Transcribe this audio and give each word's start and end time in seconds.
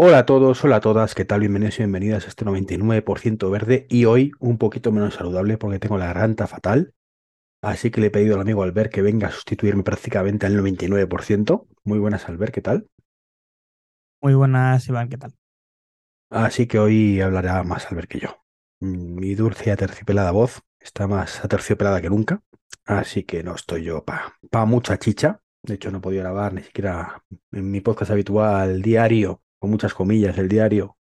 Hola 0.00 0.18
a 0.18 0.26
todos, 0.26 0.62
hola 0.62 0.76
a 0.76 0.80
todas, 0.80 1.16
¿qué 1.16 1.24
tal? 1.24 1.40
Bienvenidos 1.40 1.74
y 1.74 1.78
bienvenidas 1.78 2.24
a 2.24 2.28
este 2.28 2.44
99% 2.44 3.50
verde 3.50 3.84
y 3.90 4.04
hoy 4.04 4.30
un 4.38 4.56
poquito 4.56 4.92
menos 4.92 5.14
saludable 5.14 5.58
porque 5.58 5.80
tengo 5.80 5.98
la 5.98 6.06
garganta 6.06 6.46
fatal. 6.46 6.94
Así 7.62 7.90
que 7.90 8.00
le 8.00 8.06
he 8.06 8.10
pedido 8.12 8.36
al 8.36 8.42
amigo 8.42 8.62
Albert 8.62 8.92
que 8.92 9.02
venga 9.02 9.26
a 9.26 9.32
sustituirme 9.32 9.82
prácticamente 9.82 10.46
al 10.46 10.56
99%. 10.56 11.66
Muy 11.82 11.98
buenas, 11.98 12.28
Albert, 12.28 12.54
¿qué 12.54 12.60
tal? 12.60 12.88
Muy 14.22 14.34
buenas, 14.34 14.86
Iván, 14.86 15.08
¿qué 15.08 15.18
tal? 15.18 15.34
Así 16.30 16.68
que 16.68 16.78
hoy 16.78 17.20
hablará 17.20 17.64
más 17.64 17.90
Albert 17.90 18.08
que 18.08 18.20
yo. 18.20 18.44
Mi 18.78 19.34
dulce 19.34 19.70
y 19.70 19.72
aterciopelada 19.72 20.30
voz 20.30 20.62
está 20.78 21.08
más 21.08 21.44
aterciopelada 21.44 22.00
que 22.00 22.08
nunca, 22.08 22.40
así 22.84 23.24
que 23.24 23.42
no 23.42 23.56
estoy 23.56 23.82
yo 23.82 24.04
para 24.04 24.38
pa 24.48 24.64
mucha 24.64 24.96
chicha. 24.96 25.40
De 25.60 25.74
hecho, 25.74 25.90
no 25.90 25.98
he 25.98 26.00
podido 26.00 26.22
grabar 26.22 26.54
ni 26.54 26.62
siquiera 26.62 27.24
en 27.50 27.68
mi 27.68 27.80
podcast 27.80 28.12
habitual 28.12 28.80
diario 28.80 29.42
con 29.58 29.70
muchas 29.70 29.94
comillas, 29.94 30.38
el 30.38 30.48
diario. 30.48 30.96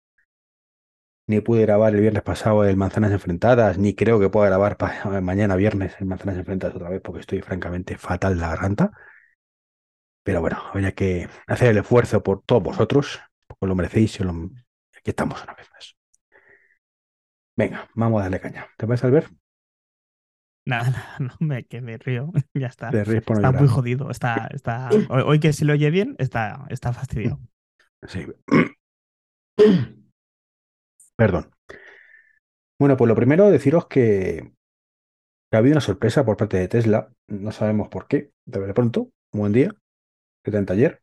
Ni 1.27 1.41
pude 1.41 1.61
grabar 1.63 1.93
el 1.93 2.01
viernes 2.01 2.23
pasado 2.23 2.63
el 2.63 2.77
Manzanas 2.77 3.11
Enfrentadas, 3.11 3.77
ni 3.77 3.93
creo 3.93 4.19
que 4.19 4.29
pueda 4.29 4.47
grabar 4.47 4.77
mañana 5.21 5.55
viernes 5.57 5.95
el 5.99 6.05
Manzanas 6.05 6.37
Enfrentadas 6.37 6.75
otra 6.75 6.89
vez 6.89 7.01
porque 7.01 7.19
estoy 7.19 7.41
francamente 7.41 7.97
fatal 7.97 8.35
de 8.35 8.41
la 8.41 8.49
garganta. 8.49 8.91
Pero 10.23 10.41
bueno, 10.41 10.61
habría 10.71 10.93
que 10.93 11.27
hacer 11.47 11.69
el 11.69 11.77
esfuerzo 11.77 12.23
por 12.23 12.43
todos 12.43 12.63
vosotros, 12.63 13.19
porque 13.45 13.65
lo 13.65 13.75
merecéis 13.75 14.19
y 14.19 14.23
lo... 14.23 14.31
aquí 14.31 15.09
estamos 15.11 15.43
una 15.43 15.53
vez 15.53 15.69
más. 15.71 15.95
Venga, 17.57 17.89
vamos 17.95 18.19
a 18.19 18.23
darle 18.23 18.39
caña. 18.39 18.67
¿Te 18.77 18.85
puedes 18.85 19.03
Albert? 19.03 19.31
Nada, 20.65 20.89
nada, 20.89 21.15
no 21.19 21.33
me, 21.39 21.65
que 21.65 21.81
me 21.81 21.97
río. 21.97 22.31
ya 22.53 22.67
está. 22.67 22.91
por 22.91 23.15
está 23.15 23.51
muy 23.53 23.67
jodido. 23.67 24.11
Está, 24.11 24.49
está... 24.53 24.89
Hoy, 25.09 25.39
que 25.39 25.53
se 25.53 25.65
lo 25.65 25.73
oye 25.73 25.89
bien, 25.89 26.15
está, 26.19 26.65
está 26.69 26.93
fastidiado. 26.93 27.39
Sí. 28.03 28.25
Perdón. 31.15 31.51
Bueno, 32.79 32.95
pues 32.95 33.07
lo 33.07 33.15
primero, 33.15 33.49
deciros 33.49 33.87
que, 33.87 34.51
ha 35.51 35.57
habido 35.57 35.73
una 35.73 35.81
sorpresa 35.81 36.25
por 36.25 36.37
parte 36.37 36.57
de 36.57 36.67
Tesla. 36.67 37.11
No 37.27 37.51
sabemos 37.51 37.89
por 37.89 38.07
qué. 38.07 38.31
De 38.45 38.73
pronto, 38.73 39.09
un 39.33 39.39
buen 39.39 39.53
día, 39.53 39.73
que 40.43 40.65
ayer, 40.69 41.01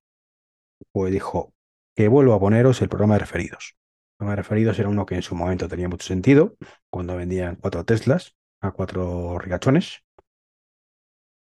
pues 0.92 1.12
dijo 1.12 1.52
que 1.96 2.08
vuelvo 2.08 2.34
a 2.34 2.40
poneros 2.40 2.80
el 2.82 2.88
programa 2.88 3.14
de 3.14 3.20
referidos. 3.20 3.74
El 3.74 4.16
programa 4.18 4.36
de 4.36 4.42
referidos 4.42 4.78
era 4.78 4.88
uno 4.88 5.06
que 5.06 5.16
en 5.16 5.22
su 5.22 5.34
momento 5.34 5.68
tenía 5.68 5.88
mucho 5.88 6.06
sentido, 6.06 6.56
cuando 6.90 7.16
vendían 7.16 7.56
cuatro 7.56 7.84
Teslas 7.84 8.36
a 8.60 8.70
cuatro 8.70 9.38
ricachones. 9.38 10.04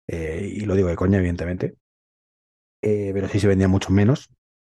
Eh, 0.08 0.52
y 0.56 0.62
lo 0.62 0.76
digo 0.76 0.90
de 0.90 0.96
coña, 0.96 1.20
evidentemente. 1.20 1.76
Eh, 2.82 3.12
pero 3.14 3.28
sí 3.30 3.40
se 3.40 3.48
vendían 3.48 3.72
mucho 3.72 3.92
menos 3.92 4.30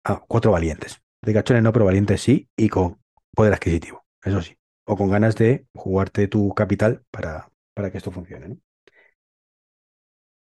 a 0.04 0.20
cuatro 0.20 0.52
valientes. 0.52 1.02
Ricachones 1.22 1.62
no, 1.62 1.72
pero 1.72 1.84
valientes 1.84 2.20
sí, 2.20 2.48
y 2.56 2.68
con 2.68 3.00
poder 3.34 3.54
adquisitivo, 3.54 4.04
eso 4.22 4.42
sí. 4.42 4.56
O 4.84 4.96
con 4.96 5.10
ganas 5.10 5.36
de 5.36 5.66
jugarte 5.74 6.28
tu 6.28 6.54
capital 6.54 7.04
para, 7.10 7.48
para 7.74 7.90
que 7.90 7.98
esto 7.98 8.10
funcione. 8.10 8.58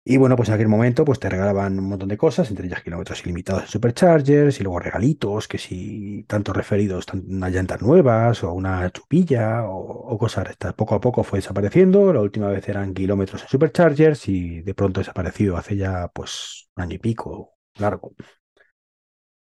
Y 0.03 0.17
bueno, 0.17 0.35
pues 0.35 0.49
en 0.49 0.55
aquel 0.55 0.67
momento 0.67 1.05
pues 1.05 1.19
te 1.19 1.29
regalaban 1.29 1.77
un 1.77 1.89
montón 1.89 2.09
de 2.09 2.17
cosas, 2.17 2.49
entre 2.49 2.65
ellas 2.65 2.81
kilómetros 2.81 3.23
ilimitados 3.23 3.63
en 3.63 3.67
superchargers 3.69 4.59
y 4.59 4.63
luego 4.63 4.79
regalitos, 4.79 5.47
que 5.47 5.59
si 5.59 6.23
tantos 6.27 6.57
referidos, 6.57 7.05
unas 7.13 7.51
llantas 7.51 7.81
nuevas 7.83 8.43
o 8.43 8.51
una 8.51 8.89
chupilla 8.91 9.63
o, 9.67 10.17
cosas. 10.17 10.57
Poco 10.75 10.95
a 10.95 11.01
poco 11.01 11.23
fue 11.23 11.37
desapareciendo, 11.39 12.11
la 12.13 12.21
última 12.21 12.47
vez 12.47 12.67
eran 12.67 12.95
kilómetros 12.95 13.43
en 13.43 13.49
superchargers 13.49 14.27
y 14.27 14.61
de 14.61 14.73
pronto 14.73 15.01
desaparecido 15.01 15.55
hace 15.55 15.75
ya 15.77 16.07
pues 16.07 16.69
un 16.75 16.83
año 16.83 16.95
y 16.95 16.99
pico 16.99 17.53
largo 17.75 18.15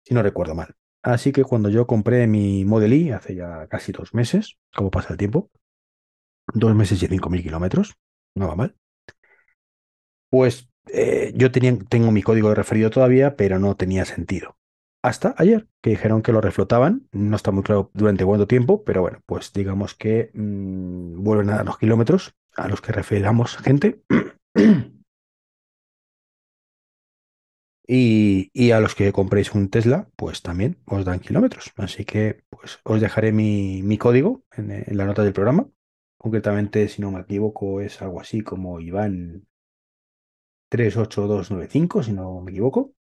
si 0.10 0.16
no 0.16 0.24
recuerdo 0.24 0.56
mal. 0.56 0.76
Así 1.04 1.32
que 1.32 1.44
cuando 1.44 1.70
yo 1.70 1.88
compré 1.88 2.28
mi 2.28 2.66
Model 2.66 2.94
I 2.94 3.12
hace 3.12 3.36
ya 3.36 3.68
casi 3.68 3.92
dos 3.94 4.14
meses, 4.16 4.58
como 4.76 4.92
pasa 4.92 5.14
el 5.14 5.18
tiempo, 5.18 5.52
dos 6.54 6.76
meses 6.76 7.02
y 7.04 7.08
cinco 7.08 7.30
mil 7.30 7.44
kilómetros, 7.44 7.96
no 8.36 8.48
va 8.48 8.56
mal, 8.56 8.76
pues 10.30 10.70
eh, 10.94 11.34
yo 11.36 11.52
tenía, 11.52 11.78
tengo 11.90 12.12
mi 12.12 12.24
código 12.24 12.50
de 12.50 12.56
referido 12.56 12.90
todavía, 12.90 13.36
pero 13.36 13.60
no 13.60 13.76
tenía 13.76 14.06
sentido. 14.06 14.58
Hasta 15.02 15.34
ayer, 15.38 15.68
que 15.82 15.92
dijeron 15.92 16.22
que 16.22 16.34
lo 16.34 16.42
reflotaban, 16.42 17.08
no 17.14 17.36
está 17.36 17.52
muy 17.52 17.64
claro 17.64 17.90
durante 17.94 18.26
cuánto 18.26 18.48
tiempo, 18.48 18.84
pero 18.84 19.02
bueno, 19.02 19.20
pues 19.26 19.54
digamos 19.54 19.96
que 19.96 20.32
mm, 20.34 21.24
vuelven 21.24 21.52
a 21.52 21.64
los 21.64 21.78
kilómetros 21.78 22.34
a 22.56 22.68
los 22.68 22.82
que 22.82 22.92
referamos 22.92 23.58
gente. 23.58 24.02
Y, 27.92 28.70
a 28.70 28.80
los 28.80 28.94
que 28.94 29.12
compréis 29.12 29.56
un 29.56 29.68
Tesla, 29.72 30.08
pues 30.16 30.44
también 30.44 30.78
os 30.86 31.06
dan 31.06 31.20
kilómetros. 31.20 31.74
Así 31.76 32.06
que 32.06 32.44
pues 32.48 32.80
os 32.84 33.02
dejaré 33.02 33.32
mi, 33.32 33.98
código 33.98 34.44
en, 34.52 34.86
la 34.96 35.06
nota 35.06 35.24
del 35.24 35.34
programa. 35.34 35.68
Concretamente, 36.16 36.88
si 36.88 37.02
no 37.02 37.10
me 37.10 37.22
equivoco, 37.22 37.82
es 37.82 38.00
algo 38.04 38.22
así 38.22 38.42
como 38.42 38.80
Iván 38.80 39.48
38295, 40.70 42.04
si 42.04 42.14
no 42.14 42.42
me 42.42 42.52
equivoco. 42.52 42.94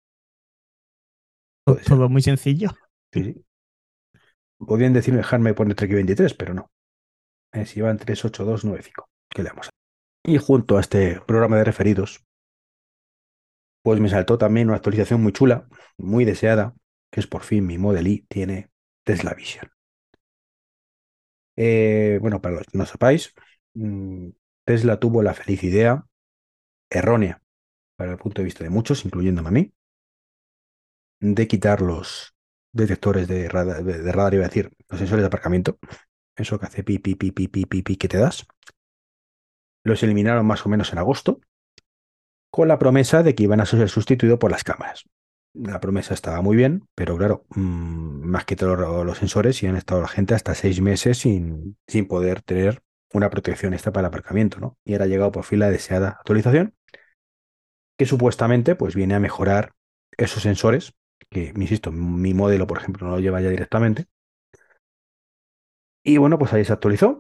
Todo 1.85 2.07
muy 2.07 2.21
sencillo. 2.21 2.69
Sí, 3.11 3.25
sí. 3.25 3.45
Podrían 4.57 4.93
decirme 4.93 5.17
dejarme 5.17 5.53
poner 5.53 5.75
Trek 5.75 5.91
23, 5.91 6.33
pero 6.33 6.53
no. 6.53 6.71
Es 7.51 7.75
Iván 7.75 7.97
38295. 7.97 9.09
¿Qué 9.29 9.43
le 9.43 9.49
damos? 9.49 9.69
Y 10.23 10.37
junto 10.37 10.77
a 10.77 10.79
este 10.79 11.19
programa 11.27 11.57
de 11.57 11.65
referidos, 11.65 12.25
pues 13.87 14.01
me 14.01 14.09
saltó 14.09 14.37
también 14.37 14.67
una 14.67 14.75
actualización 14.75 15.23
muy 15.23 15.31
chula, 15.31 15.65
muy 15.97 16.25
deseada, 16.25 16.75
que 17.09 17.21
es 17.21 17.27
por 17.27 17.43
fin 17.43 17.65
mi 17.65 17.77
Model 17.77 18.05
I 18.05 18.25
tiene 18.27 18.69
Tesla 19.05 19.33
Vision. 19.33 19.71
Eh, 21.55 22.17
bueno, 22.19 22.41
para 22.41 22.55
los 22.55 22.65
que 22.67 22.77
no 22.77 22.85
sepáis, 22.85 23.33
mm, 23.75 24.27
Tesla 24.65 24.99
tuvo 24.99 25.23
la 25.23 25.33
feliz 25.33 25.63
idea, 25.63 26.05
errónea 26.89 27.41
para 27.95 28.11
el 28.11 28.17
punto 28.17 28.41
de 28.41 28.47
vista 28.47 28.65
de 28.65 28.71
muchos, 28.71 29.05
incluyéndome 29.05 29.47
a 29.47 29.51
mí, 29.53 29.73
de 31.21 31.47
quitar 31.47 31.81
los 31.81 32.35
detectores 32.73 33.25
de 33.29 33.47
radar, 33.47 33.85
de, 33.85 34.11
radar 34.11 34.33
iba 34.33 34.43
a 34.43 34.49
decir, 34.49 34.69
los 34.89 34.99
sensores 34.99 35.23
de 35.23 35.27
aparcamiento, 35.27 35.79
eso 36.35 36.59
que 36.59 36.65
hace 36.65 36.83
pi, 36.83 36.99
pi, 36.99 37.15
pi, 37.15 37.31
pi, 37.31 37.47
pi, 37.47 37.65
pi, 37.65 37.83
pi 37.83 37.95
que 37.95 38.09
te 38.09 38.17
das. 38.17 38.45
Los 39.85 40.03
eliminaron 40.03 40.45
más 40.45 40.65
o 40.65 40.67
menos 40.67 40.91
en 40.91 40.99
agosto 40.99 41.39
con 42.51 42.67
la 42.67 42.79
promesa 42.79 43.23
de 43.23 43.35
que 43.35 43.43
iban 43.43 43.61
a 43.61 43.65
ser 43.65 43.87
sustituidos 43.89 44.39
por 44.39 44.51
las 44.51 44.63
cámaras. 44.63 45.05
La 45.53 45.79
promesa 45.79 46.13
estaba 46.13 46.41
muy 46.41 46.55
bien, 46.55 46.87
pero 46.95 47.17
claro, 47.17 47.45
mm, 47.49 48.25
más 48.25 48.45
que 48.45 48.55
todos 48.55 49.05
los 49.05 49.17
sensores, 49.17 49.61
y 49.63 49.67
han 49.67 49.75
estado 49.75 50.01
la 50.01 50.07
gente 50.07 50.35
hasta 50.35 50.55
seis 50.55 50.81
meses 50.81 51.17
sin, 51.17 51.77
sin 51.87 52.07
poder 52.07 52.41
tener 52.41 52.81
una 53.13 53.29
protección 53.29 53.73
esta 53.73 53.91
para 53.91 54.07
el 54.07 54.09
aparcamiento, 54.09 54.59
¿no? 54.59 54.77
Y 54.85 54.93
ahora 54.93 55.05
ha 55.05 55.07
llegado 55.07 55.31
por 55.31 55.43
fin 55.45 55.59
la 55.59 55.69
deseada 55.69 56.09
actualización, 56.09 56.75
que 57.97 58.05
supuestamente 58.05 58.75
pues 58.75 58.95
viene 58.95 59.15
a 59.15 59.19
mejorar 59.19 59.73
esos 60.17 60.43
sensores, 60.43 60.93
que, 61.29 61.53
insisto, 61.55 61.91
mi 61.91 62.33
modelo, 62.33 62.67
por 62.67 62.77
ejemplo, 62.77 63.07
no 63.07 63.13
lo 63.15 63.19
lleva 63.19 63.41
ya 63.41 63.49
directamente. 63.49 64.05
Y 66.03 66.17
bueno, 66.17 66.37
pues 66.39 66.53
ahí 66.53 66.63
se 66.65 66.73
actualizó. 66.73 67.19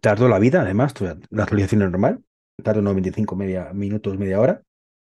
Tardó 0.00 0.28
la 0.28 0.38
vida, 0.38 0.62
además, 0.62 0.94
la 1.00 1.42
actualización 1.42 1.82
es 1.82 1.90
normal, 1.90 2.24
tarda 2.62 2.80
unos 2.80 2.94
25 2.94 3.36
media, 3.36 3.72
minutos, 3.72 4.18
media 4.18 4.40
hora, 4.40 4.62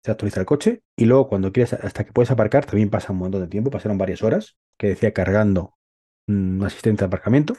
se 0.03 0.11
actualiza 0.11 0.41
el 0.41 0.45
coche 0.45 0.83
y 0.97 1.05
luego 1.05 1.27
cuando 1.29 1.51
quieres, 1.51 1.73
hasta 1.73 2.05
que 2.05 2.13
puedes 2.13 2.31
aparcar, 2.31 2.65
también 2.65 2.89
pasa 2.89 3.13
un 3.13 3.19
montón 3.19 3.41
de 3.41 3.47
tiempo, 3.47 3.71
pasaron 3.71 3.97
varias 3.97 4.23
horas, 4.23 4.57
que 4.77 4.87
decía 4.89 5.13
cargando 5.13 5.75
un 6.27 6.61
asistente 6.65 7.01
de 7.01 7.07
aparcamiento, 7.07 7.55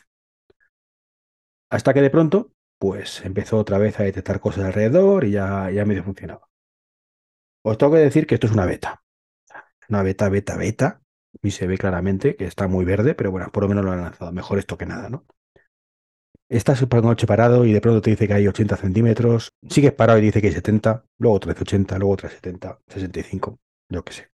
hasta 1.71 1.95
que 1.95 2.03
de 2.03 2.11
pronto, 2.11 2.51
pues 2.79 3.25
empezó 3.25 3.59
otra 3.59 3.79
vez 3.79 3.99
a 4.01 4.05
detectar 4.05 4.41
cosas 4.41 4.65
alrededor 4.65 5.25
y 5.25 5.33
ya, 5.33 5.71
ya 5.71 5.85
medio 5.85 6.05
funcionaba. 6.05 6.49
Os 7.63 7.77
tengo 7.79 7.93
que 7.93 7.99
decir 7.99 8.27
que 8.27 8.35
esto 8.37 8.47
es 8.47 8.55
una 8.55 8.65
beta. 8.65 9.03
Una 9.89 10.03
beta, 10.03 10.29
beta, 10.29 10.57
beta. 10.57 11.03
Y 11.43 11.51
se 11.53 11.67
ve 11.67 11.79
claramente 11.79 12.37
que 12.37 12.47
está 12.47 12.69
muy 12.69 12.85
verde, 12.85 13.15
pero 13.15 13.31
bueno, 13.31 13.51
por 13.53 13.63
lo 13.65 13.69
menos 13.69 13.85
lo 13.85 13.93
han 13.93 14.03
lanzado. 14.03 14.33
Mejor 14.33 14.59
esto 14.59 14.79
que 14.79 14.87
nada, 14.87 15.09
¿no? 15.11 15.27
Estás 16.49 16.85
por 16.87 17.03
la 17.03 17.09
noche 17.09 17.27
parado 17.27 17.65
y 17.65 17.73
de 17.73 17.81
pronto 17.81 18.01
te 18.01 18.11
dice 18.11 18.29
que 18.29 18.35
hay 18.35 18.47
80 18.47 18.77
centímetros, 18.77 19.53
sigues 19.69 19.93
parado 19.93 20.21
y 20.21 20.23
dice 20.23 20.41
que 20.41 20.47
hay 20.47 20.53
70, 20.53 21.05
luego 21.19 21.41
380, 21.41 21.99
luego 21.99 22.17
370, 22.17 22.79
65, 22.87 23.59
yo 23.89 24.05
qué 24.05 24.13
sé. 24.13 24.29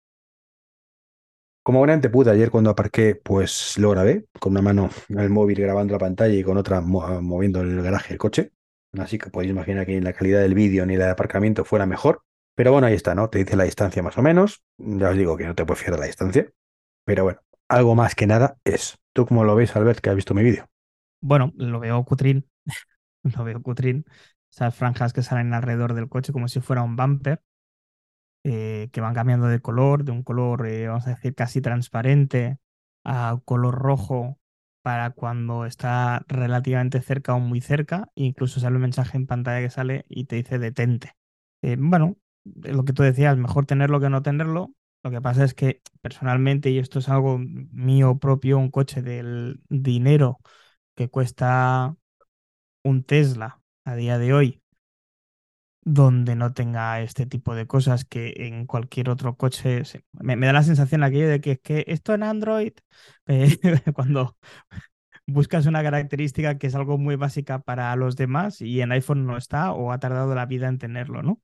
Como 1.63 1.81
gran 1.81 2.03
te 2.03 2.11
pude 2.11 2.31
ayer 2.31 2.51
cuando 2.51 2.69
aparqué, 2.69 3.15
pues 3.15 3.79
lo 3.79 3.91
grabé 3.91 4.27
con 4.39 4.53
una 4.53 4.61
mano 4.61 4.91
el 5.09 5.31
móvil 5.31 5.61
grabando 5.61 5.93
la 5.93 6.01
pantalla 6.01 6.35
y 6.35 6.43
con 6.43 6.59
otra 6.59 6.83
moviendo 6.83 7.63
el 7.63 7.81
garaje 7.81 8.13
el 8.13 8.19
coche. 8.19 8.53
Así 8.99 9.17
que 9.17 9.31
podéis 9.31 9.53
imaginar 9.53 9.87
que 9.87 9.93
ni 9.93 10.01
la 10.03 10.13
calidad 10.13 10.41
del 10.41 10.55
vídeo 10.55 10.85
ni 10.85 10.97
la 10.97 11.07
de 11.07 11.11
aparcamiento 11.13 11.65
fuera 11.65 11.87
mejor. 11.87 12.23
Pero 12.55 12.73
bueno, 12.73 12.89
ahí 12.89 12.95
está, 12.95 13.15
¿no? 13.15 13.31
Te 13.31 13.39
dice 13.39 13.57
la 13.57 13.65
distancia 13.65 14.03
más 14.03 14.19
o 14.19 14.23
menos. 14.23 14.63
Ya 14.77 15.09
os 15.09 15.17
digo 15.17 15.39
que 15.39 15.47
no 15.47 15.55
te 15.55 15.65
puedo 15.65 15.77
fiar 15.77 15.93
de 15.95 16.01
la 16.01 16.07
distancia. 16.07 16.51
Pero 17.07 17.25
bueno, 17.25 17.41
algo 17.69 17.95
más 17.95 18.15
que 18.15 18.27
nada 18.27 18.59
es. 18.65 18.99
¿Tú 19.15 19.25
cómo 19.25 19.45
lo 19.45 19.55
ves, 19.55 19.75
Albert, 19.77 20.01
que 20.01 20.11
has 20.11 20.17
visto 20.17 20.35
mi 20.35 20.43
vídeo? 20.43 20.72
Bueno, 21.23 21.53
lo 21.57 21.81
veo 21.81 22.05
cutrín, 22.05 22.49
lo 23.25 23.45
veo 23.45 23.63
cutrín, 23.63 24.05
esas 24.53 24.75
franjas 24.77 25.13
que 25.15 25.23
salen 25.23 25.55
alrededor 25.55 25.95
del 25.95 26.09
coche 26.11 26.33
como 26.33 26.49
si 26.49 26.61
fuera 26.61 26.83
un 26.83 26.97
bumper, 26.97 27.43
eh, 28.45 28.89
que 28.93 29.01
van 29.01 29.15
cambiando 29.15 29.47
de 29.47 29.61
color, 29.61 30.05
de 30.05 30.13
un 30.13 30.23
color, 30.23 30.67
eh, 30.67 30.89
vamos 30.89 31.07
a 31.07 31.11
decir, 31.11 31.35
casi 31.35 31.61
transparente 31.61 32.59
a 33.05 33.39
color 33.45 33.75
rojo 33.77 34.39
para 34.83 35.11
cuando 35.11 35.65
está 35.67 36.25
relativamente 36.29 37.01
cerca 37.01 37.35
o 37.35 37.41
muy 37.41 37.61
cerca, 37.61 38.11
incluso 38.17 38.59
sale 38.61 38.77
un 38.77 38.83
mensaje 38.83 39.17
en 39.17 39.27
pantalla 39.27 39.61
que 39.65 39.71
sale 39.71 40.05
y 40.09 40.25
te 40.25 40.37
dice 40.37 40.59
detente. 40.59 41.13
Eh, 41.63 41.77
bueno, 41.79 42.17
lo 42.45 42.85
que 42.85 42.93
tú 42.93 43.03
decías, 43.05 43.37
mejor 43.37 43.67
tenerlo 43.67 44.01
que 44.01 44.11
no 44.11 44.23
tenerlo. 44.23 44.75
Lo 45.05 45.11
que 45.11 45.21
pasa 45.21 45.45
es 45.45 45.55
que 45.55 45.83
personalmente, 46.01 46.71
y 46.71 46.79
esto 46.79 46.99
es 47.01 47.09
algo 47.09 47.39
mío 47.39 48.19
propio, 48.19 48.59
un 48.59 48.71
coche 48.71 49.03
del 49.03 49.61
dinero 49.69 50.39
que 50.95 51.09
cuesta 51.11 51.97
un 52.85 53.05
Tesla 53.05 53.61
a 53.85 53.95
día 53.97 54.19
de 54.19 54.35
hoy, 54.35 54.63
donde 55.85 56.37
no 56.37 56.53
tenga 56.53 57.01
este 57.01 57.27
tipo 57.27 57.55
de 57.55 57.67
cosas 57.67 58.05
que 58.05 58.35
en 58.37 58.67
cualquier 58.67 59.11
otro 59.11 59.37
coche 59.37 59.83
me, 60.13 60.37
da 60.37 60.53
la 60.53 60.63
sensación 60.63 61.03
aquello 61.03 61.29
de 61.29 61.41
que, 61.41 61.59
que 61.59 61.85
esto 61.89 62.15
en 62.15 62.23
Android, 62.23 62.73
eh, 63.27 63.59
cuando 63.95 64.37
buscas 65.27 65.67
una 65.67 65.83
característica 65.83 66.59
que 66.59 66.69
es 66.69 66.75
algo 66.75 66.99
muy 66.99 67.17
básica 67.17 67.61
para 67.61 67.95
los 67.97 68.17
demás 68.17 68.61
y 68.61 68.81
en 68.81 68.93
iPhone 68.93 69.27
no 69.27 69.37
está 69.37 69.73
o 69.73 69.93
ha 69.93 69.99
tardado 70.01 70.35
la 70.35 70.47
vida 70.47 70.69
en 70.69 70.79
tenerlo, 70.79 71.23
¿no? 71.23 71.41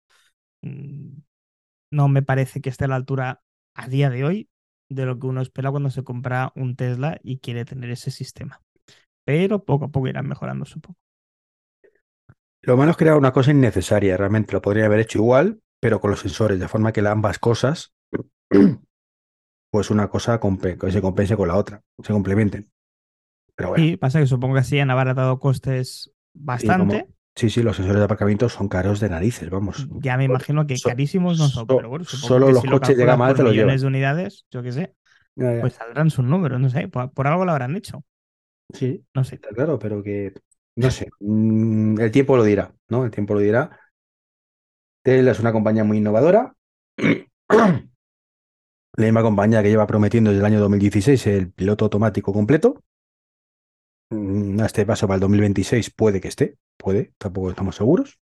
Mm, 0.63 1.19
no 1.91 2.09
me 2.09 2.23
parece 2.23 2.61
que 2.61 2.71
esté 2.71 2.87
a 2.87 2.89
la 2.89 2.97
altura 2.97 3.43
a 3.75 3.89
día 3.89 4.11
de 4.11 4.25
hoy 4.25 4.51
de 4.89 5.07
lo 5.07 5.19
que 5.19 5.27
uno 5.27 5.43
espera 5.43 5.71
cuando 5.71 5.91
se 5.91 6.05
compra 6.05 6.53
un 6.57 6.77
Tesla 6.77 7.21
y 7.23 7.39
quiere 7.39 7.65
tener 7.65 7.91
ese 7.91 8.11
sistema. 8.11 8.63
Pero 9.29 9.63
poco 9.63 9.85
a 9.85 9.89
poco 9.89 10.09
irán 10.09 10.27
mejorando 10.27 10.65
su 10.65 10.81
poco. 10.81 10.99
Lo 12.63 12.79
malo 12.79 12.93
es 12.93 12.97
que 12.97 13.05
era 13.05 13.15
una 13.15 13.31
cosa 13.31 13.51
innecesaria, 13.51 14.17
realmente 14.17 14.55
lo 14.55 14.63
podría 14.63 14.87
haber 14.87 15.01
hecho 15.01 15.19
igual, 15.19 15.61
pero 15.81 16.01
con 16.01 16.11
los 16.11 16.21
sensores, 16.21 16.59
de 16.59 16.67
forma 16.67 16.93
que 16.93 17.07
ambas 17.07 17.39
cosas, 17.39 17.93
pues 19.71 19.91
una 19.91 20.09
cosa 20.09 20.41
que 20.41 20.91
se 20.91 21.03
compense 21.03 21.37
con 21.37 21.49
la 21.49 21.57
otra, 21.57 21.83
se 22.03 22.15
complementen. 22.15 22.71
Pero 23.55 23.69
bueno. 23.69 23.85
Sí, 23.85 23.99
pasa 23.99 24.19
que 24.19 24.27
supongo 24.27 24.55
que 24.55 24.61
así 24.61 24.81
han 24.81 24.91
abaratado 24.91 25.39
costes 25.39 26.11
bastante. 26.33 27.07
Sí, 27.37 27.51
sí, 27.51 27.63
los 27.63 27.77
sensores 27.77 27.99
de 27.99 28.05
aparcamiento 28.07 28.49
son 28.49 28.69
caros 28.69 28.99
de 28.99 29.11
narices, 29.11 29.51
vamos. 29.51 29.87
Ya 30.01 30.17
me 30.17 30.25
imagino 30.25 30.67
que 30.67 30.77
carísimos 30.83 31.39
no 31.39 31.49
son, 31.49 31.67
pero 31.67 31.91
bueno, 31.91 32.07
solo 32.07 32.51
los 32.51 32.65
coches 32.65 32.97
de 32.97 33.05
gama 33.05 33.27
alta 33.27 33.43
lo 33.43 33.51
millones 33.51 33.83
de 33.83 33.87
unidades, 33.89 34.47
yo 34.51 34.63
qué 34.63 34.73
sé, 34.73 34.95
pues 35.35 35.75
saldrán 35.75 36.09
sus 36.09 36.25
números, 36.25 36.59
no 36.59 36.71
sé, 36.71 36.89
por, 36.89 37.27
algo 37.27 37.45
lo 37.45 37.53
habrán 37.53 37.77
hecho. 37.77 38.03
Sí, 38.73 39.05
no 39.15 39.25
sé. 39.25 39.37
Está 39.37 39.49
claro, 39.51 39.79
pero 39.79 40.03
que, 40.03 40.35
no 40.77 40.91
sé, 40.91 41.09
mm, 41.21 42.01
el 42.01 42.11
tiempo 42.11 42.37
lo 42.37 42.45
dirá, 42.45 42.75
¿no? 42.89 43.05
El 43.05 43.11
tiempo 43.11 43.35
lo 43.35 43.41
dirá. 43.41 43.79
Tesla 45.03 45.33
es 45.33 45.41
una 45.41 45.53
compañía 45.53 45.85
muy 45.85 45.99
innovadora. 45.99 46.55
La 48.99 49.05
misma 49.05 49.23
compañía 49.23 49.63
que 49.63 49.69
lleva 49.69 49.87
prometiendo 49.87 50.31
desde 50.31 50.41
el 50.41 50.47
año 50.47 50.61
2016 50.61 51.27
el 51.29 51.53
piloto 51.53 51.85
automático 51.85 52.33
completo. 52.33 52.83
Mm, 54.11 54.61
a 54.61 54.67
este 54.67 54.85
paso 54.85 55.07
para 55.07 55.17
el 55.17 55.21
2026 55.21 55.91
puede 55.91 56.21
que 56.21 56.29
esté, 56.29 56.57
puede, 56.77 57.13
tampoco 57.19 57.51
estamos 57.51 57.77
seguros. 57.77 58.19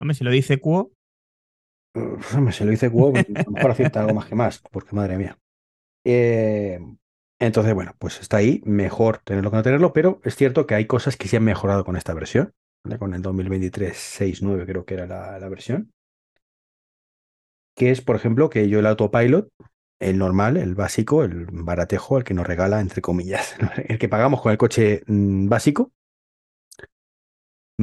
Hombre, 0.00 0.14
si 0.14 0.24
lo 0.24 0.30
dice 0.30 0.58
Cuo. 0.60 0.92
hombre, 1.94 2.52
si 2.52 2.64
lo 2.64 2.70
dice 2.70 2.90
Cuo, 2.90 3.12
pues, 3.12 3.26
a 3.34 3.42
lo 3.44 3.50
mejor 3.52 3.70
acierta 3.72 4.00
algo 4.00 4.14
más 4.14 4.26
que 4.26 4.34
más, 4.34 4.62
porque 4.70 4.94
madre 4.94 5.18
mía. 5.18 5.38
Eh, 6.04 6.78
entonces, 7.46 7.74
bueno, 7.74 7.94
pues 7.98 8.20
está 8.20 8.38
ahí, 8.38 8.62
mejor 8.64 9.18
tenerlo 9.18 9.50
que 9.50 9.56
no 9.56 9.62
tenerlo, 9.62 9.92
pero 9.92 10.20
es 10.24 10.36
cierto 10.36 10.66
que 10.66 10.74
hay 10.74 10.86
cosas 10.86 11.16
que 11.16 11.28
sí 11.28 11.36
han 11.36 11.44
mejorado 11.44 11.84
con 11.84 11.96
esta 11.96 12.14
versión, 12.14 12.52
con 12.98 13.14
el 13.14 13.22
2023 13.22 13.96
6.9 13.96 14.66
creo 14.66 14.84
que 14.84 14.94
era 14.94 15.06
la, 15.06 15.38
la 15.38 15.48
versión, 15.48 15.90
que 17.76 17.90
es, 17.90 18.00
por 18.00 18.16
ejemplo, 18.16 18.50
que 18.50 18.68
yo 18.68 18.78
el 18.78 18.86
autopilot 18.86 19.48
el 20.00 20.18
normal, 20.18 20.56
el 20.56 20.74
básico, 20.74 21.22
el 21.22 21.46
baratejo, 21.46 22.18
el 22.18 22.24
que 22.24 22.34
nos 22.34 22.46
regala, 22.46 22.80
entre 22.80 23.00
comillas, 23.00 23.54
el 23.88 23.98
que 23.98 24.08
pagamos 24.08 24.42
con 24.42 24.52
el 24.52 24.58
coche 24.58 25.02
mm, 25.06 25.48
básico, 25.48 25.92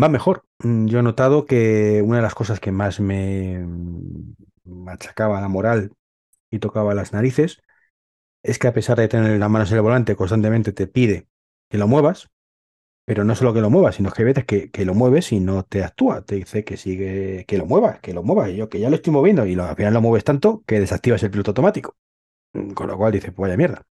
va 0.01 0.09
mejor. 0.09 0.45
Mm, 0.59 0.87
yo 0.87 0.99
he 0.99 1.03
notado 1.03 1.45
que 1.45 2.01
una 2.03 2.17
de 2.17 2.23
las 2.23 2.35
cosas 2.35 2.59
que 2.59 2.71
más 2.71 2.99
me 2.99 3.65
machacaba 4.65 5.41
la 5.41 5.47
moral 5.47 5.91
y 6.51 6.59
tocaba 6.59 6.93
las 6.93 7.13
narices 7.13 7.61
es 8.43 8.59
que 8.59 8.67
a 8.67 8.73
pesar 8.73 8.97
de 8.97 9.07
tener 9.07 9.39
las 9.39 9.49
manos 9.49 9.71
en 9.71 9.77
el 9.77 9.83
volante, 9.83 10.15
constantemente 10.15 10.73
te 10.73 10.87
pide 10.87 11.27
que 11.69 11.77
lo 11.77 11.87
muevas, 11.87 12.29
pero 13.05 13.23
no 13.23 13.35
solo 13.35 13.53
que 13.53 13.61
lo 13.61 13.69
muevas, 13.69 13.95
sino 13.95 14.11
que 14.11 14.21
hay 14.21 14.25
veces 14.27 14.45
que, 14.45 14.71
que, 14.71 14.85
lo 14.85 14.93
mueves 14.93 15.31
y 15.31 15.39
no 15.39 15.63
te 15.63 15.83
actúa. 15.83 16.23
Te 16.23 16.35
dice 16.35 16.63
que 16.63 16.77
sigue, 16.77 17.45
que 17.47 17.57
lo 17.57 17.65
muevas, 17.65 17.99
que 18.01 18.13
lo 18.13 18.23
muevas. 18.23 18.49
Y 18.51 18.55
yo 18.55 18.69
que 18.69 18.79
ya 18.79 18.89
lo 18.89 18.97
estoy 18.97 19.11
moviendo 19.13 19.45
y 19.47 19.59
al 19.59 19.75
final 19.75 19.93
lo 19.95 20.01
mueves 20.01 20.23
tanto 20.23 20.63
que 20.67 20.79
desactivas 20.79 21.23
el 21.23 21.31
piloto 21.31 21.51
automático. 21.51 21.97
Mm, 22.53 22.71
con 22.73 22.87
lo 22.87 22.97
cual 22.97 23.11
dices, 23.11 23.31
pues 23.33 23.47
vaya 23.47 23.57
mierda. 23.57 23.85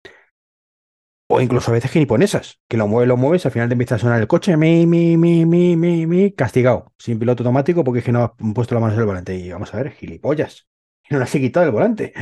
O 1.28 1.40
incluso 1.40 1.70
a 1.70 1.74
veces 1.74 1.90
que 1.90 1.98
ni 1.98 2.06
pones 2.06 2.30
esas, 2.30 2.60
que 2.68 2.76
lo 2.76 2.86
mueves, 2.86 3.08
lo 3.08 3.16
mueves, 3.16 3.46
al 3.46 3.52
final 3.52 3.68
te 3.68 3.74
empieza 3.74 3.94
a 3.94 3.98
sonar 3.98 4.20
el 4.20 4.26
coche, 4.28 4.56
mi, 4.56 4.86
mi, 4.86 5.16
mi, 5.16 5.46
mi, 5.46 5.76
mi, 5.76 6.06
mi, 6.06 6.32
castigado, 6.32 6.92
sin 6.98 7.18
piloto 7.18 7.42
automático 7.42 7.82
porque 7.82 8.00
es 8.00 8.04
que 8.04 8.12
no 8.12 8.24
has 8.24 8.32
puesto 8.54 8.74
las 8.74 8.82
manos 8.82 8.94
en 8.94 9.00
el 9.00 9.06
volante. 9.06 9.34
Y 9.36 9.50
vamos 9.50 9.72
a 9.74 9.78
ver, 9.78 9.92
gilipollas. 9.92 10.66
No 11.10 11.18
las 11.18 11.34
he 11.34 11.40
quitado 11.40 11.64
del 11.66 11.72
volante. 11.72 12.14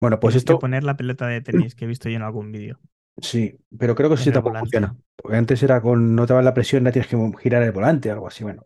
Bueno, 0.00 0.20
pues 0.20 0.34
esto. 0.34 0.54
Que 0.54 0.60
poner 0.60 0.84
la 0.84 0.96
pelota 0.96 1.26
de 1.26 1.40
tenis 1.40 1.74
que 1.74 1.84
he 1.84 1.88
visto 1.88 2.08
yo 2.08 2.16
en 2.16 2.22
algún 2.22 2.52
vídeo. 2.52 2.78
Sí, 3.20 3.58
pero 3.76 3.94
creo 3.94 4.08
que 4.08 4.14
eso 4.14 4.24
sí 4.24 4.32
tampoco 4.32 4.58
funciona. 4.58 4.96
Porque 5.16 5.36
antes 5.36 5.62
era 5.62 5.80
con 5.80 6.14
no 6.14 6.26
te 6.26 6.34
va 6.34 6.42
la 6.42 6.54
presión, 6.54 6.84
no 6.84 6.92
tienes 6.92 7.10
que 7.10 7.16
girar 7.40 7.62
el 7.62 7.72
volante, 7.72 8.10
algo 8.10 8.28
así. 8.28 8.44
Bueno, 8.44 8.64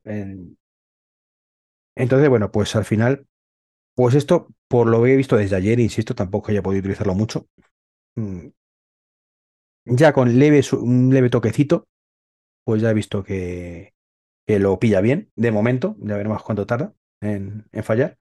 entonces, 1.94 2.29
bueno, 2.29 2.50
pues 2.50 2.76
al 2.76 2.84
final 2.84 3.26
pues 3.94 4.14
esto, 4.14 4.49
por 4.69 4.88
lo 4.88 5.02
que 5.02 5.12
he 5.12 5.17
visto 5.17 5.37
desde 5.37 5.56
ayer, 5.56 5.79
insisto, 5.79 6.14
tampoco 6.14 6.50
haya 6.50 6.62
podido 6.62 6.81
utilizarlo 6.81 7.14
mucho. 7.14 7.46
Mm, 8.17 8.49
ya 9.85 10.12
con 10.12 10.38
leve, 10.38 10.62
un 10.73 11.12
leve 11.12 11.28
toquecito, 11.28 11.87
pues 12.64 12.81
ya 12.81 12.90
he 12.90 12.94
visto 12.94 13.23
que, 13.23 13.94
que 14.46 14.58
lo 14.58 14.78
pilla 14.78 15.00
bien, 15.00 15.31
de 15.37 15.50
momento, 15.50 15.96
ya 15.99 16.17
veremos 16.17 16.43
cuánto 16.43 16.67
tarda 16.67 16.94
en, 17.20 17.67
fallar. 17.82 18.19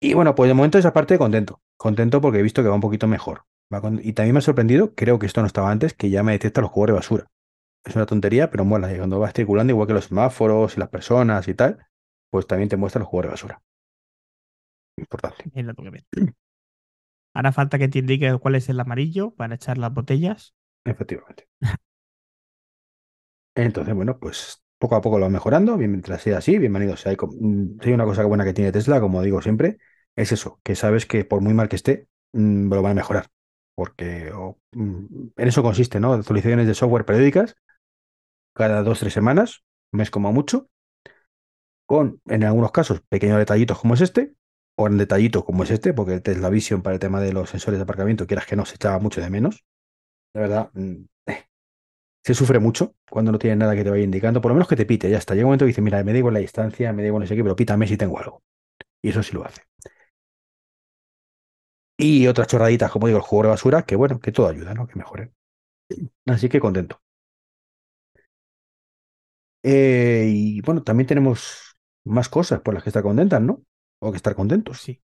Y 0.00 0.14
bueno, 0.14 0.34
pues 0.34 0.48
de 0.48 0.54
momento 0.54 0.78
esa 0.78 0.92
parte 0.92 1.18
contento, 1.18 1.60
contento 1.76 2.20
porque 2.20 2.38
he 2.38 2.42
visto 2.42 2.62
que 2.62 2.68
va 2.68 2.74
un 2.74 2.80
poquito 2.80 3.06
mejor. 3.06 3.44
y 4.02 4.12
también 4.12 4.34
me 4.34 4.38
ha 4.38 4.42
sorprendido, 4.42 4.94
creo 4.94 5.18
que 5.18 5.26
esto 5.26 5.40
no 5.40 5.46
estaba 5.46 5.70
antes, 5.70 5.94
que 5.94 6.10
ya 6.10 6.22
me 6.22 6.32
detecta 6.32 6.60
los 6.60 6.70
juegos 6.70 6.88
de 6.88 6.94
basura. 6.94 7.26
Es 7.84 7.96
una 7.96 8.06
tontería, 8.06 8.50
pero 8.50 8.64
mola, 8.64 8.94
cuando 8.96 9.20
vas 9.20 9.32
circulando, 9.32 9.72
igual 9.72 9.86
que 9.88 9.94
los 9.94 10.06
semáforos 10.06 10.76
y 10.76 10.80
las 10.80 10.88
personas 10.88 11.48
y 11.48 11.54
tal, 11.54 11.78
pues 12.30 12.46
también 12.46 12.68
te 12.68 12.76
muestra 12.76 13.00
los 13.00 13.08
juegos 13.08 13.26
de 13.26 13.30
basura 13.30 13.62
importante. 14.98 15.44
Ahora 17.34 17.52
falta 17.52 17.78
que 17.78 17.88
te 17.88 17.98
indique 17.98 18.38
cuál 18.38 18.54
es 18.54 18.68
el 18.68 18.80
amarillo 18.80 19.32
para 19.32 19.54
echar 19.56 19.78
las 19.78 19.92
botellas. 19.92 20.54
Efectivamente. 20.84 21.48
Entonces, 23.54 23.94
bueno, 23.94 24.18
pues 24.18 24.62
poco 24.78 24.96
a 24.96 25.00
poco 25.00 25.18
lo 25.18 25.24
va 25.24 25.30
mejorando. 25.30 25.76
mientras 25.76 26.22
sea 26.22 26.38
así, 26.38 26.58
bienvenido 26.58 26.96
sea. 26.96 27.12
Mm, 27.12 27.78
hay 27.80 27.92
una 27.92 28.04
cosa 28.04 28.24
buena 28.24 28.44
que 28.44 28.54
tiene 28.54 28.72
Tesla, 28.72 29.00
como 29.00 29.22
digo 29.22 29.42
siempre, 29.42 29.78
es 30.16 30.32
eso, 30.32 30.60
que 30.64 30.74
sabes 30.76 31.06
que 31.06 31.24
por 31.24 31.40
muy 31.42 31.54
mal 31.54 31.68
que 31.68 31.76
esté, 31.76 32.08
mm, 32.32 32.70
lo 32.72 32.82
van 32.82 32.92
a 32.92 32.94
mejorar. 32.96 33.28
Porque 33.74 34.32
mm, 34.72 35.28
en 35.36 35.48
eso 35.48 35.62
consiste, 35.62 36.00
¿no? 36.00 36.12
Actualizaciones 36.14 36.66
de 36.66 36.74
software 36.74 37.04
periódicas, 37.04 37.56
cada 38.54 38.82
dos, 38.82 39.00
tres 39.00 39.12
semanas, 39.12 39.62
un 39.92 39.98
mes 39.98 40.10
como 40.10 40.32
mucho, 40.32 40.68
con, 41.86 42.20
en 42.26 42.44
algunos 42.44 42.72
casos, 42.72 43.00
pequeños 43.08 43.38
detallitos 43.38 43.78
como 43.78 43.94
es 43.94 44.00
este, 44.00 44.34
o 44.76 44.86
en 44.86 44.98
detallito 44.98 45.44
como 45.44 45.62
es 45.64 45.70
este, 45.70 45.94
porque 45.94 46.14
el 46.14 46.22
Tesla 46.22 46.50
Vision 46.50 46.82
para 46.82 46.94
el 46.94 47.00
tema 47.00 47.20
de 47.20 47.32
los 47.32 47.50
sensores 47.50 47.78
de 47.78 47.84
aparcamiento, 47.84 48.26
quieras 48.26 48.46
que 48.46 48.56
no, 48.56 48.64
se 48.66 48.74
echaba 48.76 48.98
mucho 48.98 49.20
de 49.20 49.30
menos. 49.30 49.64
De 50.34 50.40
verdad, 50.40 50.70
mm, 50.74 50.94
eh, 51.28 51.44
se 52.24 52.34
sufre 52.34 52.58
mucho 52.60 52.96
cuando 53.10 53.32
no 53.32 53.38
tienes 53.38 53.58
nada 53.58 53.76
que 53.76 53.84
te 53.84 53.90
vaya 53.90 54.04
indicando, 54.04 54.40
por 54.40 54.50
lo 54.50 54.54
menos 54.56 54.68
que 54.68 54.76
te 54.76 54.86
pite, 54.86 55.10
ya 55.10 55.18
está. 55.18 55.34
Llega 55.34 55.46
un 55.46 55.50
momento 55.50 55.64
que 55.66 55.68
dice, 55.68 55.82
mira, 55.82 56.02
me 56.04 56.12
digo 56.12 56.30
la 56.30 56.40
distancia, 56.40 56.92
me 56.92 57.02
digo 57.04 57.18
no 57.20 57.26
sé 57.26 57.36
pero 57.36 57.56
pítame 57.56 57.86
si 57.88 57.96
tengo 57.96 58.18
algo. 58.18 58.42
Y 59.02 59.10
eso 59.10 59.22
sí 59.22 59.34
lo 59.34 59.44
hace. 59.46 59.62
Y 61.98 62.26
otras 62.26 62.48
chorraditas, 62.48 62.90
como 62.90 63.06
digo, 63.06 63.18
el 63.18 63.24
juego 63.24 63.44
de 63.44 63.48
basura, 63.50 63.82
que 63.82 63.96
bueno, 63.96 64.20
que 64.20 64.32
todo 64.32 64.48
ayuda, 64.48 64.74
¿no? 64.74 64.86
Que 64.86 64.96
mejore. 64.96 65.32
Así 66.26 66.48
que 66.48 66.60
contento. 66.60 67.00
Eh, 69.62 70.30
y 70.32 70.60
bueno, 70.60 70.82
también 70.82 71.06
tenemos 71.06 71.76
más 72.04 72.28
cosas 72.28 72.60
por 72.60 72.74
las 72.74 72.82
que 72.82 72.90
estar 72.90 73.02
contentas, 73.02 73.40
¿no? 73.40 73.62
o 73.98 74.10
que 74.10 74.16
estar 74.16 74.34
contentos. 74.34 74.80
Sí. 74.80 75.00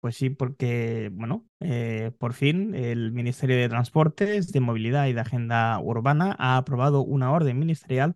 Pues 0.00 0.16
sí, 0.16 0.30
porque, 0.30 1.10
bueno, 1.12 1.44
eh, 1.58 2.12
por 2.18 2.32
fin 2.32 2.74
el 2.74 3.10
Ministerio 3.10 3.56
de 3.56 3.68
Transportes, 3.68 4.52
de 4.52 4.60
Movilidad 4.60 5.08
y 5.08 5.12
de 5.12 5.20
Agenda 5.20 5.80
Urbana 5.80 6.36
ha 6.38 6.56
aprobado 6.56 7.00
una 7.00 7.32
orden 7.32 7.58
ministerial 7.58 8.14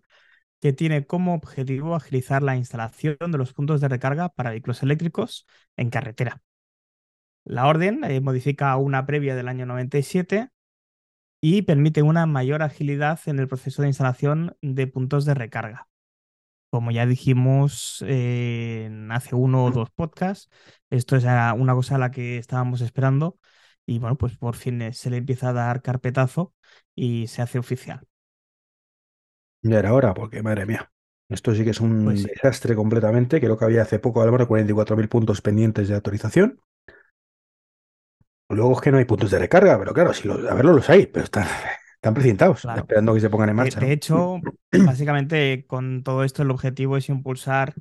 que 0.61 0.73
tiene 0.73 1.05
como 1.05 1.35
objetivo 1.35 1.95
agilizar 1.95 2.43
la 2.43 2.55
instalación 2.57 3.17
de 3.19 3.37
los 3.37 3.53
puntos 3.53 3.81
de 3.81 3.89
recarga 3.89 4.29
para 4.29 4.51
vehículos 4.51 4.83
eléctricos 4.83 5.47
en 5.77 5.89
carretera. 5.89 6.41
La 7.45 7.67
orden 7.67 8.03
eh, 8.03 8.21
modifica 8.21 8.75
una 8.77 9.05
previa 9.05 9.35
del 9.35 9.47
año 9.47 9.65
97 9.65 10.49
y 11.41 11.63
permite 11.63 12.03
una 12.03 12.25
mayor 12.27 12.63
agilidad 12.63 13.19
en 13.27 13.39
el 13.39 13.47
proceso 13.49 13.81
de 13.83 13.89
instalación 13.89 14.57
de 14.61 14.87
puntos 14.87 15.25
de 15.25 15.33
recarga 15.35 15.89
como 16.71 16.91
ya 16.91 17.05
dijimos 17.05 18.03
hace 19.11 19.35
uno 19.35 19.65
o 19.65 19.71
dos 19.71 19.89
podcasts, 19.91 20.49
esto 20.89 21.15
es 21.15 21.23
una 21.25 21.73
cosa 21.75 21.95
a 21.95 21.97
la 21.99 22.11
que 22.11 22.37
estábamos 22.37 22.81
esperando 22.81 23.39
y 23.85 23.99
bueno, 23.99 24.17
pues 24.17 24.37
por 24.37 24.55
fin 24.55 24.93
se 24.93 25.09
le 25.09 25.17
empieza 25.17 25.49
a 25.49 25.53
dar 25.53 25.81
carpetazo 25.81 26.53
y 26.95 27.27
se 27.27 27.41
hace 27.41 27.59
oficial. 27.59 28.07
Ya 29.61 29.79
era 29.79 29.93
hora, 29.93 30.13
porque 30.13 30.41
madre 30.43 30.65
mía, 30.65 30.91
esto 31.29 31.53
sí 31.55 31.63
que 31.63 31.69
es 31.71 31.79
un 31.81 31.93
Pues 32.03 32.21
sí. 32.21 32.29
desastre 32.33 32.75
completamente. 32.75 33.39
Creo 33.39 33.57
que 33.57 33.65
había 33.65 33.81
hace 33.83 33.99
poco, 33.99 34.21
Álvaro, 34.21 34.47
44.000 34.47 35.09
puntos 35.09 35.41
pendientes 35.41 35.87
de 35.87 35.95
autorización. 35.95 36.59
Luego 38.53 38.73
es 38.73 38.81
que 38.81 38.91
no 38.91 38.97
hay 38.97 39.05
puntos 39.05 39.31
de 39.31 39.39
recarga, 39.39 39.77
pero 39.79 39.93
claro, 39.93 40.13
si 40.13 40.29
a 40.29 40.33
verlo 40.53 40.73
los 40.73 40.89
hay, 40.89 41.07
pero 41.07 41.25
están, 41.25 41.47
están 41.95 42.13
precintados, 42.13 42.61
Claro. 42.61 42.81
esperando 42.81 43.13
que 43.13 43.19
se 43.21 43.29
pongan 43.29 43.49
en 43.49 43.55
marcha. 43.55 43.79
de 43.79 43.87
¿no? 43.87 43.93
hecho, 43.93 44.39
básicamente 44.71 45.65
con 45.67 46.03
todo 46.03 46.23
esto 46.23 46.43
el 46.43 46.51
objetivo 46.51 46.97
es 46.97 47.09
impulsar 47.09 47.75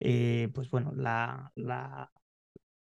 eh, 0.00 0.50
pues 0.54 0.70
bueno, 0.70 0.92
la, 0.96 1.52
la, 1.54 2.10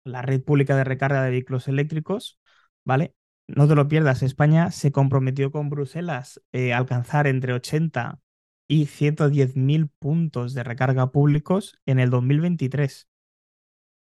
la 0.05 0.21
red 0.23 0.43
pública 0.43 0.75
de 0.77 0.83
recarga 0.85 1.23
de 1.23 1.31
vehículos 1.31 1.67
eléctricos, 1.67 2.39
¿vale? 2.85 3.15
No 3.47 3.67
te 3.67 3.75
lo 3.75 3.87
pierdas, 3.87 4.23
España 4.23 4.71
se 4.71 4.91
comprometió 4.91 5.51
con 5.51 5.69
Bruselas 5.69 6.41
eh, 6.53 6.73
a 6.73 6.77
alcanzar 6.79 7.27
entre 7.27 7.53
80 7.53 8.19
y 8.67 8.87
110 8.87 9.55
mil 9.55 9.89
puntos 9.89 10.53
de 10.55 10.63
recarga 10.63 11.11
públicos 11.11 11.79
en 11.85 11.99
el 11.99 12.09
2023. 12.11 13.09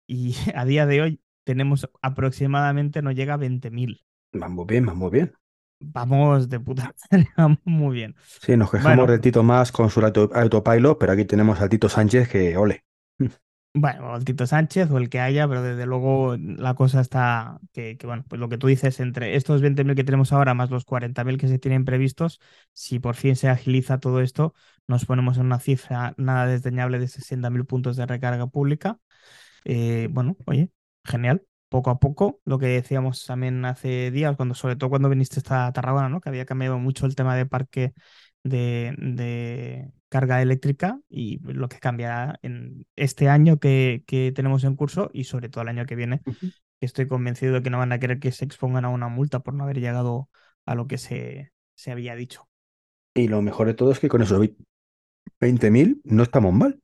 Y 0.06 0.34
a 0.54 0.64
día 0.64 0.86
de 0.86 1.02
hoy 1.02 1.20
tenemos 1.44 1.88
aproximadamente, 2.02 3.02
no 3.02 3.12
llega 3.12 3.34
a 3.34 3.36
20 3.38 3.70
mil. 3.70 4.04
Vamos 4.32 4.66
bien, 4.66 4.86
vamos 4.86 5.10
bien. 5.12 5.32
Vamos 5.80 6.48
de 6.48 6.60
puta 6.60 6.94
madre, 7.10 7.28
vamos 7.36 7.58
muy 7.64 7.94
bien. 7.96 8.14
Sí, 8.42 8.56
nos 8.56 8.70
quejamos 8.70 9.06
Bueno. 9.06 9.08
de 9.08 9.18
Tito 9.18 9.42
más 9.42 9.72
con 9.72 9.88
su 9.88 10.00
auto- 10.00 10.30
autopilot, 10.34 10.98
pero 10.98 11.12
aquí 11.12 11.24
tenemos 11.24 11.60
a 11.60 11.68
Tito 11.68 11.88
Sánchez 11.88 12.28
que, 12.28 12.56
ole. 12.56 12.84
Bueno, 13.72 14.16
el 14.16 14.24
Tito 14.24 14.48
Sánchez 14.48 14.90
o 14.90 14.98
el 14.98 15.08
que 15.08 15.20
haya, 15.20 15.46
pero 15.46 15.62
desde 15.62 15.86
luego 15.86 16.36
la 16.36 16.74
cosa 16.74 17.00
está 17.00 17.60
que, 17.72 17.96
que, 17.96 18.06
bueno, 18.08 18.24
pues 18.28 18.40
lo 18.40 18.48
que 18.48 18.58
tú 18.58 18.66
dices, 18.66 18.98
entre 18.98 19.36
estos 19.36 19.60
20.000 19.62 19.94
que 19.94 20.02
tenemos 20.02 20.32
ahora 20.32 20.54
más 20.54 20.70
los 20.70 20.84
40.000 20.84 21.38
que 21.38 21.46
se 21.46 21.60
tienen 21.60 21.84
previstos, 21.84 22.40
si 22.72 22.98
por 22.98 23.14
fin 23.14 23.36
se 23.36 23.48
agiliza 23.48 24.00
todo 24.00 24.20
esto, 24.22 24.54
nos 24.88 25.04
ponemos 25.06 25.36
en 25.38 25.46
una 25.46 25.60
cifra 25.60 26.14
nada 26.16 26.46
desdeñable 26.46 26.98
de 26.98 27.06
60.000 27.06 27.64
puntos 27.64 27.94
de 27.96 28.06
recarga 28.06 28.48
pública. 28.48 28.98
Eh, 29.64 30.08
bueno, 30.12 30.36
oye, 30.46 30.70
genial. 31.04 31.42
Poco 31.68 31.90
a 31.90 32.00
poco, 32.00 32.40
lo 32.44 32.58
que 32.58 32.66
decíamos 32.66 33.24
también 33.24 33.64
hace 33.64 34.10
días, 34.10 34.34
cuando, 34.36 34.54
sobre 34.56 34.74
todo 34.74 34.90
cuando 34.90 35.08
viniste 35.08 35.40
a 35.50 35.72
Tarragona, 35.72 36.08
¿no? 36.08 36.20
Que 36.20 36.28
había 36.28 36.44
cambiado 36.44 36.78
mucho 36.78 37.06
el 37.06 37.14
tema 37.14 37.36
de 37.36 37.46
parque 37.46 37.94
de, 38.42 38.94
de 38.98 39.92
carga 40.08 40.42
eléctrica 40.42 40.98
y 41.08 41.38
lo 41.42 41.68
que 41.68 41.78
cambiará 41.78 42.38
en 42.42 42.86
este 42.96 43.28
año 43.28 43.58
que, 43.58 44.02
que 44.06 44.32
tenemos 44.32 44.64
en 44.64 44.74
curso 44.74 45.10
y 45.12 45.24
sobre 45.24 45.48
todo 45.48 45.62
el 45.62 45.68
año 45.68 45.86
que 45.86 45.94
viene, 45.94 46.22
que 46.24 46.86
estoy 46.86 47.06
convencido 47.06 47.54
de 47.54 47.62
que 47.62 47.70
no 47.70 47.78
van 47.78 47.92
a 47.92 48.00
querer 48.00 48.18
que 48.18 48.32
se 48.32 48.44
expongan 48.44 48.84
a 48.84 48.88
una 48.88 49.08
multa 49.08 49.40
por 49.40 49.54
no 49.54 49.64
haber 49.64 49.78
llegado 49.80 50.28
a 50.66 50.74
lo 50.74 50.86
que 50.88 50.98
se, 50.98 51.52
se 51.74 51.92
había 51.92 52.16
dicho. 52.16 52.48
Y 53.14 53.28
lo 53.28 53.42
mejor 53.42 53.66
de 53.66 53.74
todo 53.74 53.92
es 53.92 54.00
que 54.00 54.08
con 54.08 54.22
esos 54.22 54.40
20.000 55.40 56.00
no 56.04 56.22
estamos 56.22 56.52
mal. 56.52 56.80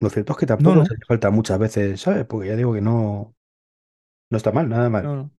Lo 0.00 0.10
cierto 0.10 0.32
es 0.32 0.38
que 0.38 0.46
tampoco 0.46 0.76
no. 0.76 0.82
nos 0.82 0.90
hace 0.90 1.04
falta 1.06 1.30
muchas 1.30 1.58
veces, 1.58 2.00
¿sabes? 2.00 2.24
Porque 2.26 2.48
ya 2.48 2.56
digo 2.56 2.72
que 2.72 2.80
no, 2.80 3.34
no 4.30 4.36
está 4.36 4.52
mal, 4.52 4.68
nada 4.68 4.88
mal. 4.90 5.04
No, 5.04 5.16
no. 5.16 5.30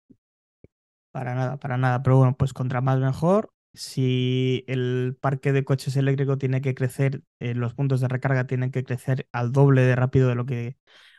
Para 1.12 1.34
nada, 1.36 1.58
para 1.58 1.78
nada. 1.78 2.04
Pero 2.04 2.18
bueno, 2.18 2.38
pues 2.38 2.54
contra 2.54 2.82
más 2.82 3.00
mejor. 3.00 3.52
Si 3.74 4.64
el 4.68 5.16
parque 5.22 5.52
de 5.54 5.64
coches 5.64 5.96
eléctricos 5.96 6.38
tiene 6.40 6.62
que 6.62 6.74
crecer, 6.76 7.22
eh, 7.40 7.54
los 7.56 7.74
puntos 7.76 8.02
de 8.02 8.08
recarga 8.08 8.48
tienen 8.48 8.72
que 8.72 8.84
crecer 8.84 9.28
al 9.32 9.52
doble 9.52 9.82
de 9.84 9.96
rápido 9.96 10.28
de 10.30 10.36
lo 10.36 10.46
que 10.46 10.78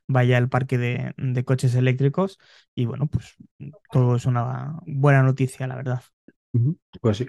vaya 0.08 0.36
el 0.38 0.48
parque 0.48 0.76
de, 0.78 1.14
de 1.16 1.44
coches 1.44 1.74
eléctricos. 1.74 2.38
Y 2.74 2.86
bueno, 2.86 3.06
pues 3.08 3.36
todo 3.92 4.16
es 4.16 4.26
una 4.26 4.78
buena 4.86 5.22
noticia, 5.22 5.66
la 5.66 5.76
verdad. 5.76 6.02
Pues 7.00 7.16
sí. 7.18 7.28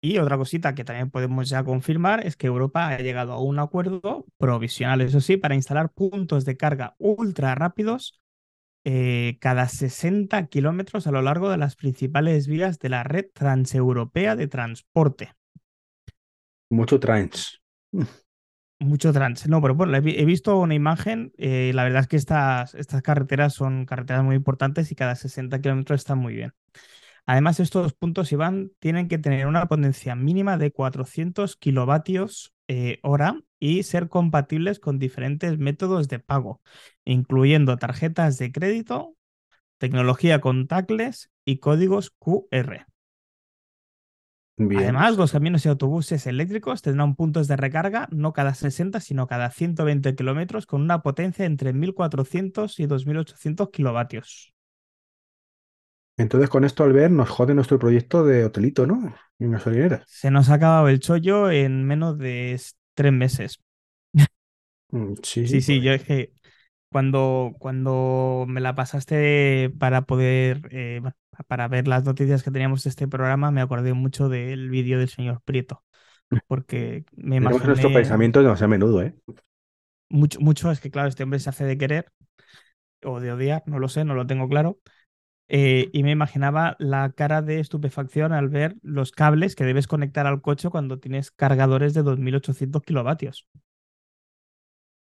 Y 0.00 0.18
otra 0.18 0.36
cosita 0.38 0.74
que 0.74 0.84
también 0.84 1.10
podemos 1.10 1.48
ya 1.48 1.64
confirmar 1.64 2.24
es 2.24 2.36
que 2.36 2.46
Europa 2.46 2.88
ha 2.88 2.98
llegado 2.98 3.32
a 3.32 3.42
un 3.42 3.58
acuerdo 3.58 4.26
provisional, 4.38 5.00
eso 5.00 5.20
sí, 5.20 5.36
para 5.36 5.56
instalar 5.56 5.90
puntos 5.92 6.44
de 6.44 6.56
carga 6.56 6.94
ultra 6.98 7.54
rápidos 7.56 8.20
eh, 8.90 9.36
cada 9.40 9.68
60 9.68 10.46
kilómetros 10.46 11.06
a 11.06 11.10
lo 11.12 11.20
largo 11.22 11.50
de 11.50 11.58
las 11.58 11.76
principales 11.76 12.46
vías 12.48 12.78
de 12.78 12.88
la 12.88 13.02
red 13.04 13.26
transeuropea 13.34 14.34
de 14.36 14.48
transporte. 14.48 15.34
Mucho 16.70 16.98
trans. 16.98 17.60
Mucho 18.80 19.12
trans. 19.12 19.48
No, 19.48 19.60
pero 19.60 19.74
bueno, 19.74 19.96
he, 19.96 20.00
vi- 20.00 20.14
he 20.18 20.24
visto 20.24 20.56
una 20.58 20.74
imagen. 20.74 21.32
eh, 21.36 21.72
la 21.74 21.82
verdad 21.84 22.02
es 22.02 22.08
que 22.08 22.16
estas, 22.16 22.74
estas 22.76 23.02
carreteras 23.02 23.52
son 23.54 23.84
carreteras 23.86 24.22
muy 24.24 24.36
importantes 24.36 24.92
y 24.92 24.94
cada 24.94 25.16
60 25.16 25.60
kilómetros 25.60 26.00
están 26.00 26.18
muy 26.18 26.34
bien. 26.34 26.52
Además, 27.26 27.60
estos 27.60 27.94
puntos, 27.94 28.32
Iván, 28.32 28.72
tienen 28.80 29.08
que 29.08 29.18
tener 29.18 29.46
una 29.46 29.66
potencia 29.66 30.14
mínima 30.16 30.58
de 30.58 30.72
400 30.72 31.56
kilovatios 31.56 32.54
eh, 32.68 33.00
hora 33.02 33.40
y 33.58 33.82
ser 33.82 34.08
compatibles 34.08 34.78
con 34.78 34.98
diferentes 34.98 35.58
métodos 35.58 36.08
de 36.08 36.18
pago, 36.18 36.60
incluyendo 37.04 37.76
tarjetas 37.78 38.38
de 38.38 38.52
crédito, 38.52 39.16
tecnología 39.78 40.40
contactless 40.40 41.30
y 41.44 41.58
códigos 41.58 42.10
QR. 42.10 42.86
Bien. 44.58 44.82
Además, 44.82 45.16
los 45.16 45.32
camiones 45.32 45.64
y 45.64 45.68
autobuses 45.68 46.26
eléctricos 46.26 46.82
tendrán 46.82 47.14
puntos 47.14 47.46
de 47.46 47.56
recarga 47.56 48.08
no 48.10 48.32
cada 48.32 48.54
60, 48.54 49.00
sino 49.00 49.28
cada 49.28 49.50
120 49.50 50.16
kilómetros 50.16 50.66
con 50.66 50.82
una 50.82 51.00
potencia 51.02 51.44
entre 51.44 51.72
1400 51.72 52.80
y 52.80 52.86
2800 52.86 53.70
kilovatios. 53.70 54.52
Entonces 56.18 56.50
con 56.50 56.64
esto, 56.64 56.84
Albert, 56.84 57.12
nos 57.12 57.30
jode 57.30 57.54
nuestro 57.54 57.78
proyecto 57.78 58.24
de 58.24 58.44
hotelito, 58.44 58.86
¿no? 58.86 59.14
En 59.38 59.52
gasolineras. 59.52 60.02
Se 60.06 60.30
nos 60.30 60.48
ha 60.50 60.54
acabado 60.54 60.88
el 60.88 60.98
chollo 61.00 61.50
en 61.50 61.84
menos 61.84 62.18
de 62.18 62.60
tres 62.94 63.12
meses. 63.12 63.60
Mm, 64.92 65.14
Sí, 65.22 65.46
Sí, 65.46 65.60
sí, 65.62 65.80
pues, 65.80 65.82
yo 65.82 65.92
es 65.92 66.04
que 66.04 66.32
cuando, 66.90 67.54
cuando 67.58 68.44
me 68.48 68.60
la 68.60 68.74
pasaste 68.74 69.70
para 69.78 70.02
poder, 70.02 70.68
eh, 70.72 71.00
para 71.46 71.68
ver 71.68 71.88
las 71.88 72.04
noticias 72.04 72.42
que 72.42 72.50
teníamos 72.50 72.84
de 72.84 72.90
este 72.90 73.08
programa, 73.08 73.50
me 73.50 73.60
acordé 73.62 73.94
mucho 73.94 74.28
del 74.28 74.70
vídeo 74.70 74.98
del 74.98 75.08
señor 75.08 75.42
Prieto, 75.44 75.84
porque 76.48 77.04
me 77.16 77.36
tenemos 77.36 77.64
nuestro 77.64 77.90
imaginé 77.90 77.92
pensamiento 77.92 78.42
demasiado 78.42 78.66
a 78.66 78.76
menudo, 78.76 79.02
¿eh? 79.02 79.14
mucho, 80.08 80.40
mucho, 80.40 80.70
es 80.70 80.80
que 80.80 80.90
claro, 80.90 81.08
este 81.08 81.22
hombre 81.24 81.38
se 81.40 81.50
hace 81.50 81.64
de 81.64 81.78
querer 81.78 82.12
o 83.04 83.20
de 83.20 83.32
odiar, 83.32 83.62
no 83.66 83.78
lo 83.78 83.88
sé, 83.88 84.04
no 84.04 84.14
lo 84.14 84.26
tengo 84.26 84.48
claro. 84.48 84.80
Eh, 85.48 85.88
y 85.92 86.02
me 86.02 86.10
imaginaba 86.10 86.76
la 86.78 87.10
cara 87.12 87.42
de 87.42 87.60
estupefacción 87.60 88.32
al 88.32 88.48
ver 88.48 88.76
los 88.82 89.12
cables 89.12 89.54
que 89.56 89.64
debes 89.64 89.86
conectar 89.86 90.26
al 90.26 90.42
coche 90.42 90.68
cuando 90.70 90.98
tienes 90.98 91.30
cargadores 91.30 91.94
de 91.94 92.02
2800 92.02 92.82
kilovatios. 92.82 93.46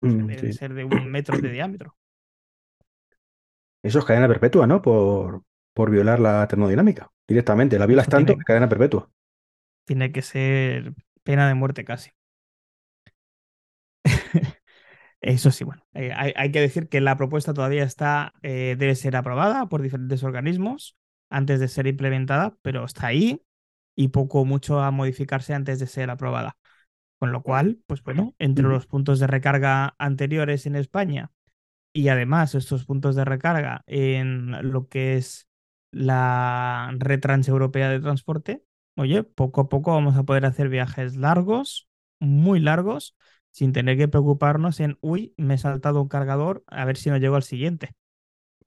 Mm, 0.02 0.26
Deben 0.26 0.52
sí. 0.52 0.58
ser 0.58 0.74
de 0.74 0.84
un 0.84 1.10
metro 1.10 1.38
de 1.38 1.50
diámetro. 1.50 1.96
Eso 3.82 3.98
es 4.00 4.04
cadena 4.04 4.28
perpetua, 4.28 4.66
¿no? 4.66 4.82
Por, 4.82 5.42
por 5.74 5.90
violar 5.90 6.20
la 6.20 6.46
termodinámica. 6.48 7.10
Directamente. 7.28 7.78
La 7.78 7.86
violas 7.86 8.04
Eso 8.04 8.10
tanto 8.10 8.26
tiene- 8.32 8.40
que 8.40 8.44
cadena 8.44 8.68
perpetua. 8.68 9.10
Tiene 9.84 10.10
que 10.12 10.22
ser 10.22 10.94
pena 11.22 11.46
de 11.48 11.54
muerte 11.54 11.84
casi. 11.84 12.10
Eso 15.26 15.50
sí, 15.50 15.64
bueno, 15.64 15.82
eh, 15.92 16.12
hay, 16.14 16.32
hay 16.36 16.52
que 16.52 16.60
decir 16.60 16.88
que 16.88 17.00
la 17.00 17.16
propuesta 17.16 17.52
todavía 17.52 17.82
está, 17.82 18.32
eh, 18.42 18.76
debe 18.78 18.94
ser 18.94 19.16
aprobada 19.16 19.68
por 19.68 19.82
diferentes 19.82 20.22
organismos 20.22 20.96
antes 21.30 21.58
de 21.58 21.66
ser 21.66 21.88
implementada, 21.88 22.56
pero 22.62 22.84
está 22.84 23.08
ahí 23.08 23.42
y 23.96 24.08
poco 24.08 24.40
o 24.42 24.44
mucho 24.44 24.80
a 24.80 24.92
modificarse 24.92 25.52
antes 25.52 25.80
de 25.80 25.88
ser 25.88 26.10
aprobada. 26.10 26.56
Con 27.18 27.32
lo 27.32 27.42
cual, 27.42 27.80
pues 27.86 28.02
bueno, 28.02 28.34
entre 28.38 28.64
los 28.64 28.86
puntos 28.86 29.20
de 29.20 29.26
recarga 29.26 29.96
anteriores 29.98 30.66
en 30.66 30.76
España 30.76 31.32
y 31.92 32.08
además 32.08 32.54
estos 32.54 32.84
puntos 32.84 33.16
de 33.16 33.24
recarga 33.24 33.82
en 33.86 34.52
lo 34.72 34.88
que 34.88 35.16
es 35.16 35.48
la 35.92 36.92
red 36.98 37.20
transeuropea 37.20 37.90
de 37.90 38.00
transporte, 38.00 38.64
oye, 38.96 39.22
poco 39.24 39.62
a 39.62 39.68
poco 39.68 39.92
vamos 39.92 40.16
a 40.16 40.24
poder 40.24 40.46
hacer 40.46 40.68
viajes 40.68 41.16
largos, 41.16 41.88
muy 42.20 42.60
largos, 42.60 43.16
sin 43.56 43.72
tener 43.72 43.96
que 43.96 44.06
preocuparnos 44.06 44.80
en, 44.80 44.98
uy, 45.00 45.32
me 45.38 45.54
he 45.54 45.58
saltado 45.58 46.02
un 46.02 46.08
cargador, 46.08 46.62
a 46.66 46.84
ver 46.84 46.98
si 46.98 47.08
no 47.08 47.16
llego 47.16 47.36
al 47.36 47.42
siguiente. 47.42 47.94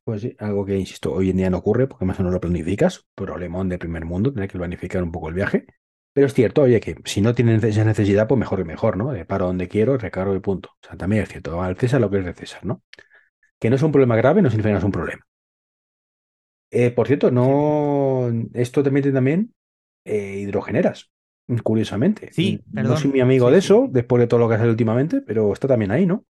Pues 0.03 0.23
sí, 0.23 0.35
algo 0.39 0.65
que, 0.65 0.79
insisto, 0.79 1.13
hoy 1.13 1.29
en 1.29 1.37
día 1.37 1.51
no 1.51 1.59
ocurre 1.59 1.85
porque 1.85 2.05
más 2.05 2.17
o 2.17 2.23
menos 2.23 2.33
lo 2.33 2.41
planificas. 2.41 3.05
Problemón 3.13 3.69
de 3.69 3.77
primer 3.77 4.03
mundo, 4.05 4.33
tener 4.33 4.49
que 4.49 4.57
planificar 4.57 5.03
un 5.03 5.11
poco 5.11 5.29
el 5.29 5.35
viaje. 5.35 5.67
Pero 6.11 6.25
es 6.25 6.33
cierto, 6.33 6.63
oye, 6.63 6.79
que 6.79 6.95
si 7.05 7.21
no 7.21 7.35
tienen 7.35 7.63
esa 7.63 7.85
necesidad, 7.85 8.27
pues 8.27 8.39
mejor 8.39 8.57
que 8.57 8.65
mejor, 8.65 8.97
¿no? 8.97 9.11
De 9.11 9.25
paro 9.25 9.45
donde 9.45 9.67
quiero, 9.67 9.95
recargo 9.95 10.33
y 10.33 10.39
punto. 10.39 10.69
O 10.81 10.87
sea, 10.87 10.97
también 10.97 11.21
es 11.21 11.29
cierto, 11.29 11.61
al 11.61 11.77
César 11.77 12.01
lo 12.01 12.09
que 12.09 12.17
es 12.17 12.25
de 12.25 12.33
César, 12.33 12.65
¿no? 12.65 12.81
Que 13.59 13.69
no 13.69 13.75
es 13.75 13.83
un 13.83 13.91
problema 13.91 14.15
grave, 14.15 14.41
no 14.41 14.49
significa 14.49 14.69
que 14.69 14.73
no 14.73 14.79
es 14.79 14.85
un 14.85 14.91
problema. 14.91 15.21
Eh, 16.71 16.89
por 16.89 17.05
cierto, 17.05 17.29
no, 17.29 18.27
esto 18.55 18.81
te 18.81 18.89
mete 18.89 19.11
también 19.11 19.53
eh, 20.03 20.39
hidrogeneras, 20.39 21.11
curiosamente. 21.63 22.31
Sí, 22.31 22.61
No 22.71 22.95
soy 22.97 23.11
mi 23.11 23.19
amigo 23.21 23.47
sí, 23.47 23.53
de 23.53 23.61
sí. 23.61 23.65
eso, 23.65 23.87
después 23.91 24.19
de 24.21 24.27
todo 24.27 24.39
lo 24.39 24.49
que 24.49 24.55
hace 24.55 24.69
últimamente, 24.69 25.21
pero 25.21 25.53
está 25.53 25.67
también 25.67 25.91
ahí, 25.91 26.05
¿no? 26.05 26.25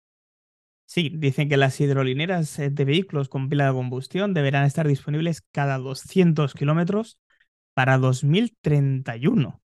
Sí, 0.85 1.11
dicen 1.15 1.49
que 1.49 1.57
las 1.57 1.79
hidrolineras 1.79 2.57
eh, 2.57 2.69
de 2.71 2.83
vehículos 2.85 3.29
con 3.29 3.47
pila 3.47 3.67
de 3.67 3.73
combustión 3.73 4.33
deberán 4.33 4.65
estar 4.65 4.87
disponibles 4.87 5.41
cada 5.51 5.77
200 5.77 6.55
kilómetros 6.55 7.19
para 7.75 7.97
2031. 7.99 9.61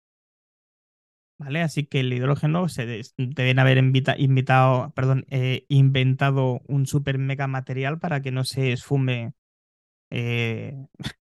¿Vale? 1.38 1.62
Así 1.62 1.86
que 1.86 2.00
el 2.00 2.12
hidrógeno 2.12 2.68
se 2.68 3.02
deben 3.16 3.58
haber 3.58 3.78
invitado, 3.78 4.92
perdón, 4.94 5.24
eh, 5.30 5.64
inventado 5.68 6.60
un 6.68 6.86
super 6.86 7.16
mega 7.18 7.46
material 7.46 7.98
para 7.98 8.20
que 8.20 8.30
no 8.30 8.44
se 8.44 8.72
esfume 8.72 9.32
eh, 10.10 10.74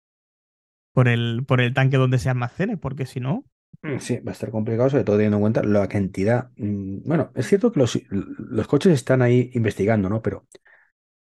por, 0.92 1.08
el, 1.08 1.44
por 1.46 1.60
el 1.60 1.74
tanque 1.74 1.96
donde 1.96 2.18
se 2.18 2.30
almacene, 2.30 2.76
porque 2.76 3.06
si 3.06 3.20
no. 3.20 3.44
Mm, 3.82 3.98
sí, 4.00 4.18
va 4.20 4.32
a 4.32 4.34
estar 4.34 4.50
complicado, 4.50 4.90
sobre 4.90 5.04
todo 5.04 5.16
teniendo 5.16 5.36
en 5.36 5.40
cuenta 5.42 5.62
la 5.62 5.88
cantidad. 5.88 6.50
Mm, 6.56 7.02
bueno, 7.06 7.30
es 7.34 7.46
cierto 7.46 7.70
que 7.72 7.78
los, 7.80 7.98
los 8.10 8.66
coches 8.66 8.92
están 8.92 9.22
ahí 9.22 9.50
investigando, 9.54 10.08
¿no? 10.08 10.20
Pero 10.22 10.46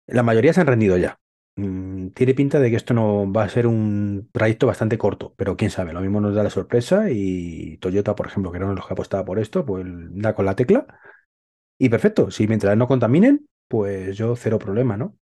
la 0.07 0.23
mayoría 0.23 0.53
se 0.53 0.61
han 0.61 0.67
rendido 0.67 0.97
ya. 0.97 1.19
Mm, 1.55 2.09
tiene 2.09 2.33
pinta 2.33 2.59
de 2.59 2.69
que 2.71 2.77
esto 2.77 2.93
no 2.93 3.31
va 3.31 3.43
a 3.43 3.49
ser 3.49 3.67
un 3.67 4.29
trayecto 4.31 4.67
bastante 4.67 4.97
corto, 4.97 5.33
pero 5.37 5.57
quién 5.57 5.71
sabe, 5.71 5.93
lo 5.93 6.01
mismo 6.01 6.21
nos 6.21 6.35
da 6.35 6.43
la 6.43 6.49
sorpresa 6.49 7.05
y 7.11 7.77
Toyota, 7.77 8.15
por 8.15 8.27
ejemplo, 8.27 8.51
que 8.51 8.57
era 8.57 8.65
uno 8.65 8.73
de 8.75 8.77
los 8.79 8.87
que 8.87 8.93
apostaba 8.93 9.25
por 9.25 9.39
esto, 9.39 9.65
pues 9.65 9.85
da 9.87 10.35
con 10.35 10.45
la 10.45 10.55
tecla 10.55 10.87
y 11.79 11.89
perfecto, 11.89 12.31
si 12.31 12.47
mientras 12.47 12.77
no 12.77 12.87
contaminen, 12.87 13.47
pues 13.69 14.17
yo 14.17 14.35
cero 14.35 14.59
problema, 14.59 14.97
¿no? 14.97 15.17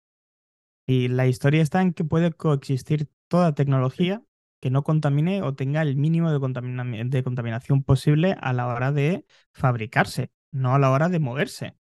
Y 0.85 1.07
la 1.07 1.27
historia 1.27 1.61
está 1.61 1.81
en 1.81 1.93
que 1.93 2.03
puede 2.03 2.31
coexistir 2.33 3.07
toda 3.27 3.55
tecnología 3.55 4.23
que 4.61 4.69
no 4.71 4.83
contamine 4.83 5.41
o 5.43 5.55
tenga 5.55 5.81
el 5.81 5.97
mínimo 5.97 6.31
de, 6.31 7.03
de 7.05 7.23
contaminación 7.23 7.83
posible 7.83 8.37
a 8.41 8.53
la 8.53 8.67
hora 8.67 8.91
de 8.93 9.25
fabricarse, 9.53 10.31
no 10.51 10.75
a 10.75 10.79
la 10.79 10.91
hora 10.91 11.09
de 11.09 11.19
moverse. 11.19 11.75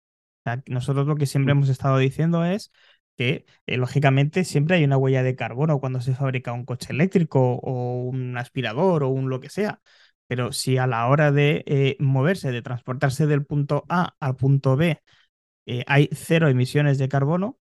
nosotros 0.67 1.07
lo 1.07 1.15
que 1.15 1.27
siempre 1.27 1.53
mm. 1.53 1.57
hemos 1.57 1.69
estado 1.69 1.97
diciendo 1.99 2.45
es 2.45 2.71
que 3.19 3.45
eh, 3.67 3.77
lógicamente 3.77 4.45
siempre 4.45 4.77
hay 4.77 4.85
una 4.85 4.97
huella 4.97 5.23
de 5.23 5.35
carbono 5.35 5.79
cuando 5.79 6.01
se 6.01 6.15
fabrica 6.15 6.53
un 6.53 6.65
coche 6.65 6.93
eléctrico 6.93 7.55
o 7.61 8.03
un 8.05 8.37
aspirador 8.37 9.03
o 9.03 9.09
un 9.09 9.29
lo 9.29 9.41
que 9.41 9.49
sea. 9.49 9.81
Pero 10.27 10.53
si 10.53 10.77
a 10.77 10.87
la 10.87 11.07
hora 11.07 11.31
de 11.31 11.63
eh, 11.67 11.97
moverse, 11.99 12.51
de 12.51 12.61
transportarse 12.61 13.27
del 13.27 13.45
punto 13.45 13.83
A 13.89 14.15
al 14.19 14.35
punto 14.37 14.77
B, 14.77 15.01
eh, 15.65 15.83
hay 15.87 16.09
cero 16.13 16.49
emisiones 16.49 16.97
de 16.97 17.09
carbono, 17.09 17.59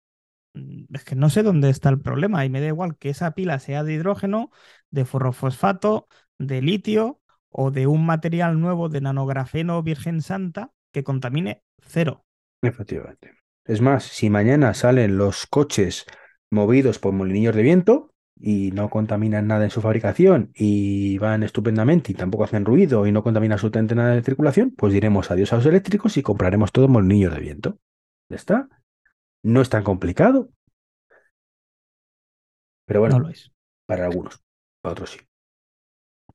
mm, 0.54 0.94
es 0.94 1.04
que 1.04 1.16
no 1.16 1.30
sé 1.30 1.42
dónde 1.42 1.70
está 1.70 1.88
el 1.90 2.00
problema 2.00 2.44
y 2.44 2.50
me 2.50 2.60
da 2.60 2.68
igual 2.68 2.96
que 2.98 3.10
esa 3.10 3.32
pila 3.34 3.58
sea 3.60 3.84
de 3.84 3.94
hidrógeno, 3.94 4.50
de 4.94 5.04
forrofosfato, 5.04 6.06
de 6.38 6.62
litio 6.62 7.20
o 7.50 7.70
de 7.70 7.86
un 7.86 8.06
material 8.06 8.60
nuevo 8.60 8.88
de 8.88 9.00
nanografeno 9.00 9.82
virgen 9.82 10.22
santa 10.22 10.72
que 10.92 11.04
contamine 11.04 11.62
cero. 11.82 12.24
Efectivamente. 12.62 13.32
Es 13.66 13.80
más, 13.80 14.04
si 14.04 14.30
mañana 14.30 14.72
salen 14.74 15.16
los 15.16 15.46
coches 15.46 16.06
movidos 16.50 16.98
por 16.98 17.12
molinillos 17.12 17.54
de 17.54 17.62
viento 17.62 18.12
y 18.38 18.70
no 18.72 18.88
contaminan 18.90 19.46
nada 19.46 19.64
en 19.64 19.70
su 19.70 19.80
fabricación 19.80 20.52
y 20.54 21.18
van 21.18 21.42
estupendamente 21.42 22.12
y 22.12 22.14
tampoco 22.14 22.44
hacen 22.44 22.64
ruido 22.64 23.06
y 23.06 23.12
no 23.12 23.22
contaminan 23.22 23.54
absolutamente 23.54 23.94
nada 23.94 24.14
de 24.14 24.22
circulación, 24.22 24.70
pues 24.70 24.92
diremos 24.92 25.30
adiós 25.30 25.52
a 25.52 25.56
los 25.56 25.66
eléctricos 25.66 26.16
y 26.16 26.22
compraremos 26.22 26.70
todos 26.70 26.88
molinillos 26.88 27.34
de 27.34 27.40
viento. 27.40 27.78
¿Ya 28.28 28.36
está? 28.36 28.68
No 29.42 29.60
es 29.60 29.70
tan 29.70 29.82
complicado. 29.82 30.50
Pero 32.86 33.00
bueno, 33.00 33.18
lo 33.18 33.30
es. 33.30 33.50
para 33.86 34.04
algunos, 34.04 34.43
para 34.84 34.92
otros 34.92 35.10
sí. 35.12 35.20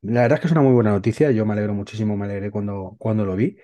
La 0.02 0.22
verdad 0.22 0.38
es 0.38 0.42
que 0.42 0.48
es 0.48 0.52
una 0.54 0.62
muy 0.62 0.74
buena 0.74 0.92
noticia. 0.92 1.32
Yo 1.32 1.46
me 1.46 1.54
alegro 1.54 1.74
muchísimo, 1.74 2.16
me 2.18 2.26
alegré 2.26 2.52
cuando, 2.52 2.96
cuando 3.00 3.26
lo 3.26 3.36
vi. 3.36 3.58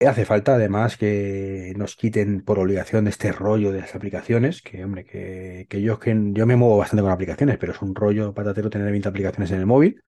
Hace 0.00 0.24
falta 0.26 0.54
además 0.54 0.96
que 0.96 1.74
nos 1.76 1.96
quiten 1.96 2.42
por 2.44 2.58
obligación 2.58 3.06
este 3.08 3.32
rollo 3.32 3.72
de 3.72 3.80
las 3.82 3.94
aplicaciones, 3.94 4.62
que 4.62 4.84
hombre, 4.84 5.04
que, 5.04 5.66
que 5.70 5.82
yo, 5.82 5.98
que 5.98 6.10
yo 6.32 6.46
me 6.46 6.56
muevo 6.56 6.78
bastante 6.78 7.02
con 7.02 7.12
aplicaciones, 7.12 7.58
pero 7.58 7.72
es 7.72 7.82
un 7.82 7.94
rollo 7.94 8.34
patatero 8.34 8.70
tener 8.70 8.90
20 8.90 9.08
aplicaciones 9.10 9.50
en 9.52 9.60
el 9.60 9.66
móvil, 9.66 10.02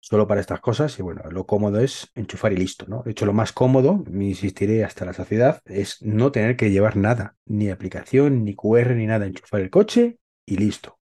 solo 0.00 0.26
para 0.26 0.40
estas 0.40 0.60
cosas, 0.60 0.98
y 0.98 1.02
bueno, 1.02 1.22
lo 1.30 1.46
cómodo 1.46 1.80
es 1.80 2.10
enchufar 2.14 2.52
y 2.52 2.56
listo, 2.56 2.86
¿no? 2.88 3.02
De 3.02 3.10
hecho, 3.10 3.26
lo 3.26 3.32
más 3.32 3.52
cómodo, 3.52 4.04
me 4.10 4.26
insistiré 4.26 4.84
hasta 4.84 5.04
la 5.04 5.12
saciedad, 5.12 5.60
es 5.66 6.00
no 6.02 6.32
tener 6.32 6.56
que 6.56 6.70
llevar 6.70 6.96
nada, 6.96 7.36
ni 7.46 7.70
aplicación, 7.70 8.44
ni 8.44 8.54
QR, 8.54 8.94
ni 8.94 9.06
nada, 9.06 9.26
enchufar 9.26 9.60
el 9.60 9.70
coche 9.70 10.18
y 10.46 10.56
listo. 10.58 10.95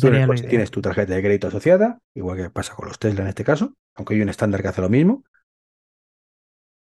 Tú 0.00 0.08
en 0.08 0.14
el 0.14 0.26
coche 0.26 0.44
tienes 0.44 0.70
tu 0.70 0.80
tarjeta 0.80 1.14
de 1.14 1.22
crédito 1.22 1.48
asociada, 1.48 1.98
igual 2.14 2.36
que 2.36 2.50
pasa 2.50 2.74
con 2.74 2.88
los 2.88 2.98
Tesla 2.98 3.22
en 3.22 3.28
este 3.28 3.44
caso, 3.44 3.74
aunque 3.94 4.14
hay 4.14 4.22
un 4.22 4.28
estándar 4.28 4.62
que 4.62 4.68
hace 4.68 4.80
lo 4.80 4.88
mismo 4.88 5.24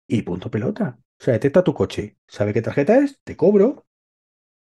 y 0.07 0.21
punto 0.21 0.49
pelota. 0.49 0.97
O 1.19 1.23
sea, 1.23 1.33
detecta 1.33 1.63
tu 1.63 1.73
coche, 1.73 2.17
sabe 2.27 2.53
qué 2.53 2.62
tarjeta 2.62 2.97
es, 2.97 3.19
te 3.23 3.36
cobro. 3.36 3.86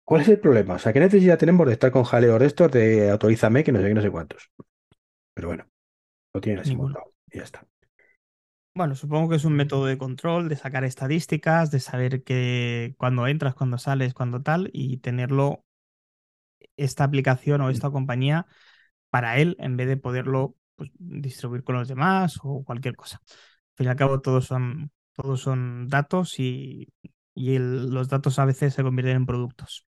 ¿Cuál 0.07 0.21
es 0.21 0.29
el 0.29 0.39
problema? 0.39 0.75
O 0.75 0.79
sea, 0.79 0.93
¿qué 0.93 1.01
necesidad 1.01 1.39
tenemos 1.39 1.67
de 1.67 1.73
estar 1.73 1.91
con 1.91 2.05
jaleos 2.05 2.39
de 2.39 2.47
estos 2.47 2.71
de 2.71 3.11
autorízame 3.11 3.65
que 3.65 3.73
no 3.73 3.81
sé 3.81 3.89
qué, 3.89 3.95
no 3.95 4.03
sé 4.03 4.11
cuántos? 4.11 4.51
Pero 5.35 5.49
bueno, 5.49 5.67
lo 6.35 6.41
tiene 6.41 6.61
así 6.61 6.77
montado 6.77 7.15
y 7.31 7.39
ya 7.39 7.45
está. 7.45 7.67
Bueno, 8.77 8.97
supongo 8.97 9.31
que 9.31 9.37
es 9.37 9.45
un 9.45 9.55
método 9.55 9.87
de 9.87 9.97
control, 9.97 10.49
de 10.49 10.57
sacar 10.57 10.85
estadísticas, 10.85 11.71
de 11.71 11.81
saber 11.81 12.25
que 12.25 12.95
cuando 12.99 13.27
entras, 13.29 13.55
cuando 13.55 13.79
sales, 13.79 14.15
cuando 14.15 14.43
tal, 14.43 14.69
y 14.73 14.99
tenerlo, 14.99 15.64
esta 16.77 17.05
aplicación 17.05 17.61
o 17.61 17.71
esta 17.71 17.91
compañía, 17.91 18.47
para 19.11 19.39
él, 19.39 19.57
en 19.61 19.77
vez 19.77 19.89
de 19.89 19.97
poderlo 19.97 20.57
pues, 20.77 20.91
distribuir 20.99 21.65
con 21.65 21.77
los 21.77 21.89
demás 21.89 22.39
o 22.43 22.65
cualquier 22.65 22.97
cosa. 22.97 23.21
Al 23.27 23.77
fin 23.77 23.87
y 23.87 23.91
al 23.91 23.97
cabo, 23.97 24.21
todos 24.21 24.47
son 24.47 24.91
todos 25.15 25.41
son 25.41 25.89
datos 25.89 26.39
y, 26.39 26.89
los 27.37 28.09
datos 28.09 28.39
a 28.39 28.45
veces 28.45 28.75
se 28.75 28.83
convierten 28.83 29.17
en 29.17 29.27
productos. 29.27 29.87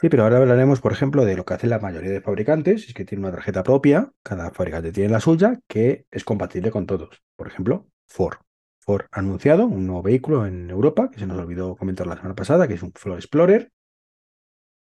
Sí, 0.00 0.08
pero 0.08 0.22
ahora 0.22 0.36
hablaremos, 0.38 0.80
por 0.80 0.92
ejemplo, 0.92 1.24
de 1.24 1.36
lo 1.36 1.44
que 1.44 1.54
hacen 1.54 1.70
la 1.70 1.80
mayoría 1.80 2.10
de 2.10 2.20
fabricantes, 2.20 2.86
es 2.86 2.94
que 2.94 3.04
tienen 3.04 3.24
una 3.24 3.34
tarjeta 3.34 3.64
propia, 3.64 4.12
cada 4.22 4.52
fabricante 4.52 4.92
tiene 4.92 5.10
la 5.10 5.18
suya, 5.18 5.58
que 5.66 6.06
es 6.12 6.22
compatible 6.22 6.70
con 6.70 6.86
todos. 6.86 7.20
Por 7.34 7.48
ejemplo, 7.48 7.88
Ford. 8.06 8.36
Ford 8.78 9.06
ha 9.10 9.18
anunciado 9.18 9.66
un 9.66 9.86
nuevo 9.86 10.02
vehículo 10.02 10.46
en 10.46 10.70
Europa, 10.70 11.10
que 11.10 11.18
se 11.18 11.26
nos 11.26 11.36
olvidó 11.36 11.74
comentar 11.74 12.06
la 12.06 12.14
semana 12.14 12.36
pasada, 12.36 12.68
que 12.68 12.74
es 12.74 12.82
un 12.82 12.92
Ford 12.92 13.14
Explorer, 13.14 13.72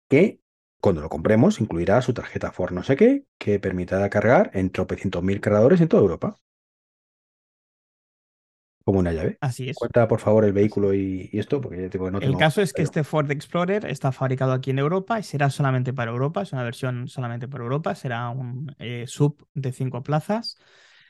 que 0.08 0.41
cuando 0.82 1.02
lo 1.02 1.10
compremos 1.10 1.62
incluirá 1.62 2.02
su 2.02 2.14
tarjeta 2.14 2.52
Ford 2.52 2.74
no 2.74 2.84
sé 2.84 2.96
qué, 2.98 3.26
que 3.38 3.60
permitirá 3.60 4.10
cargar 4.10 4.52
en 4.54 4.72
tropecientos 4.72 5.24
mil 5.24 5.40
cargadores 5.40 5.80
en 5.80 5.88
toda 5.88 6.04
Europa 6.04 6.38
como 8.84 9.00
una 9.00 9.12
llave. 9.14 9.38
Así 9.42 9.70
es. 9.70 9.78
Cuenta, 9.78 10.08
por 10.08 10.20
favor, 10.20 10.46
el 10.46 10.54
vehículo 10.54 10.94
y, 10.94 11.30
esto, 11.34 11.62
porque 11.62 11.90
no 11.98 12.20
El 12.20 12.38
caso 12.38 12.62
es 12.62 12.74
que 12.74 12.82
este 12.82 13.04
Ford 13.04 13.30
Explorer 13.32 13.86
está 13.86 14.12
fabricado 14.12 14.54
aquí 14.54 14.72
en 14.72 14.80
Europa 14.80 15.20
y 15.20 15.24
será 15.24 15.50
solamente 15.50 15.94
para 15.94 16.12
Europa, 16.12 16.42
es 16.42 16.54
una 16.54 16.64
versión 16.64 17.08
solamente 17.08 17.48
para 17.48 17.64
Europa, 17.64 17.96
será 17.96 18.30
un 18.30 18.76
eh, 18.80 19.06
sub 19.08 19.48
de 19.54 19.72
cinco 19.72 20.04
plazas. 20.04 20.58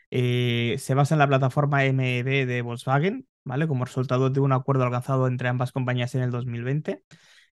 Eh, 0.10 0.76
se 0.80 0.94
basa 0.94 1.16
en 1.16 1.20
la 1.20 1.28
plataforma 1.28 1.84
MEB 1.84 2.46
de 2.46 2.62
Volkswagen, 2.62 3.28
¿vale? 3.46 3.68
Como 3.68 3.86
resultado 3.86 4.30
de 4.30 4.42
un 4.42 4.52
acuerdo 4.52 4.84
alcanzado 4.84 5.28
entre 5.28 5.48
ambas 5.48 5.72
compañías 5.72 6.14
en 6.16 6.22
el 6.22 6.32
2020. 6.32 7.04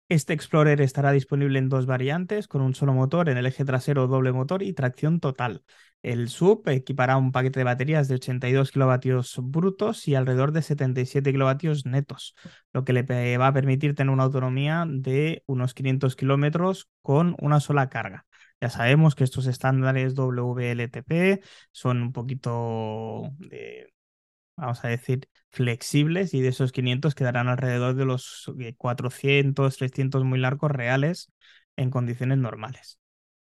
Este 0.08 0.34
Explorer 0.34 0.82
estará 0.82 1.12
disponible 1.12 1.58
en 1.58 1.68
dos 1.68 1.88
variantes, 1.88 2.48
con 2.48 2.62
un 2.62 2.76
solo 2.76 2.94
motor 2.94 3.28
en 3.28 3.38
el 3.38 3.48
eje 3.48 3.66
trasero 3.66 4.06
doble 4.06 4.32
motor 4.32 4.62
y 4.62 4.72
tracción 4.72 5.20
total. 5.20 5.64
El 6.04 6.30
sub 6.30 6.62
equipará 6.70 7.18
un 7.18 7.32
paquete 7.32 7.62
de 7.62 7.64
baterías 7.64 8.08
de 8.08 8.16
82 8.16 8.72
kilovatios 8.72 9.36
brutos 9.42 10.08
y 10.08 10.14
alrededor 10.14 10.52
de 10.52 10.62
77 10.62 11.32
kilovatios 11.32 11.88
netos, 11.88 12.36
lo 12.72 12.86
que 12.86 12.94
le 12.94 13.38
va 13.38 13.48
a 13.48 13.54
permitir 13.54 13.96
tener 13.96 14.14
una 14.14 14.26
autonomía 14.26 14.86
de 14.88 15.42
unos 15.48 15.74
500 15.74 16.16
kilómetros 16.16 16.88
con 17.02 17.36
una 17.40 17.60
sola 17.60 17.90
carga. 17.90 18.28
Ya 18.62 18.70
sabemos 18.70 19.16
que 19.16 19.24
estos 19.24 19.48
estándares 19.48 20.14
WLTP 20.14 21.44
son 21.72 22.04
un 22.04 22.12
poquito 22.14 23.32
vamos 24.58 24.84
a 24.84 24.88
decir, 24.88 25.28
flexibles 25.50 26.34
y 26.34 26.42
de 26.42 26.50
esos 26.50 26.72
500 26.72 27.16
quedarán 27.16 27.48
alrededor 27.48 27.96
de 27.96 28.06
los 28.06 28.52
400, 28.78 29.74
eh, 29.74 29.78
300 29.78 30.24
muy 30.24 30.40
largos 30.40 30.72
reales 30.72 31.32
en 31.76 31.90
condiciones 31.90 32.38
normales. 32.38 33.00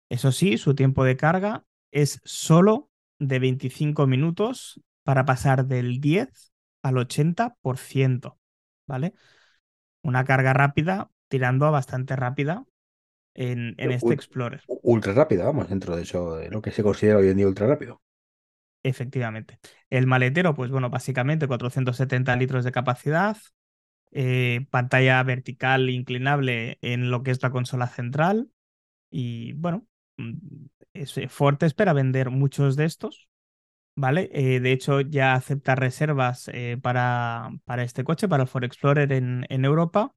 Eso 0.10 0.32
sí, 0.32 0.58
su 0.58 0.76
tiempo 0.76 1.04
de 1.04 1.18
carga 1.18 1.66
es 1.92 2.22
solo 2.24 2.90
de 3.20 3.40
25 3.40 4.08
minutos 4.08 4.82
para 5.04 5.26
pasar 5.26 5.66
del 5.66 6.00
10 6.00 6.52
al 6.82 6.98
80%, 6.98 8.38
¿vale? 8.88 9.14
Una 10.02 10.24
carga 10.24 10.54
rápida 10.54 11.10
tirando 11.28 11.66
a 11.66 11.72
bastante 11.72 12.16
rápida 12.16 12.66
en, 13.34 13.76
este 13.78 14.14
Explorer. 14.14 14.62
Ultra 14.68 15.14
rápida, 15.14 15.46
vamos, 15.46 15.70
dentro 15.70 15.96
de 15.96 16.04
eso, 16.04 16.38
de 16.38 16.50
lo 16.50 16.62
que 16.62 16.72
se 16.72 16.84
considera 16.84 17.18
hoy 17.18 17.30
en 17.30 17.38
día 17.38 17.48
ultra 17.48 17.68
rápido. 17.68 18.02
Efectivamente. 18.86 19.58
El 19.90 20.06
maletero, 20.06 20.54
pues 20.54 20.70
bueno, 20.70 20.90
básicamente 20.90 21.48
470 21.48 22.36
litros 22.36 22.64
de 22.64 22.72
capacidad, 22.72 23.38
eh, 24.12 24.68
pantalla 24.70 25.24
vertical 25.24 25.90
inclinable 25.90 26.78
en 26.82 27.10
lo 27.10 27.24
que 27.24 27.32
es 27.32 27.42
la 27.42 27.50
consola 27.52 27.88
central 27.88 28.50
y 29.10 29.54
bueno, 29.54 29.88
mm, 30.18 30.68
Ford 31.30 31.62
espera 31.64 31.94
vender 31.94 32.30
muchos 32.30 32.76
de 32.76 32.86
estos 32.86 33.28
¿vale? 33.96 34.30
Eh, 34.34 34.60
de 34.60 34.72
hecho, 34.72 35.02
ya 35.02 35.34
acepta 35.34 35.76
reservas 35.76 36.50
eh, 36.54 36.78
para, 36.82 37.52
para, 37.66 37.84
este 37.84 38.04
coche, 38.04 38.28
para 38.28 38.44
el 38.44 38.50
Ford 38.50 38.64
Explorer 38.64 39.12
en, 39.12 39.46
en 39.50 39.66
Europa. 39.66 40.14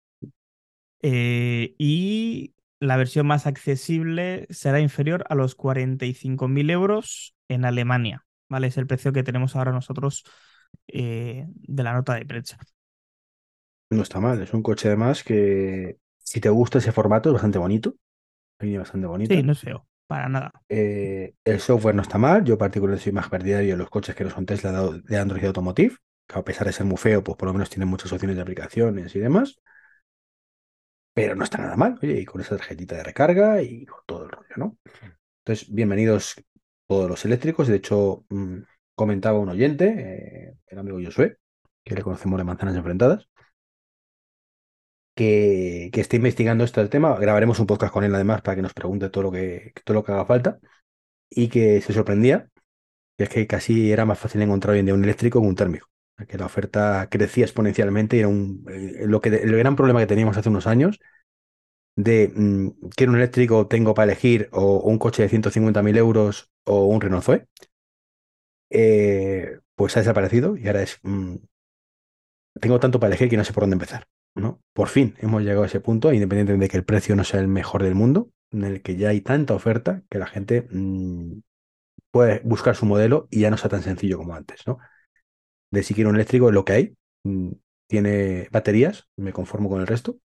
Eh, 1.01 1.75
y 1.79 2.55
la 2.81 2.97
versión 2.97 3.27
más 3.27 3.47
accesible 3.47 4.47
será 4.51 4.81
inferior 4.81 5.25
a 5.29 5.35
los 5.35 5.57
45.000 5.57 6.71
euros 6.71 7.37
en 7.49 7.65
Alemania, 7.65 8.27
¿vale? 8.49 8.69
Es 8.69 8.79
el 8.79 8.87
precio 8.87 9.13
que 9.13 9.23
tenemos 9.23 9.57
ahora 9.57 9.73
nosotros 9.73 10.25
de 10.87 11.47
la 11.83 11.93
nota 11.93 12.15
de 12.15 12.27
prensa. 12.27 12.59
No 13.91 14.03
está 14.03 14.21
mal, 14.21 14.43
es 14.43 14.53
un 14.53 14.63
coche 14.63 14.89
además 14.89 15.25
que 15.25 15.99
si 16.19 16.41
te 16.41 16.51
gusta 16.51 16.79
ese 16.79 16.93
formato 16.93 17.31
es 17.31 17.35
bastante 17.35 17.59
bonito. 17.59 17.95
bastante 18.61 19.07
bonito. 19.07 19.35
Sí, 19.35 19.43
no 19.43 19.53
es 19.53 19.61
feo, 19.61 19.87
para 20.07 20.29
nada. 20.29 20.53
Eh, 20.69 21.35
el 21.45 21.61
software 21.61 21.95
no 21.95 22.03
está 22.03 22.19
mal, 22.19 22.45
yo 22.45 22.59
particularmente 22.59 23.05
soy 23.05 23.13
más 23.13 23.29
partidario 23.29 23.71
de 23.71 23.77
los 23.79 23.89
coches 23.89 24.15
que 24.15 24.25
no 24.25 24.31
son 24.31 24.45
Tesla 24.45 24.91
de 25.05 25.19
Android 25.19 25.45
Automotive, 25.47 25.97
que 26.27 26.39
a 26.39 26.45
pesar 26.45 26.67
de 26.67 26.73
ser 26.75 26.85
muy 26.85 26.99
feo, 26.99 27.25
pues 27.25 27.37
por 27.39 27.49
lo 27.49 27.55
menos 27.55 27.71
tienen 27.71 27.89
muchas 27.89 28.13
opciones 28.13 28.37
de 28.37 28.43
aplicaciones 28.43 29.15
y 29.17 29.21
demás. 29.21 29.59
Pero 31.15 31.35
no 31.35 31.45
está 31.45 31.59
nada 31.59 31.77
mal, 31.77 31.99
oye, 32.03 32.21
y 32.21 32.25
con 32.25 32.41
esa 32.41 32.57
tarjetita 32.57 32.97
de 32.97 33.05
recarga 33.05 33.61
y 33.63 33.87
todo 34.07 34.25
el 34.25 34.31
rollo, 34.31 34.55
¿no? 34.57 34.79
Entonces, 35.45 35.73
bienvenidos 35.75 36.37
todos 36.88 37.09
los 37.09 37.24
eléctricos. 37.24 37.68
De 37.68 37.77
hecho, 37.77 38.24
mm, 38.31 38.59
comentaba 38.96 39.38
un 39.38 39.51
oyente, 39.51 39.87
eh, 40.51 40.55
el 40.68 40.79
amigo 40.79 40.98
Josué, 41.05 41.38
que 41.85 41.94
le 41.94 42.03
conocemos 42.03 42.38
de 42.38 42.44
manzanas 42.44 42.77
enfrentadas, 42.77 43.29
que, 45.14 45.90
que 45.92 46.01
esté 46.01 46.16
investigando 46.16 46.64
esto 46.64 46.81
del 46.81 46.90
tema. 46.90 47.16
Grabaremos 47.18 47.59
un 47.61 47.66
podcast 47.66 47.92
con 47.92 48.05
él 48.05 48.14
además 48.14 48.42
para 48.42 48.57
que 48.57 48.62
nos 48.62 48.74
pregunte 48.74 49.11
todo 49.11 49.24
lo 49.24 49.33
que, 49.33 49.72
todo 49.85 49.94
lo 49.96 50.05
que 50.05 50.12
haga 50.12 50.27
falta 50.27 50.59
y 51.31 51.48
que 51.48 51.81
se 51.83 51.92
sorprendía, 51.92 52.48
que 53.16 53.24
es 53.24 53.31
que 53.31 53.46
casi 53.46 53.92
era 53.92 54.07
más 54.07 54.18
fácil 54.18 54.42
encontrar 54.42 54.74
hoy 54.74 54.81
en 54.81 54.87
día 54.87 54.94
un 54.94 55.05
eléctrico 55.05 55.40
que 55.40 55.48
un 55.48 55.57
térmico, 55.57 55.88
que 56.29 56.38
la 56.38 56.46
oferta 56.46 57.09
crecía 57.11 57.44
exponencialmente 57.44 58.16
y 58.16 58.20
era 58.20 58.29
un, 58.29 58.64
eh, 58.70 59.07
lo 59.07 59.20
que, 59.20 59.31
el 59.31 59.57
gran 59.57 59.77
problema 59.77 60.01
que 60.01 60.07
teníamos 60.07 60.37
hace 60.37 60.48
unos 60.51 60.66
años 60.66 61.01
de 61.99 62.33
mm, 62.33 62.69
quiero 62.95 63.13
un 63.13 63.19
eléctrico, 63.19 63.67
tengo 63.67 63.93
para 63.93 64.13
elegir 64.13 64.49
o, 64.53 64.79
un 64.81 64.99
coche 64.99 65.23
de 65.23 65.29
150.000 65.29 65.97
euros 65.97 66.49
o 66.65 66.87
un 66.87 67.01
Renault 67.01 67.25
Zoe, 67.25 67.49
eh, 68.71 69.59
pues 69.75 69.97
ha 69.97 70.01
desaparecido 70.01 70.57
y 70.57 70.69
ahora 70.69 70.83
es, 70.83 71.01
mm, 71.03 71.37
tengo 72.61 72.79
tanto 72.79 73.01
para 73.01 73.09
elegir 73.09 73.29
que 73.29 73.37
no 73.37 73.45
sé 73.45 73.53
por 73.53 73.65
dónde 73.65 73.75
empezar. 73.75 74.07
¿no? 74.37 74.63
Por 74.73 74.87
fin 74.89 75.17
hemos 75.19 75.43
llegado 75.43 75.65
a 75.65 75.67
ese 75.67 75.81
punto, 75.81 76.13
independientemente 76.13 76.67
de 76.67 76.71
que 76.71 76.77
el 76.77 76.85
precio 76.85 77.17
no 77.17 77.25
sea 77.25 77.41
el 77.41 77.49
mejor 77.49 77.83
del 77.83 77.97
mundo, 77.97 78.31
en 78.53 78.63
el 78.63 78.81
que 78.81 78.95
ya 78.97 79.09
hay 79.09 79.21
tanta 79.21 79.55
oferta 79.55 80.05
que 80.09 80.19
la 80.19 80.27
gente 80.27 80.69
mm, 80.71 81.41
puede 82.13 82.41
buscar 82.45 82.77
su 82.77 82.87
modelo 82.87 83.27
y 83.29 83.41
ya 83.41 83.51
no 83.51 83.57
sea 83.57 83.71
tan 83.71 83.83
sencillo 83.83 84.19
como 84.19 84.37
antes, 84.37 84.65
¿no? 84.69 84.79
De 85.73 85.83
si 85.83 85.95
quiero 85.95 86.11
un 86.11 86.17
eléctrico, 86.17 86.49
es 86.49 86.55
lo 86.55 86.65
que 86.65 86.73
hay. 86.73 86.97
Tiene 87.89 88.49
baterías, 88.53 89.09
me 89.17 89.33
conformo 89.33 89.69
con 89.69 89.81
el 89.81 89.87
resto. 89.89 90.21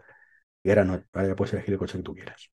Y 0.62 0.68
ahora 0.70 0.84
no, 0.84 1.02
ahora 1.12 1.36
puedes 1.36 1.54
elegir 1.54 1.74
el 1.74 1.78
coche 1.78 1.98
que 1.98 2.04
tú 2.04 2.14
quieras. 2.14 2.50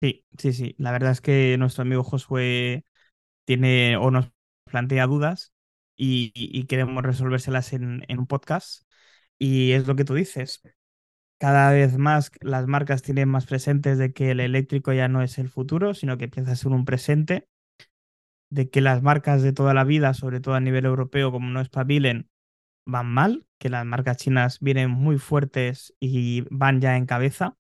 Sí, 0.00 0.26
sí, 0.38 0.52
sí. 0.52 0.74
La 0.78 0.92
verdad 0.92 1.12
es 1.12 1.20
que 1.20 1.56
nuestro 1.58 1.82
amigo 1.82 2.02
Josué 2.04 2.84
tiene 3.44 3.96
o 3.96 4.10
nos 4.10 4.30
plantea 4.66 5.06
dudas 5.06 5.52
y, 5.96 6.66
queremos 6.66 7.02
resolvérselas 7.04 7.72
en, 7.72 8.04
en 8.08 8.18
un 8.20 8.26
podcast. 8.26 8.84
Y 9.38 9.72
es 9.72 9.86
lo 9.86 9.96
que 9.96 10.04
tú 10.04 10.14
dices. 10.14 10.62
Cada 11.38 11.72
vez 11.72 11.98
más 11.98 12.30
las 12.40 12.66
marcas 12.66 13.02
tienen 13.02 13.28
más 13.28 13.46
presentes 13.46 13.98
de 13.98 14.12
que 14.12 14.32
el 14.32 14.40
eléctrico 14.40 14.92
ya 14.92 15.08
no 15.08 15.22
es 15.22 15.38
el 15.38 15.48
futuro, 15.50 15.94
sino 15.94 16.18
que 16.18 16.24
empieza 16.24 16.52
a 16.52 16.56
ser 16.56 16.72
un 16.72 16.84
presente. 16.84 17.48
De 18.50 18.70
que 18.70 18.80
las 18.80 19.02
marcas 19.02 19.42
de 19.42 19.52
toda 19.52 19.74
la 19.74 19.84
vida, 19.84 20.14
sobre 20.14 20.40
todo 20.40 20.54
a 20.54 20.60
nivel 20.60 20.86
europeo, 20.86 21.30
como 21.32 21.50
no 21.50 21.60
espabilen, 21.60 22.30
van 22.86 23.06
mal, 23.06 23.46
que 23.58 23.68
las 23.68 23.84
marcas 23.84 24.18
chinas 24.18 24.60
vienen 24.60 24.90
muy 24.90 25.18
fuertes 25.18 25.94
y 26.00 26.42
van 26.50 26.80
ya 26.80 26.96
en 26.96 27.06
cabeza. 27.06 27.56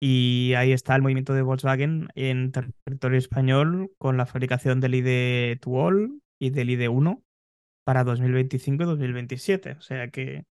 Y 0.00 0.54
ahí 0.56 0.72
está 0.72 0.94
el 0.94 1.02
movimiento 1.02 1.34
de 1.34 1.42
Volkswagen 1.42 2.08
en 2.14 2.52
territorio 2.52 3.18
español 3.18 3.90
con 3.98 4.16
la 4.16 4.26
fabricación 4.26 4.80
del 4.80 4.94
ID 4.94 5.58
Tuol 5.60 6.20
y 6.38 6.50
del 6.50 6.70
ID1 6.70 7.22
para 7.84 8.04
2025 8.04 8.82
y 8.84 8.86
2027. 8.86 9.72
O 9.72 9.80
sea 9.80 10.08
que 10.08 10.44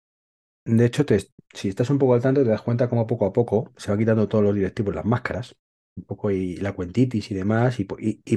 de 0.65 0.87
hecho, 0.87 1.05
si 1.53 1.69
estás 1.69 1.91
un 1.91 1.99
poco 1.99 2.15
al 2.15 2.23
tanto, 2.23 2.43
te 2.43 2.49
das 2.49 2.63
cuenta 2.63 2.89
cómo 2.89 3.07
poco 3.07 3.27
a 3.27 3.33
poco 3.33 3.73
se 3.77 3.91
va 3.91 3.99
quitando 3.99 4.29
todos 4.29 4.45
los 4.45 4.55
directivos 4.55 4.95
las 4.95 5.05
máscaras, 5.05 5.57
un 5.97 6.05
poco 6.05 6.31
y 6.31 6.57
la 6.57 6.73
cuentitis 6.73 7.31
y 7.31 7.35
demás. 7.35 7.79
Y, 7.79 7.85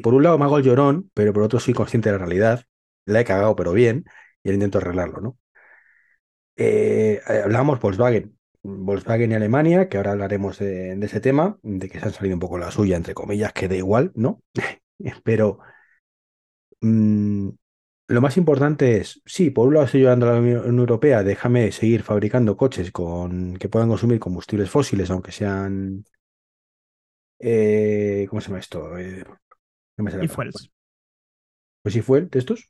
por 0.02 0.14
un 0.14 0.24
lado 0.24 0.38
me 0.38 0.46
hago 0.46 0.58
el 0.58 0.66
llorón, 0.66 1.10
pero 1.14 1.32
por 1.34 1.44
otro 1.44 1.60
soy 1.60 1.74
consciente 1.74 2.10
de 2.10 2.14
la 2.14 2.26
realidad. 2.26 2.66
La 3.06 3.22
he 3.22 3.26
cagado, 3.26 3.56
pero 3.56 3.72
bien, 3.72 4.06
y 4.44 4.52
intento 4.52 4.78
arreglarlo, 4.78 5.22
¿no? 5.22 5.38
Eh, 6.56 7.22
eh, 7.28 7.42
hablábamos 7.44 7.80
Volkswagen. 7.80 8.38
Volkswagen 8.64 9.32
y 9.32 9.36
Alemania, 9.36 9.88
que 9.88 9.98
ahora 9.98 10.12
hablaremos 10.12 10.60
de, 10.60 10.94
ese 10.94 11.22
tema, 11.22 11.58
de 11.62 11.88
que 11.88 12.00
se 12.00 12.06
han 12.06 12.14
salido 12.14 12.36
un 12.36 12.40
poco 12.40 12.58
la 12.58 12.72
suya, 12.72 12.98
entre 12.98 13.14
comillas, 13.14 13.54
que 13.54 13.68
da 13.68 13.76
igual, 13.76 14.12
¿no? 14.16 14.42
pero 15.24 15.60
mm, 16.82 17.50
lo 18.10 18.22
más 18.22 18.38
importante 18.38 18.98
es, 18.98 19.22
sí, 19.26 19.52
por 19.52 19.68
un 19.68 19.76
lado 19.76 19.86
estoy 19.86 20.02
llorando 20.02 20.28
a 20.28 20.34
la 20.34 20.40
Unión 20.40 20.80
Europea, 20.80 21.24
déjame 21.24 21.72
seguir 21.72 22.04
fabricando 22.04 22.58
coches 22.58 22.92
con, 22.92 23.56
que 23.58 23.70
puedan 23.70 23.90
consumir 23.90 24.20
combustibles 24.20 24.70
fósiles, 24.70 25.10
aunque 25.12 25.32
sean... 25.32 26.04
Eh, 27.40 28.26
¿Cómo 28.30 28.42
se 28.42 28.48
llama 28.48 28.60
esto? 28.60 28.98
Eh, 28.98 29.24
no 29.98 30.04
me 30.04 30.26
y 30.26 30.28
fuels. 30.28 30.72
Pues 31.84 31.94
sí, 31.94 32.02
fue 32.02 32.22
de 32.22 32.40
estos. 32.40 32.70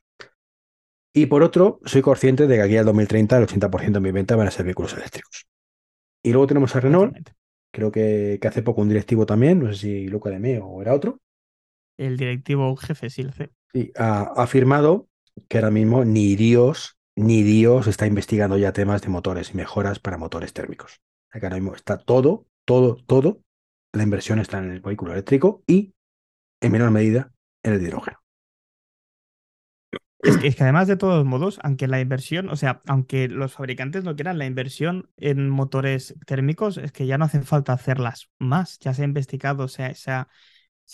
Y 1.18 1.26
por 1.26 1.42
otro, 1.42 1.80
soy 1.84 2.00
consciente 2.00 2.46
de 2.46 2.54
que 2.54 2.62
aquí 2.62 2.76
al 2.76 2.84
2030 2.84 3.38
el 3.38 3.46
80% 3.48 3.92
de 3.94 4.00
mi 4.00 4.12
venta 4.12 4.36
van 4.36 4.46
a 4.46 4.52
ser 4.52 4.64
vehículos 4.64 4.94
eléctricos. 4.94 5.48
Y 6.22 6.30
luego 6.30 6.46
tenemos 6.46 6.76
a 6.76 6.80
Renault, 6.80 7.30
creo 7.72 7.90
que, 7.90 8.38
que 8.40 8.46
hace 8.46 8.62
poco 8.62 8.82
un 8.82 8.88
directivo 8.88 9.26
también, 9.26 9.58
no 9.58 9.72
sé 9.72 9.80
si 9.80 10.06
Luca 10.06 10.30
de 10.30 10.38
Meo 10.38 10.66
o 10.66 10.80
era 10.80 10.94
otro. 10.94 11.18
El 11.96 12.16
directivo 12.16 12.76
jefe, 12.76 13.10
sí, 13.10 13.22
el 13.22 13.32
C. 13.32 13.50
Sí, 13.72 13.90
ha 13.96 14.32
afirmado 14.40 15.08
que 15.48 15.58
ahora 15.58 15.72
mismo 15.72 16.04
ni 16.04 16.36
Dios, 16.36 16.96
ni 17.16 17.42
Dios 17.42 17.88
está 17.88 18.06
investigando 18.06 18.56
ya 18.56 18.72
temas 18.72 19.02
de 19.02 19.08
motores 19.08 19.50
y 19.50 19.56
mejoras 19.56 19.98
para 19.98 20.18
motores 20.18 20.52
térmicos. 20.52 21.00
Que 21.32 21.44
ahora 21.44 21.56
mismo 21.56 21.74
está 21.74 21.98
todo, 21.98 22.46
todo, 22.64 22.94
todo, 22.94 23.40
la 23.92 24.04
inversión 24.04 24.38
está 24.38 24.58
en 24.58 24.70
el 24.70 24.80
vehículo 24.80 25.14
eléctrico 25.14 25.64
y, 25.66 25.94
en 26.60 26.70
menor 26.70 26.92
medida, 26.92 27.32
en 27.64 27.72
el 27.72 27.82
hidrógeno. 27.82 28.20
Es 30.20 30.36
que, 30.36 30.48
es 30.48 30.56
que, 30.56 30.64
además 30.64 30.88
de 30.88 30.96
todos 30.96 31.24
modos, 31.24 31.60
aunque 31.62 31.86
la 31.86 32.00
inversión, 32.00 32.48
o 32.48 32.56
sea, 32.56 32.82
aunque 32.86 33.28
los 33.28 33.52
fabricantes 33.52 34.02
no 34.02 34.16
quieran 34.16 34.36
la 34.38 34.46
inversión 34.46 35.08
en 35.16 35.48
motores 35.48 36.14
térmicos, 36.26 36.76
es 36.76 36.90
que 36.90 37.06
ya 37.06 37.18
no 37.18 37.24
hace 37.24 37.40
falta 37.42 37.72
hacerlas 37.72 38.28
más. 38.38 38.78
Ya 38.80 38.94
se 38.94 39.02
ha 39.02 39.04
investigado, 39.04 39.68
se 39.68 39.84
ha, 39.84 39.94
se 39.94 40.10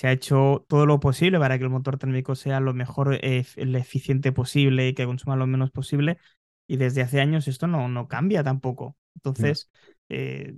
ha 0.09 0.13
hecho 0.13 0.67
todo 0.69 0.87
lo 0.87 1.01
posible 1.01 1.39
para 1.39 1.59
que 1.59 1.65
el 1.65 1.71
motor 1.71 1.99
térmico 1.99 2.35
sea 2.35 2.61
lo 2.61 2.75
mejor, 2.75 3.19
eh, 3.23 3.47
lo 3.57 3.79
eficiente 3.79 4.33
posible 4.33 4.89
y 4.89 4.95
que 4.95 5.07
consuma 5.07 5.37
lo 5.37 5.47
menos 5.47 5.71
posible. 5.71 6.19
Y 6.67 6.77
desde 6.77 7.03
hace 7.03 7.21
años 7.21 7.49
esto 7.49 7.67
no, 7.67 7.89
no 7.89 8.09
cambia 8.09 8.43
tampoco. 8.45 8.97
Entonces, 9.15 9.71
eh, 10.11 10.55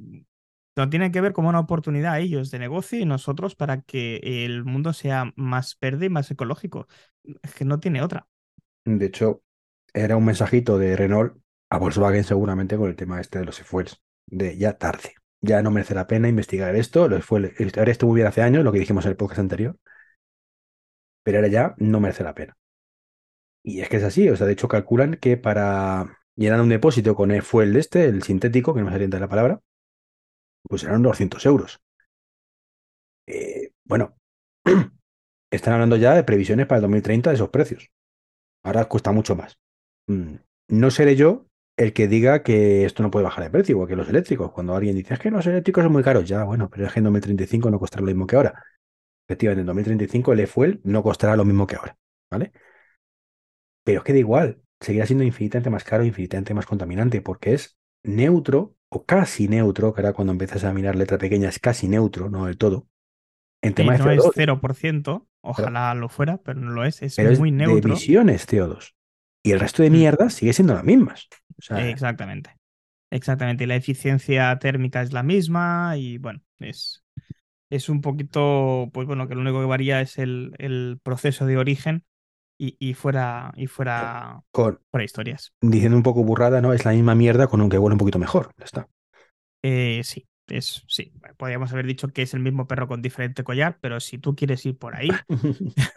lo 0.74 0.88
tienen 0.90 1.12
que 1.12 1.20
ver 1.20 1.32
como 1.32 1.48
una 1.50 1.60
oportunidad 1.60 2.18
ellos 2.20 2.50
de 2.50 2.58
negocio 2.58 2.98
y 2.98 3.04
nosotros 3.04 3.54
para 3.56 3.82
que 3.82 4.44
el 4.44 4.64
mundo 4.64 4.92
sea 4.92 5.32
más 5.36 5.78
verde 5.80 6.06
y 6.06 6.10
más 6.10 6.30
ecológico. 6.30 6.88
Es 7.42 7.54
que 7.54 7.64
no 7.64 7.80
tiene 7.80 8.02
otra. 8.02 8.26
De 8.86 9.06
hecho, 9.06 9.42
era 9.92 10.16
un 10.16 10.24
mensajito 10.24 10.78
de 10.78 10.96
Renault 10.96 11.36
a 11.70 11.78
Volkswagen 11.78 12.24
seguramente 12.24 12.76
con 12.78 12.88
el 12.88 12.96
tema 12.96 13.20
este 13.20 13.40
de 13.40 13.44
los 13.44 13.60
e-fuels, 13.60 14.02
de 14.26 14.56
ya 14.56 14.78
tarde 14.78 15.14
ya 15.40 15.62
no 15.62 15.70
merece 15.70 15.94
la 15.94 16.06
pena 16.06 16.28
investigar 16.28 16.74
esto. 16.76 17.08
Lo 17.08 17.20
fue, 17.22 17.54
ahora 17.76 17.92
estuvo 17.92 18.10
muy 18.10 18.18
bien 18.18 18.28
hace 18.28 18.42
años, 18.42 18.64
lo 18.64 18.72
que 18.72 18.80
dijimos 18.80 19.04
en 19.04 19.12
el 19.12 19.16
podcast 19.16 19.40
anterior, 19.40 19.76
pero 21.22 21.38
ahora 21.38 21.48
ya 21.48 21.74
no 21.78 22.00
merece 22.00 22.24
la 22.24 22.34
pena. 22.34 22.56
Y 23.62 23.80
es 23.80 23.88
que 23.88 23.96
es 23.96 24.04
así, 24.04 24.28
o 24.28 24.36
sea, 24.36 24.46
de 24.46 24.52
hecho 24.52 24.68
calculan 24.68 25.16
que 25.16 25.36
para 25.36 26.18
llenar 26.36 26.60
un 26.60 26.68
depósito 26.68 27.14
con 27.14 27.30
el 27.32 27.42
fuel 27.42 27.72
de 27.72 27.80
este, 27.80 28.04
el 28.04 28.22
sintético, 28.22 28.72
que 28.74 28.80
no 28.80 28.86
me 28.86 28.92
salienta 28.92 29.18
la 29.18 29.28
palabra, 29.28 29.60
pues 30.68 30.82
serán 30.82 31.02
200 31.02 31.44
euros. 31.46 31.80
Eh, 33.26 33.72
bueno, 33.84 34.16
están 35.50 35.74
hablando 35.74 35.96
ya 35.96 36.14
de 36.14 36.24
previsiones 36.24 36.66
para 36.66 36.78
el 36.78 36.82
2030 36.82 37.30
de 37.30 37.36
esos 37.36 37.50
precios. 37.50 37.90
Ahora 38.66 38.86
cuesta 38.86 39.12
mucho 39.12 39.36
más. 39.36 39.60
Mm, 40.08 40.34
no 40.70 40.90
seré 40.90 41.14
yo 41.14 41.46
el 41.76 41.92
que 41.92 42.08
diga 42.08 42.42
que 42.42 42.84
esto 42.84 43.04
no 43.04 43.12
puede 43.12 43.22
bajar 43.22 43.44
de 43.44 43.50
precio, 43.50 43.74
igual 43.74 43.88
que 43.88 43.94
los 43.94 44.08
eléctricos. 44.08 44.50
Cuando 44.50 44.74
alguien 44.74 44.96
dice, 44.96 45.14
es 45.14 45.20
que 45.20 45.30
los 45.30 45.46
eléctricos 45.46 45.84
son 45.84 45.92
muy 45.92 46.02
caros, 46.02 46.26
ya, 46.26 46.42
bueno, 46.42 46.68
pero 46.68 46.84
es 46.84 46.92
que 46.92 46.98
en 46.98 47.04
2035 47.04 47.70
no 47.70 47.78
costará 47.78 48.00
lo 48.00 48.08
mismo 48.08 48.26
que 48.26 48.34
ahora. 48.34 48.60
Efectivamente, 49.28 49.60
en 49.60 49.66
2035 49.66 50.32
el 50.32 50.40
e-fuel 50.40 50.80
no 50.82 51.04
costará 51.04 51.36
lo 51.36 51.44
mismo 51.44 51.68
que 51.68 51.76
ahora, 51.76 51.96
¿vale? 52.28 52.50
Pero 53.84 53.98
es 53.98 54.04
que 54.04 54.12
da 54.12 54.18
igual, 54.18 54.60
seguirá 54.80 55.06
siendo 55.06 55.22
infinitamente 55.22 55.70
más 55.70 55.84
caro, 55.84 56.04
infinitamente 56.04 56.52
más 56.52 56.66
contaminante, 56.66 57.20
porque 57.20 57.54
es 57.54 57.78
neutro 58.02 58.74
o 58.88 59.04
casi 59.04 59.46
neutro, 59.46 59.94
que 59.94 60.00
ahora 60.00 60.12
cuando 60.12 60.32
empiezas 60.32 60.64
a 60.64 60.72
mirar 60.72 60.96
letra 60.96 61.18
pequeña 61.18 61.50
es 61.50 61.60
casi 61.60 61.86
neutro, 61.86 62.30
no 62.30 62.46
del 62.46 62.58
todo. 62.58 62.88
En 63.62 63.74
tema 63.74 63.96
de 63.96 64.00
CO2. 64.00 64.30
es 64.30 64.36
0%, 64.36 65.26
Ojalá 65.46 65.94
lo 65.94 66.08
fuera, 66.08 66.38
pero 66.38 66.60
no 66.60 66.70
lo 66.72 66.84
es. 66.84 67.02
Es 67.02 67.16
Pero 67.16 67.30
es 67.30 67.38
muy 67.38 67.50
de 67.50 67.56
neutro. 67.56 67.90
emisiones 67.90 68.46
CO2. 68.46 68.94
Y 69.42 69.52
el 69.52 69.60
resto 69.60 69.82
de 69.82 69.90
Mm. 69.90 69.92
mierdas 69.92 70.34
sigue 70.34 70.52
siendo 70.52 70.74
las 70.74 70.84
mismas. 70.84 71.28
O 71.58 71.62
sea, 71.62 71.78
Exactamente. 71.78 72.50
Exactamente. 73.10 73.64
Y 73.64 73.66
la 73.66 73.76
eficiencia 73.76 74.58
térmica 74.58 75.02
es 75.02 75.12
la 75.12 75.22
misma 75.22 75.96
y 75.96 76.18
bueno, 76.18 76.40
es, 76.58 77.04
es 77.70 77.88
un 77.88 78.00
poquito, 78.02 78.90
pues 78.92 79.06
bueno, 79.08 79.28
que 79.28 79.34
lo 79.36 79.42
único 79.42 79.60
que 79.60 79.66
varía 79.66 80.00
es 80.00 80.18
el, 80.18 80.54
el 80.58 81.00
proceso 81.02 81.46
de 81.46 81.58
origen 81.58 82.04
y, 82.58 82.76
y 82.80 82.94
fuera, 82.94 83.52
y 83.56 83.66
fuera, 83.68 84.42
con, 84.50 84.80
fuera 84.90 85.04
historias. 85.04 85.54
diciendo 85.60 85.96
un 85.98 86.02
poco 86.02 86.24
burrada, 86.24 86.60
¿no? 86.62 86.72
Es 86.72 86.84
la 86.86 86.92
misma 86.92 87.14
mierda 87.14 87.46
con 87.48 87.60
un 87.60 87.68
que 87.68 87.78
huele 87.78 87.94
un 87.94 87.98
poquito 87.98 88.18
mejor. 88.18 88.52
Ya 88.58 88.64
está. 88.64 88.88
Eh, 89.62 90.02
sí, 90.04 90.26
es, 90.48 90.84
sí. 90.88 91.12
Podríamos 91.36 91.72
haber 91.72 91.86
dicho 91.86 92.08
que 92.08 92.22
es 92.22 92.34
el 92.34 92.40
mismo 92.40 92.66
perro 92.68 92.88
con 92.88 93.02
diferente 93.02 93.44
collar, 93.44 93.78
pero 93.80 94.00
si 94.00 94.18
tú 94.18 94.34
quieres 94.36 94.64
ir 94.66 94.78
por 94.78 94.96
ahí, 94.96 95.26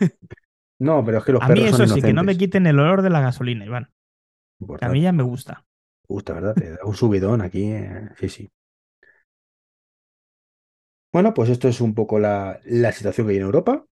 no, 0.79 1.03
pero 1.05 1.19
es 1.19 1.23
que 1.23 1.31
los 1.33 1.43
a 1.43 1.49
mí 1.49 1.61
perros 1.61 1.67
eso 1.67 1.85
son 1.87 1.87
sí, 1.87 2.01
que 2.03 2.13
no 2.13 2.23
me 2.23 2.37
quiten 2.37 2.67
el 2.67 2.79
olor 2.79 3.01
de 3.01 3.09
la 3.09 3.21
gasolina, 3.21 3.65
Iván. 3.65 3.91
a 4.81 4.89
mí 4.89 5.01
ya 5.01 5.11
me 5.13 5.23
gusta. 5.23 5.65
gusta, 6.09 6.33
¿verdad? 6.33 6.55
Te 6.55 6.71
da 6.71 6.79
un 6.83 6.93
subidón 6.95 7.41
aquí. 7.41 7.63
eh, 7.71 8.09
Sí, 8.19 8.27
sí. 8.29 8.49
Bueno, 11.11 11.33
pues 11.33 11.49
esto 11.49 11.67
es 11.67 11.81
un 11.81 11.93
poco 11.95 12.19
la, 12.19 12.59
la 12.65 12.91
situación 12.91 13.27
que 13.27 13.31
hay 13.31 13.37
en 13.37 13.43
Europa, 13.43 13.85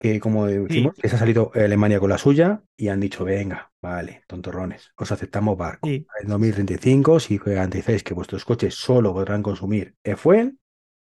que 0.00 0.20
como 0.20 0.46
decimos, 0.46 0.92
Sí, 0.92 0.94
que 1.00 1.08
se 1.08 1.16
ha 1.16 1.18
salido 1.18 1.50
Alemania 1.54 2.00
con 2.00 2.10
la 2.10 2.18
suya 2.18 2.62
y 2.76 2.88
han 2.88 3.00
dicho, 3.00 3.24
venga, 3.24 3.72
vale, 3.82 4.22
tontorrones, 4.28 4.92
os 4.96 5.12
aceptamos 5.12 5.56
barco. 5.56 5.88
sí. 5.88 6.06
En 6.22 6.28
2035, 6.28 7.20
si 7.20 7.38
garantizáis 7.38 8.02
que 8.04 8.14
vuestros 8.14 8.44
coches 8.44 8.74
solo 8.74 9.12
podrán 9.12 9.42
consumir 9.42 9.96
e-fuel, 10.04 10.58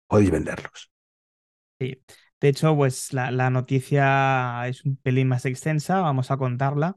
podéis 0.08 0.30
venderlos. 0.32 0.90
Sí. 1.78 2.02
De 2.40 2.48
hecho, 2.48 2.74
pues 2.76 3.12
la, 3.12 3.30
la 3.30 3.50
noticia 3.50 4.66
es 4.68 4.84
un 4.84 4.96
pelín 4.96 5.28
más 5.28 5.44
extensa, 5.46 6.00
vamos 6.00 6.30
a 6.30 6.36
contarla. 6.36 6.96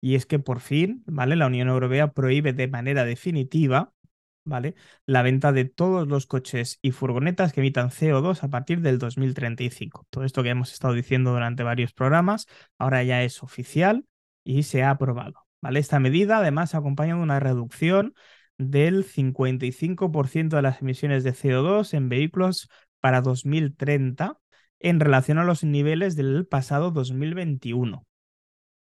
Y 0.00 0.14
es 0.14 0.26
que 0.26 0.38
por 0.38 0.60
fin, 0.60 1.02
¿vale? 1.06 1.36
La 1.36 1.46
Unión 1.46 1.68
Europea 1.68 2.12
prohíbe 2.12 2.52
de 2.52 2.68
manera 2.68 3.04
definitiva, 3.04 3.92
¿vale? 4.46 4.74
La 5.04 5.22
venta 5.22 5.52
de 5.52 5.66
todos 5.66 6.08
los 6.08 6.26
coches 6.26 6.78
y 6.80 6.92
furgonetas 6.92 7.52
que 7.52 7.60
emitan 7.60 7.90
CO2 7.90 8.42
a 8.42 8.48
partir 8.48 8.80
del 8.80 8.98
2035. 8.98 10.06
Todo 10.08 10.24
esto 10.24 10.42
que 10.42 10.50
hemos 10.50 10.72
estado 10.72 10.94
diciendo 10.94 11.32
durante 11.32 11.62
varios 11.62 11.92
programas, 11.92 12.46
ahora 12.78 13.02
ya 13.02 13.22
es 13.24 13.42
oficial 13.42 14.06
y 14.44 14.62
se 14.62 14.82
ha 14.82 14.90
aprobado, 14.90 15.46
¿vale? 15.60 15.80
Esta 15.80 16.00
medida 16.00 16.38
además 16.38 16.74
acompaña 16.74 17.16
de 17.16 17.22
una 17.22 17.40
reducción 17.40 18.14
del 18.56 19.04
55% 19.04 20.56
de 20.56 20.62
las 20.62 20.80
emisiones 20.80 21.24
de 21.24 21.34
CO2 21.34 21.92
en 21.94 22.08
vehículos 22.08 22.70
para 23.00 23.20
2030 23.20 24.38
en 24.78 25.00
relación 25.00 25.38
a 25.38 25.44
los 25.44 25.64
niveles 25.64 26.16
del 26.16 26.46
pasado 26.46 26.90
2021. 26.92 28.06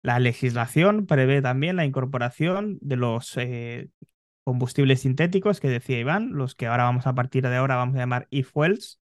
La 0.03 0.19
legislación 0.19 1.07
prevé 1.07 1.41
también 1.41 1.77
la 1.77 1.87
incorporación 1.87 2.79
de 2.83 2.97
los 2.97 3.37
eh, 3.39 3.89
combustibles 4.45 5.01
sintéticos 5.01 5.61
que 5.61 5.69
decía 5.69 5.99
Iván, 5.99 6.33
los 6.33 6.55
que 6.55 6.67
ahora 6.67 6.85
vamos 6.85 7.07
a 7.07 7.15
partir 7.15 7.49
de 7.49 7.57
ahora 7.57 7.77
vamos 7.77 7.97
a 7.97 7.99
llamar 7.99 8.29
e-fuels, 8.31 9.01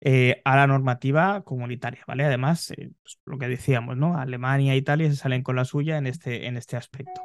eh, 0.00 0.40
a 0.44 0.54
la 0.54 0.68
normativa 0.68 1.42
comunitaria, 1.42 2.04
¿vale? 2.06 2.24
Además, 2.24 2.70
eh, 2.70 2.90
pues, 3.02 3.18
lo 3.24 3.36
que 3.36 3.48
decíamos, 3.48 3.96
¿no? 3.96 4.16
Alemania 4.16 4.74
e 4.74 4.76
Italia 4.76 5.10
se 5.10 5.16
salen 5.16 5.42
con 5.42 5.56
la 5.56 5.64
suya 5.64 5.98
en 5.98 6.06
este, 6.06 6.46
en 6.46 6.56
este 6.56 6.76
aspecto. 6.76 7.20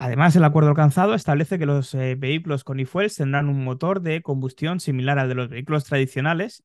Además, 0.00 0.34
el 0.34 0.42
acuerdo 0.42 0.70
alcanzado 0.70 1.14
establece 1.14 1.60
que 1.60 1.66
los 1.66 1.94
eh, 1.94 2.16
vehículos 2.16 2.64
con 2.64 2.80
e-fuels 2.80 3.14
tendrán 3.14 3.48
un 3.48 3.62
motor 3.62 4.00
de 4.00 4.22
combustión 4.22 4.80
similar 4.80 5.20
al 5.20 5.28
de 5.28 5.36
los 5.36 5.48
vehículos 5.48 5.84
tradicionales 5.84 6.64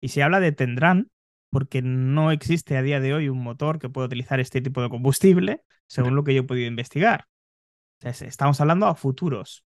y 0.00 0.08
se 0.08 0.22
habla 0.22 0.40
de 0.40 0.52
tendrán 0.52 1.10
porque 1.50 1.82
no 1.82 2.30
existe 2.30 2.78
a 2.78 2.82
día 2.82 3.00
de 3.00 3.12
hoy 3.12 3.28
un 3.28 3.42
motor 3.42 3.78
que 3.78 3.90
pueda 3.90 4.06
utilizar 4.06 4.40
este 4.40 4.62
tipo 4.62 4.80
de 4.80 4.88
combustible, 4.88 5.62
según 5.86 6.14
lo 6.14 6.24
que 6.24 6.34
yo 6.34 6.40
he 6.40 6.44
podido 6.44 6.66
investigar. 6.66 7.26
Estamos 8.02 8.60
hablando 8.60 8.86
a 8.86 8.94
futuros. 8.94 9.64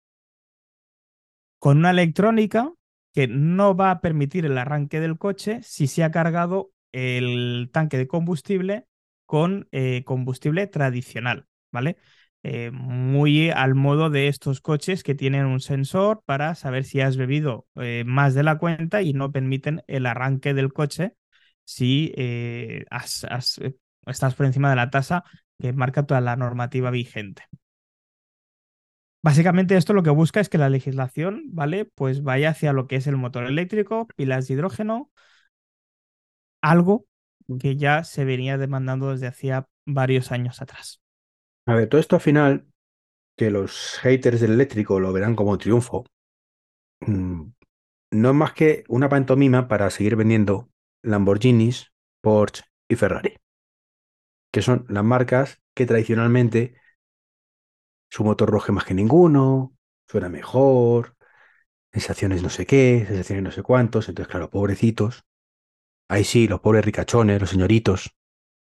Con 1.60 1.78
una 1.80 1.92
electrónica 1.92 2.72
que 3.13 3.28
no 3.28 3.76
va 3.76 3.92
a 3.92 4.02
permitir 4.02 4.46
el 4.46 4.58
arranque 4.58 5.00
del 5.00 5.18
coche 5.18 5.62
si 5.63 5.88
se 5.88 6.04
ha 6.04 6.12
cargado 6.12 6.72
el 6.92 7.70
tanque 7.72 7.98
de 7.98 8.08
combustible 8.08 8.86
con 9.26 9.68
eh, 9.72 10.04
combustible 10.06 10.68
tradicional, 10.68 11.48
¿vale? 11.72 11.98
Eh, 12.44 12.72
muy 12.72 13.50
al 13.50 13.76
modo 13.76 14.10
de 14.10 14.28
estos 14.28 14.62
coches 14.62 15.04
que 15.04 15.16
tienen 15.16 15.46
un 15.46 15.60
sensor 15.60 16.22
para 16.26 16.56
saber 16.56 16.84
si 16.84 17.02
has 17.02 17.18
bebido 17.18 17.68
eh, 17.76 18.04
más 18.06 18.36
de 18.36 18.44
la 18.44 18.58
cuenta 18.58 19.02
y 19.02 19.13
no 19.13 19.32
permiten 19.32 19.84
el 19.88 20.06
arranque 20.06 20.54
del 20.54 20.72
coche 20.72 21.13
si 21.66 22.13
has, 22.90 23.26
estás 24.06 24.36
por 24.36 24.46
encima 24.46 24.70
de 24.70 24.78
la 24.78 24.90
tasa 24.90 25.26
que 25.60 25.74
marca 25.74 26.06
toda 26.06 26.22
la 26.22 26.38
normativa 26.38 26.92
vigente. 26.92 27.44
Básicamente 29.24 29.76
esto 29.76 29.94
lo 29.94 30.04
que 30.04 30.10
busca 30.10 30.40
es 30.40 30.50
que 30.50 30.58
la 30.58 30.70
legislación, 30.70 31.44
¿vale? 31.48 31.86
Pues 31.86 32.24
vaya 32.24 32.52
hacia 32.52 32.74
lo 32.74 32.88
que 32.88 32.98
es 32.98 33.08
el 33.08 33.18
motor 33.18 33.46
eléctrico, 33.46 34.08
pilas 34.16 34.48
de 34.48 34.54
hidrógeno, 34.54 35.12
algo 36.62 37.06
que 37.60 37.78
ya 37.78 38.04
se 38.04 38.26
venía 38.26 38.58
demandando 38.58 39.12
desde 39.12 39.28
hacía 39.28 39.68
varios 39.86 40.32
años 40.32 40.62
atrás. 40.62 41.02
A 41.66 41.76
ver, 41.76 41.90
todo 41.90 42.00
esto 42.00 42.16
al 42.16 42.22
final, 42.22 42.68
que 43.38 43.52
los 43.52 44.00
haters 44.02 44.42
del 44.42 44.54
eléctrico 44.54 45.00
lo 45.00 45.14
verán 45.14 45.36
como 45.36 45.58
triunfo, 45.58 46.06
mm, 47.02 47.42
no 48.12 48.30
es 48.30 48.36
más 48.36 48.54
que 48.54 48.84
una 48.88 49.10
pantomima 49.10 49.68
para 49.68 49.90
seguir 49.90 50.16
vendiendo 50.16 50.70
Lamborghinis, 51.04 51.92
Porsche 52.22 52.64
y 52.90 52.96
Ferrari, 52.96 53.36
que 54.52 54.62
son 54.62 54.86
las 54.90 55.04
marcas 55.04 55.62
que 55.76 55.86
tradicionalmente 55.86 56.76
su 58.18 58.24
motor 58.24 58.50
roje 58.50 58.72
más 58.72 58.84
que 58.84 58.96
ninguno, 58.96 59.76
suena 60.08 60.28
mejor, 60.28 61.16
sensaciones 61.94 62.42
no 62.42 62.50
sé 62.50 62.66
qué, 62.66 63.06
sensaciones 63.08 63.44
no 63.44 63.52
sé 63.52 63.62
cuántos, 63.62 64.10
entonces 64.10 64.32
claro, 64.32 64.50
pobrecitos, 64.50 65.24
ahí 66.10 66.24
sí, 66.24 66.48
los 66.48 66.60
pobres 66.60 66.84
ricachones, 66.84 67.40
los 67.40 67.52
señoritos, 67.52 68.16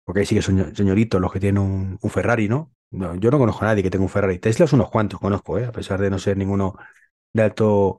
porque 0.05 0.21
ahí 0.21 0.27
sí 0.27 0.37
que 0.37 0.43
son 0.43 0.77
señoritos 0.77 1.21
los 1.21 1.33
que 1.33 1.41
tienen 1.41 1.99
un, 2.01 2.11
Ferrari, 2.11 2.49
¿no? 2.49 2.73
Yo 2.93 3.33
no 3.33 3.39
conozco 3.39 3.65
a 3.65 3.69
nadie 3.69 3.83
que 3.83 3.91
tenga 3.91 4.05
un 4.05 4.11
Ferrari, 4.11 4.39
Teslas 4.39 4.73
unos 4.75 4.91
cuantos 4.91 5.19
conozco, 5.19 5.59
¿eh? 5.59 5.67
a 5.67 5.73
pesar 5.73 6.01
de 6.01 6.09
no 6.09 6.21
ser 6.21 6.37
ninguno 6.37 6.77
de 7.33 7.43
alto 7.43 7.99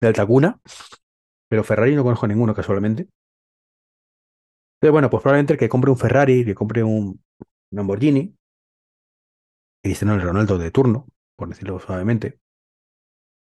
de 0.00 0.08
alta 0.08 0.24
cuna, 0.24 0.58
pero 1.50 1.64
Ferrari 1.64 1.94
no 1.94 2.02
conozco 2.02 2.24
a 2.24 2.28
ninguno 2.30 2.54
casualmente. 2.54 3.08
Entonces, 4.76 4.92
bueno, 4.92 5.10
pues 5.10 5.22
probablemente 5.22 5.52
el 5.52 5.58
que 5.58 5.68
compre 5.68 5.90
un 5.90 5.98
Ferrari, 5.98 6.46
que 6.46 6.54
compre 6.54 6.82
un 6.82 7.22
Lamborghini, 7.72 8.34
Cristiano 9.82 10.18
Ronaldo 10.18 10.58
de 10.58 10.70
turno, 10.70 11.06
por 11.36 11.48
decirlo 11.48 11.78
suavemente, 11.80 12.38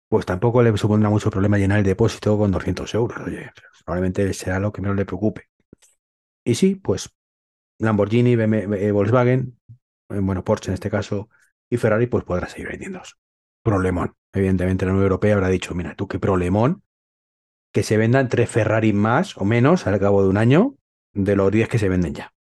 pues 0.10 0.25
tampoco 0.25 0.62
le 0.62 0.75
supondrá 0.77 1.10
mucho 1.10 1.29
problema 1.29 1.57
llenar 1.57 1.79
el 1.79 1.86
depósito 1.86 2.38
con 2.38 2.51
200 2.51 2.93
euros. 2.95 3.17
Oye, 3.25 3.51
probablemente 3.86 4.34
será 4.34 4.60
lo 4.60 4.71
que 4.71 4.81
menos 4.81 4.97
le 4.97 5.05
preocupe. 5.05 5.49
Y 6.43 6.55
sí, 6.55 6.75
pues 6.75 7.10
Lamborghini, 7.79 8.36
BMW, 8.36 8.91
Volkswagen, 8.91 9.57
bueno, 10.10 10.43
Porsche 10.43 10.71
en 10.71 10.73
este 10.73 10.89
caso, 10.89 11.29
y 11.69 11.77
Ferrari, 11.77 12.07
pues 12.07 12.25
podrá 12.25 12.47
seguir 12.47 12.67
vendiéndolos. 12.67 13.17
Problemón. 13.63 14.15
Evidentemente 14.34 14.86
la 14.86 14.91
Unión 14.91 15.03
Europea 15.03 15.34
habrá 15.36 15.47
dicho, 15.49 15.73
mira, 15.75 15.95
tú 15.95 16.07
qué 16.07 16.19
problemón 16.19 16.84
que 17.71 17.84
se 17.84 17.97
vendan 17.97 18.27
tres 18.27 18.49
Ferrari 18.49 18.91
más 18.91 19.38
o 19.38 19.45
menos 19.45 19.88
al 19.88 19.99
cabo 19.99 20.23
de 20.23 20.29
un 20.29 20.38
año 20.38 20.75
de 21.13 21.36
los 21.36 21.51
10 21.51 21.69
que 21.69 21.79
se 21.79 21.89
venden 21.89 22.13
ya. 22.13 22.34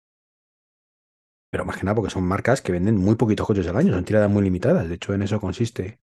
Pero 1.51 1.65
más 1.65 1.77
que 1.77 1.85
nada 1.85 1.95
porque 1.97 2.11
son 2.11 2.25
marcas 2.25 2.63
que 2.63 2.73
venden 2.73 2.97
muy 2.97 3.17
poquitos 3.17 3.47
coches 3.47 3.67
al 3.69 3.77
año, 3.77 3.93
son 3.93 4.05
tiradas 4.05 4.31
muy 4.31 4.43
limitadas. 4.43 4.89
De 4.89 4.95
hecho, 4.97 5.15
en 5.15 5.23
eso 5.23 5.41
consiste 5.41 6.01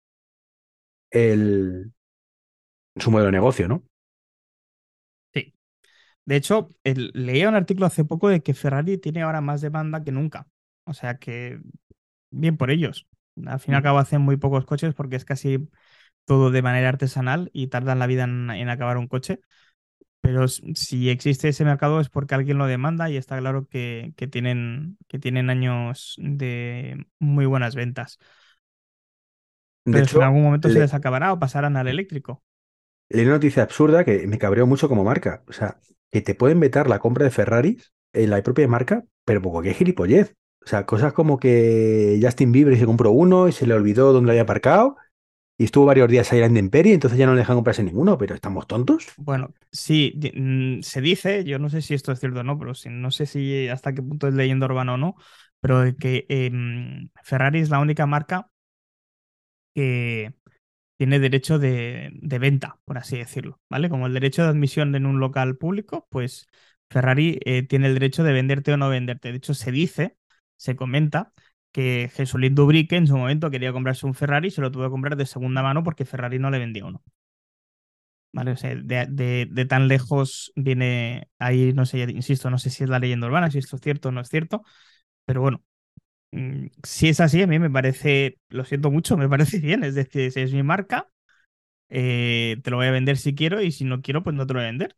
el, 1.11 1.93
su 2.97 3.11
modelo 3.11 3.27
de 3.27 3.33
negocio, 3.33 3.69
¿no? 3.69 3.83
Sí. 5.35 5.55
De 6.27 6.37
hecho, 6.37 6.71
el, 6.85 7.11
leía 7.15 7.49
un 7.49 7.55
artículo 7.57 7.87
hace 7.87 8.05
poco 8.05 8.29
de 8.29 8.43
que 8.43 8.55
Ferrari 8.55 8.99
tiene 8.99 9.23
ahora 9.23 9.41
más 9.41 9.61
demanda 9.61 10.05
que 10.05 10.13
nunca. 10.13 10.49
O 10.85 10.95
sea 10.95 11.19
que, 11.19 11.61
bien 12.31 12.57
por 12.57 12.71
ellos. 12.71 13.09
Al 13.47 13.61
fin 13.61 13.75
y 13.75 13.77
al 13.77 13.85
cabo 13.85 13.99
hacen 13.99 14.23
muy 14.23 14.37
pocos 14.37 14.67
coches 14.67 14.95
porque 14.95 15.17
es 15.17 15.25
casi 15.25 15.69
todo 16.27 16.51
de 16.51 16.63
manera 16.63 16.91
artesanal 16.91 17.51
y 17.53 17.69
tardan 17.69 17.99
la 18.01 18.07
vida 18.07 18.25
en, 18.25 18.51
en 18.51 18.69
acabar 18.71 18.99
un 18.99 19.09
coche. 19.09 19.41
Pero 20.33 20.49
si 20.49 21.11
existe 21.11 21.49
ese 21.49 21.65
mercado 21.65 22.01
es 22.01 22.09
porque 22.09 22.35
alguien 22.35 22.59
lo 22.59 22.67
demanda 22.67 23.11
y 23.11 23.17
está 23.17 23.39
claro 23.39 23.67
que, 23.69 24.15
que, 24.17 24.27
tienen, 24.29 24.99
que 25.09 25.19
tienen 25.19 25.51
años 25.51 26.15
de 26.19 27.07
muy 27.19 27.47
buenas 27.47 27.75
ventas. 27.75 28.19
De 29.85 29.99
Pero 29.99 30.01
hecho, 30.01 30.19
en 30.19 30.23
algún 30.23 30.43
momento 30.43 30.69
le- 30.69 30.71
se 30.71 30.79
les 30.81 30.93
acabará 30.95 31.33
o 31.33 31.39
pasarán 31.39 31.77
al 31.77 31.87
eléctrico. 31.89 32.43
leí 33.09 33.25
una 33.25 33.35
noticia 33.35 33.63
absurda 33.63 34.05
que 34.05 34.27
me 34.27 34.39
cabreó 34.39 34.67
mucho 34.67 34.89
como 34.89 35.05
marca. 35.05 35.43
O 35.49 35.53
sea, 35.53 35.79
que 36.11 36.21
te 36.23 36.35
pueden 36.35 36.61
vetar 36.61 36.89
la 36.89 36.99
compra 36.99 37.25
de 37.25 37.31
Ferraris 37.31 37.93
en 38.13 38.31
la 38.31 38.43
propia 38.43 38.69
marca, 38.69 39.05
pero 39.25 39.43
por 39.43 39.53
cualquier 39.53 39.75
gilipollez. 39.77 40.35
O 40.65 40.69
sea, 40.69 40.87
cosas 40.87 41.13
como 41.13 41.39
que 41.39 42.19
Justin 42.23 42.53
Bieber 42.53 42.79
se 42.79 42.87
compró 42.87 43.11
uno 43.11 43.49
y 43.49 43.53
se 43.53 43.67
le 43.67 43.75
olvidó 43.75 44.13
dónde 44.13 44.27
lo 44.29 44.33
había 44.33 44.43
aparcado 44.43 44.97
y 45.63 45.67
estuvo 45.67 45.85
varios 45.85 46.09
días 46.09 46.33
ahí 46.33 46.41
en 46.41 46.57
Imperio, 46.57 46.93
entonces 46.93 47.17
ya 47.17 47.25
no 47.25 47.35
le 47.35 47.39
dejan 47.39 47.55
comprarse 47.55 47.85
ninguno, 47.85 48.19
pero 48.19 48.35
¿estamos 48.35 48.67
tontos? 48.67 49.07
Bueno, 49.17 49.55
sí, 49.71 50.19
mm, 50.35 50.81
se 50.83 51.01
dice, 51.01 51.45
yo 51.45 51.61
no 51.61 51.71
sé 51.71 51.83
si 51.83 51.95
esto 51.95 52.11
es 52.11 52.19
cierto 52.19 52.41
o 52.41 52.43
no, 52.43 52.59
pero 52.59 52.73
no 52.91 53.11
sé 53.13 53.27
si 53.27 53.69
hasta 53.69 53.95
qué 53.95 54.03
punto 54.03 54.27
es 54.27 54.35
leyenda 54.35 54.67
urbana 54.67 54.95
o 54.95 54.97
no, 54.97 55.15
pero 55.61 55.85
que 55.97 56.27
em, 56.29 57.11
Ferrari 57.23 57.61
es 57.61 57.71
la 57.71 57.79
única 57.79 58.07
marca 58.07 58.51
que 59.73 60.35
tiene 60.99 61.19
derecho 61.21 61.59
de, 61.59 62.11
de, 62.15 62.39
venta, 62.39 62.79
por 62.85 62.99
así 62.99 63.19
decirlo, 63.19 63.61
¿vale? 63.71 63.89
Como 63.91 64.07
el 64.07 64.15
derecho 64.15 64.43
de 64.45 64.51
admisión 64.51 64.95
en 64.95 65.07
un 65.07 65.21
local 65.21 65.57
público, 65.57 66.07
pues 66.11 66.49
Ferrari 66.91 67.41
eh, 67.45 67.65
tiene 67.67 67.89
el 67.89 67.95
derecho 67.95 68.25
de 68.25 68.33
venderte 68.33 68.73
o 68.73 68.77
no 68.77 68.89
venderte. 68.91 69.31
De 69.31 69.39
hecho, 69.39 69.55
se 69.55 69.73
dice, 69.73 70.17
se 70.57 70.77
comenta 70.77 71.33
que 71.73 72.11
Jesulín 72.15 72.55
Dubrique 72.55 72.97
en 72.97 73.07
su 73.07 73.17
momento 73.17 73.51
quería 73.51 73.73
comprarse 73.73 74.07
un 74.07 74.15
Ferrari 74.15 74.49
y 74.49 74.51
se 74.51 74.61
lo 74.61 74.71
tuvo 74.71 74.85
que 74.85 74.91
comprar 74.91 75.17
de 75.17 75.27
segunda 75.27 75.63
mano 75.63 75.83
porque 75.85 76.05
Ferrari 76.05 76.39
no 76.39 76.51
le 76.51 76.59
vendía 76.59 76.87
uno. 76.87 77.03
¿Vale? 78.35 78.53
O 78.53 78.57
sea, 78.57 78.75
de, 78.75 79.67
tan 79.69 79.89
lejos 79.89 80.53
viene 80.57 81.29
ahí, 81.39 81.73
no 81.75 81.85
sé, 81.85 81.99
insisto, 82.11 82.49
no 82.51 82.59
sé 82.59 82.71
si 82.71 82.83
es 82.85 82.89
la 82.91 82.99
leyenda 82.99 83.27
urbana, 83.27 83.51
si 83.51 83.59
esto 83.59 83.77
es 83.77 83.83
cierto 83.83 84.09
o 84.09 84.13
no 84.13 84.23
es 84.23 84.29
cierto, 84.31 84.63
pero 85.27 85.43
bueno, 85.43 85.63
mm, 86.33 86.67
si 86.85 87.09
es 87.09 87.21
así, 87.21 87.43
a 87.43 87.47
mí 87.49 87.59
me 87.61 87.71
parece, 87.71 88.39
lo 88.51 88.65
siento 88.65 88.91
mucho, 88.91 89.17
me 89.19 89.29
parece 89.29 89.59
bien, 89.61 89.85
es 89.85 89.95
decir, 89.97 90.33
si 90.33 90.41
es 90.41 90.53
mi 90.55 90.63
marca, 90.65 91.09
eh, 91.91 92.59
te 92.65 92.71
lo 92.71 92.79
voy 92.79 92.87
a 92.89 92.93
vender 92.93 93.19
si 93.19 93.35
quiero 93.35 93.63
y 93.63 93.73
si 93.73 93.85
no 93.85 94.03
quiero, 94.03 94.23
pues 94.25 94.37
no 94.37 94.47
te 94.47 94.55
lo 94.55 94.61
voy 94.61 94.67
a 94.69 94.71
vender. 94.73 94.97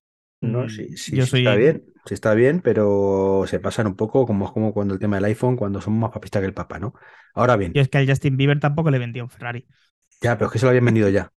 No, 0.52 0.68
sí, 0.68 0.88
mm, 0.90 0.96
sí, 0.96 1.18
está 1.20 1.54
bien, 1.54 1.84
sí 2.04 2.14
está 2.14 2.34
bien, 2.34 2.60
pero 2.60 3.44
se 3.46 3.60
pasan 3.60 3.86
un 3.86 3.96
poco 3.96 4.26
como, 4.26 4.52
como 4.52 4.72
cuando 4.72 4.94
el 4.94 5.00
tema 5.00 5.16
del 5.16 5.26
iPhone, 5.26 5.56
cuando 5.56 5.80
somos 5.80 6.00
más 6.00 6.10
papistas 6.10 6.40
que 6.40 6.46
el 6.46 6.54
Papa, 6.54 6.78
¿no? 6.78 6.94
Ahora 7.34 7.56
bien. 7.56 7.72
Y 7.74 7.80
es 7.80 7.88
que 7.88 7.98
al 7.98 8.08
Justin 8.08 8.36
Bieber 8.36 8.60
tampoco 8.60 8.90
le 8.90 8.98
vendió 8.98 9.24
un 9.24 9.30
Ferrari. 9.30 9.66
Ya, 10.20 10.36
pero 10.36 10.46
es 10.46 10.52
que 10.52 10.58
se 10.58 10.66
lo 10.66 10.70
habían 10.70 10.84
vendido 10.84 11.08
ya. 11.08 11.32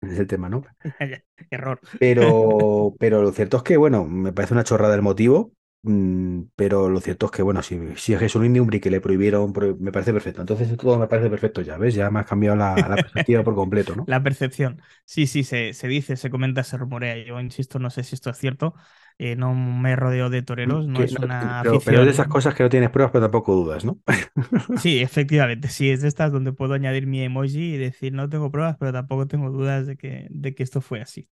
Es 0.00 0.18
el 0.18 0.26
tema, 0.26 0.48
¿no? 0.48 0.62
Error. 1.50 1.80
Pero, 1.98 2.94
pero 2.98 3.22
lo 3.22 3.32
cierto 3.32 3.56
es 3.58 3.62
que, 3.62 3.76
bueno, 3.76 4.04
me 4.04 4.32
parece 4.32 4.54
una 4.54 4.64
chorrada 4.64 4.94
el 4.94 5.02
motivo, 5.02 5.52
pero 5.82 6.88
lo 6.88 7.00
cierto 7.00 7.26
es 7.26 7.32
que, 7.32 7.42
bueno, 7.42 7.62
si, 7.62 7.78
si 7.96 8.14
a 8.14 8.18
Jesús 8.18 8.44
Indiumbri 8.44 8.80
que 8.80 8.90
le 8.90 9.00
prohibieron, 9.00 9.52
me 9.78 9.92
parece 9.92 10.12
perfecto. 10.12 10.40
Entonces 10.40 10.76
todo 10.76 10.98
me 10.98 11.06
parece 11.06 11.30
perfecto 11.30 11.60
ya, 11.62 11.78
¿ves? 11.78 11.94
Ya 11.94 12.10
me 12.10 12.20
has 12.20 12.26
cambiado 12.26 12.56
la, 12.56 12.74
perspectiva 12.96 13.44
por 13.44 13.54
completo, 13.54 13.94
¿no? 13.94 14.04
La 14.06 14.22
percepción. 14.22 14.82
Sí, 15.04 15.26
sí, 15.26 15.44
se, 15.44 15.72
se 15.72 15.88
dice, 15.88 16.16
se 16.16 16.30
comenta, 16.30 16.64
se 16.64 16.76
rumorea. 16.76 17.16
Yo 17.24 17.40
insisto, 17.40 17.78
no 17.78 17.90
sé 17.90 18.02
si 18.02 18.16
esto 18.16 18.30
es 18.30 18.38
cierto. 18.38 18.74
Eh, 19.20 19.34
no 19.34 19.52
me 19.52 19.96
rodeo 19.96 20.30
de 20.30 20.42
toreros, 20.42 20.86
no 20.86 21.02
es 21.02 21.12
una 21.18 21.60
pero, 21.64 21.80
pero, 21.84 22.00
es 22.00 22.04
de 22.04 22.12
esas 22.12 22.28
cosas 22.28 22.54
que 22.54 22.62
no 22.62 22.68
tienes 22.68 22.90
pruebas, 22.90 23.10
pero 23.10 23.24
tampoco 23.24 23.52
dudas, 23.52 23.84
¿no? 23.84 23.98
sí, 24.80 25.00
efectivamente, 25.00 25.66
sí, 25.66 25.90
es 25.90 26.02
de 26.02 26.08
estas 26.08 26.30
donde 26.30 26.52
puedo 26.52 26.74
añadir 26.74 27.08
mi 27.08 27.20
emoji 27.22 27.74
y 27.74 27.76
decir 27.78 28.12
no 28.12 28.28
tengo 28.28 28.52
pruebas, 28.52 28.76
pero 28.78 28.92
tampoco 28.92 29.26
tengo 29.26 29.50
dudas 29.50 29.88
de 29.88 29.96
que, 29.96 30.28
de 30.30 30.54
que 30.54 30.62
esto 30.62 30.80
fue 30.80 31.00
así. 31.00 31.28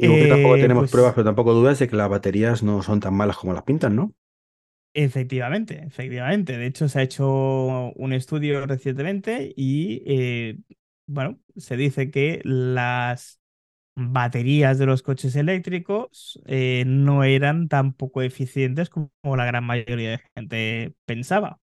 Y 0.00 0.18
que 0.18 0.26
tampoco 0.26 0.56
eh, 0.56 0.58
tenemos 0.58 0.82
pues 0.82 0.90
pruebas, 0.90 1.14
pero 1.14 1.24
tampoco 1.24 1.54
dudas 1.54 1.78
de 1.78 1.88
que 1.88 1.96
las 1.96 2.08
baterías 2.08 2.62
no 2.62 2.82
son 2.82 3.00
tan 3.00 3.14
malas 3.14 3.36
como 3.36 3.52
las 3.52 3.64
pintan, 3.64 3.96
¿no? 3.96 4.14
Efectivamente, 4.94 5.82
efectivamente. 5.86 6.56
De 6.58 6.66
hecho, 6.66 6.88
se 6.88 6.98
ha 6.98 7.02
hecho 7.02 7.92
un 7.94 8.12
estudio 8.12 8.66
recientemente 8.66 9.52
y, 9.56 10.02
eh, 10.06 10.58
bueno, 11.06 11.38
se 11.56 11.76
dice 11.76 12.10
que 12.10 12.40
las 12.44 13.40
baterías 13.96 14.78
de 14.78 14.86
los 14.86 15.02
coches 15.02 15.36
eléctricos 15.36 16.40
eh, 16.46 16.84
no 16.86 17.24
eran 17.24 17.68
tan 17.68 17.94
poco 17.94 18.22
eficientes 18.22 18.90
como 18.90 19.10
la 19.36 19.46
gran 19.46 19.64
mayoría 19.64 20.12
de 20.12 20.20
gente 20.36 20.94
pensaba. 21.06 21.60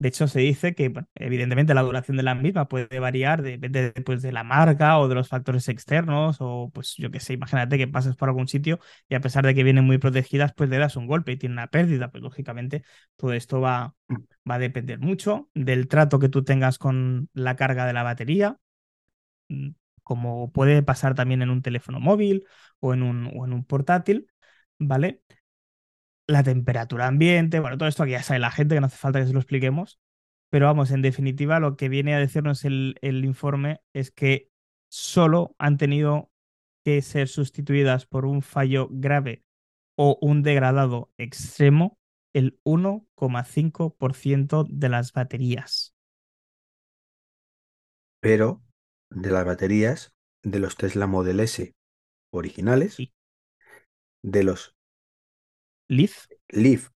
De 0.00 0.08
hecho, 0.08 0.28
se 0.28 0.38
dice 0.40 0.74
que, 0.76 0.92
evidentemente, 1.16 1.74
la 1.74 1.82
duración 1.82 2.16
de 2.16 2.22
la 2.22 2.36
misma 2.36 2.68
puede 2.68 3.00
variar, 3.00 3.42
depende 3.42 3.92
pues, 4.06 4.22
de 4.22 4.30
la 4.30 4.44
marca 4.44 4.96
o 5.00 5.08
de 5.08 5.16
los 5.16 5.28
factores 5.28 5.68
externos, 5.68 6.36
o 6.40 6.70
pues 6.72 6.94
yo 6.96 7.10
qué 7.10 7.18
sé, 7.18 7.32
imagínate 7.32 7.78
que 7.78 7.88
pasas 7.88 8.14
por 8.16 8.28
algún 8.28 8.46
sitio 8.46 8.78
y 9.08 9.16
a 9.16 9.20
pesar 9.20 9.44
de 9.44 9.54
que 9.56 9.64
vienen 9.64 9.84
muy 9.84 9.98
protegidas, 9.98 10.52
pues 10.54 10.70
le 10.70 10.78
das 10.78 10.94
un 10.96 11.08
golpe 11.08 11.32
y 11.32 11.36
tiene 11.36 11.54
una 11.54 11.66
pérdida. 11.66 12.10
Pues 12.12 12.22
lógicamente, 12.22 12.84
todo 13.16 13.32
esto 13.32 13.60
va, 13.60 13.96
va 14.48 14.54
a 14.54 14.58
depender 14.60 15.00
mucho 15.00 15.50
del 15.54 15.88
trato 15.88 16.20
que 16.20 16.28
tú 16.28 16.44
tengas 16.44 16.78
con 16.78 17.28
la 17.32 17.56
carga 17.56 17.84
de 17.86 17.92
la 17.92 18.04
batería, 18.04 18.56
mm, 19.48 19.70
como 20.02 20.52
puede 20.52 20.82
pasar 20.82 21.14
también 21.14 21.42
en 21.42 21.50
un 21.50 21.62
teléfono 21.62 22.00
móvil 22.00 22.44
o 22.80 22.94
en 22.94 23.02
un, 23.02 23.26
o 23.36 23.44
en 23.46 23.52
un 23.52 23.64
portátil, 23.64 24.28
¿vale? 24.78 25.22
La 26.28 26.44
temperatura 26.44 27.06
ambiente, 27.08 27.58
bueno, 27.58 27.76
todo 27.78 27.88
esto 27.88 28.02
aquí 28.04 28.12
ya 28.12 28.22
sabe 28.22 28.38
la 28.38 28.50
gente, 28.52 28.74
que 28.76 28.80
no 28.80 28.86
hace 28.86 28.98
falta 28.98 29.18
que 29.20 29.26
se 29.26 29.32
lo 29.32 29.40
expliquemos, 29.40 29.98
pero 30.50 30.66
vamos, 30.66 30.90
en 30.90 31.02
definitiva, 31.02 31.58
lo 31.58 31.76
que 31.76 31.88
viene 31.88 32.14
a 32.14 32.18
decirnos 32.18 32.64
el, 32.64 32.96
el 33.02 33.24
informe 33.24 33.80
es 33.94 34.10
que 34.10 34.50
solo 34.90 35.54
han 35.58 35.78
tenido 35.78 36.30
que 36.84 37.00
ser 37.02 37.28
sustituidas 37.28 38.06
por 38.06 38.26
un 38.26 38.42
fallo 38.42 38.88
grave 38.90 39.44
o 39.96 40.18
un 40.20 40.42
degradado 40.42 41.10
extremo 41.18 41.98
el 42.34 42.60
1,5% 42.64 44.66
de 44.68 44.88
las 44.90 45.12
baterías. 45.12 45.94
Pero 48.20 48.62
de 49.10 49.30
las 49.30 49.44
baterías 49.44 50.12
de 50.44 50.60
los 50.60 50.76
Tesla 50.76 51.08
Model 51.08 51.40
S 51.40 51.74
originales, 52.32 52.98
de 54.22 54.44
los 54.44 54.76
Leaf. 55.88 56.26
Leaf, 56.48 56.88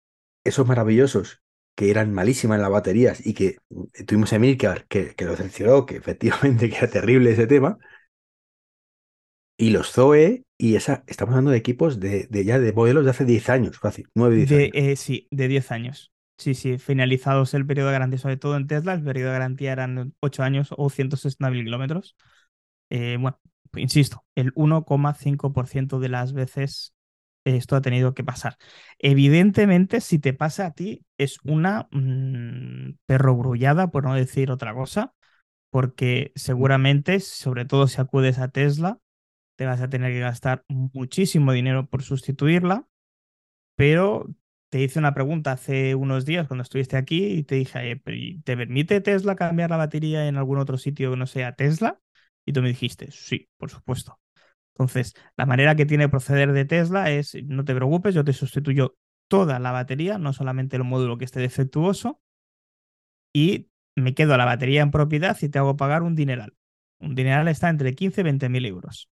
esos 0.44 0.66
maravillosos 0.66 1.40
que 1.76 1.90
eran 1.90 2.12
malísimas 2.12 2.61
las 2.61 2.70
baterías 2.70 3.24
y 3.24 3.33
que 3.33 3.57
tuvimos 4.07 4.33
a 4.33 4.38
Milcar 4.38 4.87
que, 4.87 5.14
que 5.14 5.24
lo 5.24 5.37
cercioró, 5.37 5.87
que 5.87 5.96
efectivamente 5.96 6.68
que 6.70 6.76
era 6.76 6.90
terrible 6.90 7.31
ese 7.31 7.46
tema, 7.46 7.79
y 9.61 9.70
los 9.70 9.92
Zoe, 9.92 10.44
y 10.59 10.76
esa, 10.76 11.05
estamos 11.07 11.33
hablando 11.33 11.50
de 11.50 11.59
equipos 11.59 12.00
de, 12.00 12.26
ya 12.31 12.59
de 12.59 12.72
modelos 12.72 13.05
de 13.05 13.11
hace 13.11 13.26
10 13.26 13.50
años, 13.50 13.79
fácil, 13.79 14.09
9, 14.14 14.37
10 14.37 14.53
años. 14.53 14.70
Eh, 14.72 14.96
sí, 14.96 15.29
de 15.31 15.48
10 15.48 15.70
años. 15.70 16.12
Sí, 16.38 16.55
sí, 16.55 16.79
finalizados 16.79 17.53
el 17.53 17.66
periodo 17.66 17.88
de 17.88 17.92
garantía, 17.92 18.18
sobre 18.18 18.38
todo 18.38 18.57
en 18.57 18.66
Tesla, 18.66 18.94
el 18.94 19.05
periodo 19.05 19.29
de 19.29 19.35
garantía 19.35 19.72
eran 19.72 20.14
8 20.20 20.42
años 20.42 20.74
o 20.74 20.88
160.000 20.88 21.64
kilómetros. 21.64 22.16
Eh, 22.88 23.18
bueno, 23.20 23.38
insisto, 23.76 24.24
el 24.35 24.55
1,5% 24.55 25.98
de 25.98 26.09
las 26.09 26.33
veces 26.33 26.94
esto 27.44 27.76
ha 27.76 27.81
tenido 27.83 28.14
que 28.14 28.24
pasar. 28.24 28.57
Evidentemente, 28.98 30.00
si 30.00 30.18
te 30.18 30.33
pasa 30.35 30.66
a 30.66 30.72
ti, 30.72 31.05
es 31.18 31.38
una 31.44 31.88
mm, 31.92 32.96
perrogrullada, 33.07 33.90
por 33.90 34.05
no 34.05 34.14
decir 34.14 34.50
otra 34.50 34.74
cosa, 34.74 35.14
porque 35.70 36.33
seguramente, 36.37 37.20
sobre 37.20 37.64
todo 37.64 37.88
si 37.88 38.00
acudes 38.00 38.38
a 38.38 38.48
Tesla, 38.48 39.00
te 39.57 39.66
vas 39.66 39.81
a 39.83 39.90
tener 39.90 40.12
que 40.12 40.20
gastar 40.20 40.64
muchísimo 40.68 41.53
dinero 41.53 41.88
por 41.88 42.03
sustituirla, 42.03 42.87
pero 43.76 44.26
te 44.68 44.83
hice 44.83 44.98
una 44.98 45.14
pregunta 45.14 45.53
hace 45.53 45.94
unos 45.94 46.24
días 46.26 46.46
cuando 46.46 46.62
estuviste 46.62 46.96
aquí 46.96 47.24
y 47.26 47.42
te 47.44 47.57
dije, 47.57 47.96
¿te 48.44 48.57
permite 48.57 49.00
Tesla 49.00 49.37
cambiar 49.37 49.70
la 49.70 49.76
batería 49.76 50.29
en 50.29 50.37
algún 50.37 50.59
otro 50.59 50.79
sitio 50.79 51.11
que 51.11 51.16
no 51.16 51.26
sea 51.26 51.55
Tesla? 51.55 52.00
Y 52.44 52.53
tú 52.53 52.62
me 52.62 52.68
dijiste, 52.68 53.11
sí, 53.11 53.48
por 53.59 53.70
supuesto. 53.70 54.18
Entonces, 54.81 55.14
la 55.37 55.45
manera 55.45 55.75
que 55.77 55.85
tiene 55.85 56.09
proceder 56.09 56.53
de 56.55 56.64
Tesla 56.64 57.11
es, 57.11 57.37
no 57.45 57.66
te 57.66 57.75
preocupes, 57.75 58.14
yo 58.14 58.25
te 58.25 58.33
sustituyo 58.33 58.97
toda 59.29 59.59
la 59.59 59.73
batería, 59.73 60.16
no 60.16 60.33
solamente 60.33 60.77
el 60.77 60.85
módulo 60.85 61.19
que 61.19 61.27
esté 61.27 61.38
defectuoso, 61.38 62.19
y 63.35 63.69
me 63.95 64.14
quedo 64.14 64.38
la 64.38 64.47
batería 64.47 64.81
en 64.81 64.90
propiedad 64.90 65.37
y 65.43 65.51
te 65.51 65.59
hago 65.59 65.77
pagar 65.77 66.03
un 66.03 66.14
dineral. 66.14 66.55
Un 66.99 67.14
dineral 67.14 67.49
está 67.49 67.69
entre 67.69 67.95
15 67.95 68.23
y 68.23 68.25
20 68.25 68.49
mil 68.49 68.64
euros. 68.64 69.11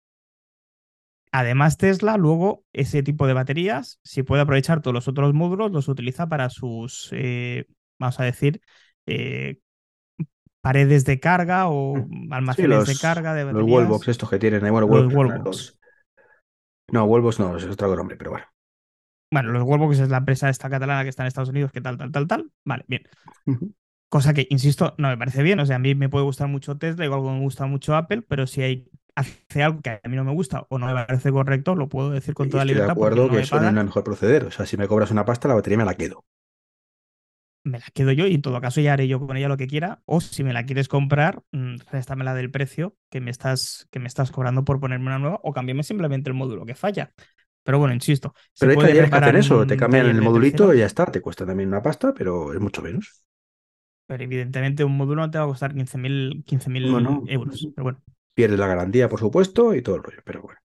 Además, 1.32 1.78
Tesla 1.78 2.18
luego 2.18 2.66
ese 2.74 3.02
tipo 3.02 3.26
de 3.26 3.34
baterías, 3.34 4.02
si 4.04 4.22
puede 4.24 4.42
aprovechar 4.42 4.82
todos 4.82 4.94
los 4.94 5.08
otros 5.08 5.34
módulos, 5.34 5.72
los 5.72 5.88
utiliza 5.88 6.28
para 6.28 6.50
sus, 6.50 7.08
eh, 7.14 7.68
vamos 7.98 8.20
a 8.20 8.26
decir, 8.26 8.60
eh, 9.06 9.60
paredes 10.64 11.04
de 11.04 11.20
carga 11.20 11.68
o 11.68 11.96
mm. 11.96 12.32
almacenes 12.32 12.88
de 12.88 12.96
carga 12.96 13.34
de 13.34 13.44
baterías. 13.44 13.68
Los 13.68 13.76
wallbox 13.76 14.08
estos 14.08 14.30
que 14.30 14.40
tienen 14.40 14.62
bueno, 14.72 14.88
wallbox, 14.88 15.78
No, 16.90 17.04
wallbox 17.04 17.40
no, 17.40 17.58
es 17.58 17.66
otro 17.66 17.96
nombre, 17.96 18.16
pero 18.16 18.32
bueno. 18.32 18.46
Bueno, 19.32 19.52
los 19.52 19.64
wallbox 19.64 20.00
es 20.00 20.10
la 20.10 20.18
empresa 20.18 20.48
esta 20.48 20.70
catalana 20.70 21.04
que 21.04 21.10
está 21.10 21.24
en 21.24 21.28
Estados 21.28 21.50
Unidos, 21.50 21.72
que 21.72 21.82
tal, 21.82 21.98
tal, 21.98 22.12
tal, 22.12 22.28
tal. 22.28 22.52
Vale, 22.66 22.86
bien. 22.88 23.04
Cosa 24.10 24.34
que, 24.34 24.48
insisto, 24.50 24.96
no 24.98 25.10
me 25.10 25.18
parece 25.18 25.44
bien. 25.44 25.60
O 25.60 25.66
sea, 25.66 25.76
a 25.76 25.80
mí 25.80 25.96
me 25.96 26.08
puede 26.08 26.24
gustar 26.24 26.48
mucho 26.48 26.78
Tesla, 26.78 27.04
igual 27.04 27.24
que 27.24 27.30
me 27.30 27.42
gusta 27.42 27.66
mucho 27.66 27.96
Apple, 27.96 28.22
pero 28.22 28.48
si 28.48 28.62
hay 28.62 28.90
hace 29.16 29.64
algo 29.64 29.82
que 29.82 30.00
a 30.02 30.08
mí 30.08 30.16
no 30.16 30.24
me 30.24 30.32
gusta 30.32 30.66
o 30.70 30.80
no 30.80 30.88
me 30.88 30.94
parece 30.94 31.32
correcto, 31.32 31.76
lo 31.76 31.90
puedo 31.90 32.12
decir 32.12 32.34
con 32.34 32.50
toda 32.50 32.64
libertad. 32.64 32.92
Estoy 32.92 33.04
de 33.04 33.08
acuerdo 33.08 33.30
que 33.30 33.42
eso 33.42 33.60
no 33.60 33.64
es 33.64 33.76
el 33.76 33.86
mejor 33.86 34.04
proceder. 34.04 34.46
O 34.46 34.52
sea, 34.52 34.66
si 34.66 34.78
me 34.78 34.88
cobras 34.88 35.12
una 35.12 35.26
pasta, 35.26 35.50
la 35.50 35.56
batería 35.56 35.78
me 35.78 35.86
la 35.86 35.96
quedo. 35.96 36.24
Me 37.66 37.80
la 37.80 37.86
quedo 37.94 38.12
yo 38.12 38.28
y 38.28 38.36
en 38.36 38.42
todo 38.42 38.60
caso 38.60 38.82
ya 38.82 38.94
haré 38.94 39.08
yo 39.08 39.26
con 39.26 39.38
ella 39.38 39.48
lo 39.48 39.58
que 39.58 39.68
quiera. 39.68 40.02
O 40.06 40.20
si 40.20 40.44
me 40.44 40.52
la 40.54 40.66
quieres 40.66 40.88
comprar, 40.90 41.44
mm, 41.52 41.76
réstamela 41.92 42.34
del 42.34 42.52
precio 42.52 42.96
que 43.10 43.22
me 43.22 43.32
estás, 43.32 43.88
que 43.90 44.00
me 44.00 44.08
estás 44.08 44.32
cobrando 44.32 44.66
por 44.66 44.80
ponerme 44.82 45.08
una 45.08 45.20
nueva 45.20 45.40
o 45.44 45.54
cámbiame 45.54 45.84
simplemente 45.84 46.30
el 46.30 46.36
módulo 46.36 46.66
que 46.66 46.76
falla. 46.76 47.14
Pero 47.64 47.80
bueno, 47.80 47.94
insisto. 47.94 48.34
Pero 48.60 48.72
hay 48.72 48.78
talleres 48.78 49.10
que 49.10 49.16
hacen 49.16 49.36
eso, 49.38 49.66
te 49.66 49.78
cambian 49.78 50.08
el 50.08 50.22
modulito 50.22 50.74
y 50.74 50.80
ya 50.80 50.86
está. 50.86 51.06
Te 51.06 51.22
cuesta 51.22 51.46
también 51.46 51.70
una 51.70 51.82
pasta, 51.82 52.14
pero 52.14 52.54
es 52.54 52.60
mucho 52.60 52.82
menos. 52.82 53.24
Pero 54.06 54.24
evidentemente 54.24 54.84
un 54.84 54.98
módulo 54.98 55.22
no 55.22 55.32
te 55.32 55.38
va 55.38 55.46
a 55.46 55.48
costar 55.48 55.74
15.000 55.74 56.44
15 56.46 56.70
Bueno, 56.70 57.24
euros. 57.28 57.66
Pero 57.74 57.84
bueno. 57.84 58.02
Pierdes 58.34 58.60
la 58.60 58.68
garantía, 58.68 59.08
por 59.08 59.20
supuesto, 59.20 59.74
y 59.74 59.82
todo 59.82 59.96
el 59.96 60.04
rollo, 60.04 60.22
pero 60.26 60.42
bueno. 60.42 60.60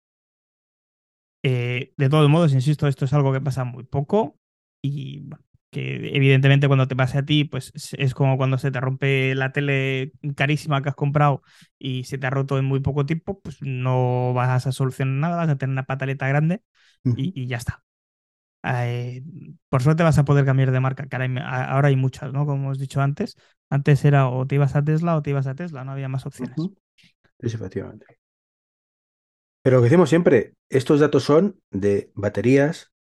Eh, 1.44 1.92
de 1.96 2.08
todos 2.08 2.28
modos, 2.28 2.52
insisto, 2.52 2.88
esto 2.88 3.04
es 3.04 3.12
algo 3.12 3.32
que 3.32 3.40
pasa 3.40 3.64
muy 3.64 3.84
poco 3.84 4.38
y 4.82 5.20
bueno, 5.20 5.44
que 5.70 6.16
evidentemente 6.16 6.66
cuando 6.66 6.88
te 6.88 6.96
pase 6.96 7.18
a 7.18 7.24
ti, 7.24 7.44
pues 7.44 7.72
es 7.74 8.14
como 8.14 8.36
cuando 8.36 8.58
se 8.58 8.70
te 8.70 8.80
rompe 8.80 9.34
la 9.34 9.52
tele 9.52 10.12
carísima 10.34 10.82
que 10.82 10.88
has 10.88 10.94
comprado 10.94 11.42
y 11.78 12.04
se 12.04 12.18
te 12.18 12.26
ha 12.26 12.30
roto 12.30 12.58
en 12.58 12.64
muy 12.64 12.80
poco 12.80 13.04
tiempo, 13.06 13.40
pues 13.40 13.58
no 13.60 14.32
vas 14.32 14.66
a 14.66 14.72
solucionar 14.72 15.14
nada, 15.14 15.36
vas 15.36 15.48
a 15.50 15.56
tener 15.56 15.72
una 15.72 15.84
pataleta 15.84 16.26
grande 16.28 16.62
y, 17.04 17.46
ya 17.46 17.58
está. 17.58 17.82
Eh, 18.64 19.22
por 19.68 19.82
suerte 19.82 20.02
vas 20.02 20.18
a 20.18 20.24
poder 20.24 20.44
cambiar 20.44 20.72
de 20.72 20.80
marca, 20.80 21.06
que 21.06 21.16
ahora 21.16 21.88
hay, 21.88 21.96
muchas, 21.96 22.32
¿no? 22.32 22.44
Como 22.46 22.64
hemos 22.64 22.78
dicho 22.78 23.00
antes. 23.00 23.36
Antes 23.70 24.04
era 24.04 24.28
o 24.28 24.46
te 24.46 24.56
ibas 24.56 24.74
a 24.74 24.82
Tesla 24.82 25.16
o 25.16 25.22
te 25.22 25.30
ibas 25.30 25.46
a 25.46 25.54
Tesla, 25.54 25.84
no 25.84 25.92
había 25.92 26.08
más 26.08 26.26
opciones. 26.26 26.56
Sí, 26.56 26.76
efectivamente. 27.40 28.06
Pero 29.62 29.76
lo 29.76 29.82
que 29.82 29.90
decimos 29.90 30.08
siempre, 30.08 30.54
estos 30.70 31.00
datos 31.00 31.24
son 31.24 31.60
de 31.70 32.10
baterías 32.14 32.92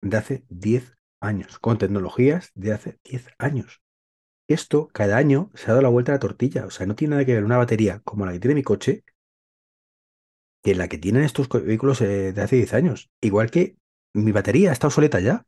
de 0.00 0.16
hace 0.16 0.44
10 0.48 0.97
años, 1.20 1.58
con 1.58 1.78
tecnologías 1.78 2.50
de 2.54 2.72
hace 2.72 2.98
10 3.04 3.28
años. 3.38 3.82
Esto 4.48 4.88
cada 4.92 5.16
año 5.16 5.50
se 5.54 5.66
ha 5.66 5.68
dado 5.68 5.82
la 5.82 5.88
vuelta 5.88 6.12
a 6.12 6.16
la 6.16 6.20
tortilla, 6.20 6.64
o 6.66 6.70
sea, 6.70 6.86
no 6.86 6.94
tiene 6.94 7.12
nada 7.12 7.24
que 7.24 7.34
ver 7.34 7.44
una 7.44 7.58
batería 7.58 8.00
como 8.04 8.24
la 8.24 8.32
que 8.32 8.40
tiene 8.40 8.54
mi 8.54 8.62
coche 8.62 9.04
que 10.62 10.74
la 10.74 10.88
que 10.88 10.98
tienen 10.98 11.22
estos 11.22 11.48
vehículos 11.48 12.00
eh, 12.00 12.32
de 12.32 12.42
hace 12.42 12.56
10 12.56 12.74
años. 12.74 13.10
Igual 13.20 13.50
que 13.50 13.76
mi 14.14 14.32
batería 14.32 14.72
está 14.72 14.88
obsoleta 14.88 15.20
ya. 15.20 15.46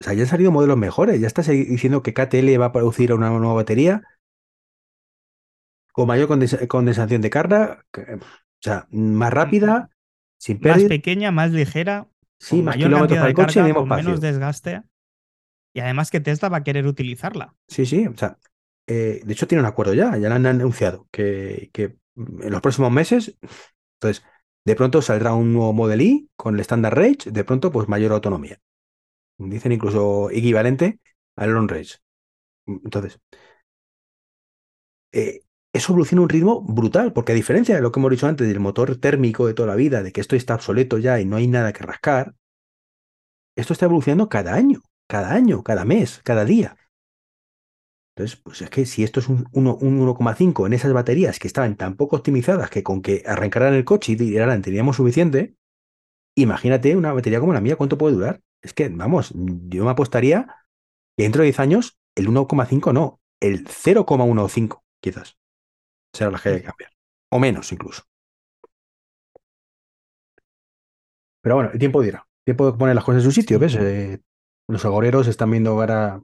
O 0.00 0.04
sea, 0.04 0.14
ya 0.14 0.22
han 0.22 0.28
salido 0.28 0.52
modelos 0.52 0.76
mejores. 0.76 1.20
Ya 1.20 1.26
estás 1.26 1.48
diciendo 1.48 2.02
que 2.02 2.14
KTL 2.14 2.60
va 2.60 2.66
a 2.66 2.72
producir 2.72 3.12
una 3.12 3.30
nueva 3.30 3.54
batería 3.54 4.02
con 5.92 6.06
mayor 6.06 6.28
condensación 6.68 7.20
de 7.20 7.30
carga, 7.30 7.84
o 7.92 8.02
sea, 8.60 8.86
más 8.92 9.32
rápida, 9.32 9.90
sin 10.38 10.60
pérdida. 10.60 10.84
Más 10.84 10.88
pequeña, 10.88 11.32
más 11.32 11.50
ligera, 11.50 12.06
Sí, 12.38 12.62
más 12.62 12.76
kilómetros 12.76 13.18
para 13.18 13.28
el 13.28 13.34
coche 13.34 13.68
y 13.68 13.72
con 13.72 13.88
menos 13.88 14.20
desgaste. 14.20 14.82
Y 15.74 15.80
además 15.80 16.10
que 16.10 16.20
Tesla 16.20 16.48
va 16.48 16.58
a 16.58 16.64
querer 16.64 16.86
utilizarla. 16.86 17.54
Sí, 17.68 17.84
sí. 17.84 18.06
O 18.06 18.16
sea, 18.16 18.38
eh, 18.86 19.20
de 19.24 19.32
hecho 19.32 19.46
tiene 19.46 19.60
un 19.60 19.66
acuerdo 19.66 19.94
ya, 19.94 20.16
ya 20.16 20.28
lo 20.28 20.34
han 20.34 20.46
anunciado, 20.46 21.06
que, 21.10 21.70
en 21.74 22.50
los 22.50 22.60
próximos 22.60 22.90
meses, 22.90 23.36
entonces, 24.00 24.24
de 24.64 24.74
pronto 24.74 25.02
saldrá 25.02 25.34
un 25.34 25.52
nuevo 25.52 25.72
Model 25.72 26.00
I 26.00 26.30
con 26.36 26.54
el 26.54 26.60
Standard 26.60 26.94
Range, 26.94 27.30
de 27.30 27.44
pronto, 27.44 27.70
pues 27.70 27.88
mayor 27.88 28.12
autonomía. 28.12 28.60
Dicen 29.36 29.72
incluso 29.72 30.30
equivalente 30.30 31.00
al 31.36 31.50
Long 31.50 31.70
Range. 31.70 31.96
Entonces, 32.66 33.20
eh, 35.12 35.40
eso 35.72 35.92
evoluciona 35.92 36.20
a 36.20 36.24
un 36.24 36.28
ritmo 36.28 36.62
brutal, 36.62 37.12
porque 37.12 37.32
a 37.32 37.34
diferencia 37.34 37.74
de 37.74 37.82
lo 37.82 37.92
que 37.92 38.00
hemos 38.00 38.10
dicho 38.10 38.26
antes 38.26 38.48
del 38.48 38.60
motor 38.60 38.96
térmico 38.96 39.46
de 39.46 39.54
toda 39.54 39.68
la 39.68 39.74
vida, 39.74 40.02
de 40.02 40.12
que 40.12 40.20
esto 40.20 40.34
está 40.34 40.54
obsoleto 40.54 40.98
ya 40.98 41.20
y 41.20 41.24
no 41.24 41.36
hay 41.36 41.46
nada 41.46 41.72
que 41.72 41.84
rascar, 41.84 42.34
esto 43.56 43.72
está 43.72 43.86
evolucionando 43.86 44.28
cada 44.28 44.54
año, 44.54 44.82
cada 45.08 45.32
año, 45.32 45.62
cada 45.62 45.84
mes, 45.84 46.20
cada 46.24 46.44
día. 46.44 46.76
Entonces, 48.16 48.40
pues 48.42 48.62
es 48.62 48.70
que 48.70 48.86
si 48.86 49.04
esto 49.04 49.20
es 49.20 49.28
un, 49.28 49.44
1,5 49.52 50.66
en 50.66 50.72
esas 50.72 50.92
baterías 50.92 51.38
que 51.38 51.46
estaban 51.46 51.76
tan 51.76 51.96
poco 51.96 52.16
optimizadas 52.16 52.70
que 52.70 52.82
con 52.82 53.02
que 53.02 53.22
arrancaran 53.26 53.74
el 53.74 53.84
coche 53.84 54.12
y 54.12 54.16
tiraran 54.16 54.62
teníamos 54.62 54.96
suficiente, 54.96 55.54
imagínate 56.36 56.96
una 56.96 57.12
batería 57.12 57.40
como 57.40 57.52
la 57.52 57.60
mía, 57.60 57.76
¿cuánto 57.76 57.98
puede 57.98 58.14
durar? 58.14 58.40
Es 58.62 58.72
que, 58.72 58.88
vamos, 58.88 59.32
yo 59.34 59.84
me 59.84 59.90
apostaría 59.90 60.46
que 61.16 61.24
dentro 61.24 61.42
de 61.42 61.46
10 61.46 61.60
años 61.60 61.98
el 62.16 62.28
1,5 62.28 62.92
no, 62.92 63.20
el 63.40 63.66
0,15 63.66 64.80
quizás 65.00 65.37
será 66.12 66.30
la 66.30 66.38
que 66.38 66.48
hay 66.48 66.56
que 66.60 66.66
cambiar. 66.66 66.90
O 67.30 67.38
menos 67.38 67.70
incluso. 67.72 68.02
Pero 71.40 71.54
bueno, 71.56 71.70
el 71.72 71.78
tiempo 71.78 72.02
dirá. 72.02 72.26
El 72.40 72.54
tiempo 72.54 72.70
de 72.70 72.78
poner 72.78 72.94
las 72.94 73.04
cosas 73.04 73.22
en 73.22 73.30
su 73.30 73.32
sitio, 73.32 73.58
¿ves? 73.58 73.74
Eh, 73.76 74.20
los 74.68 74.84
agoreros 74.84 75.26
están 75.28 75.50
viendo 75.50 75.70
ahora 75.70 76.22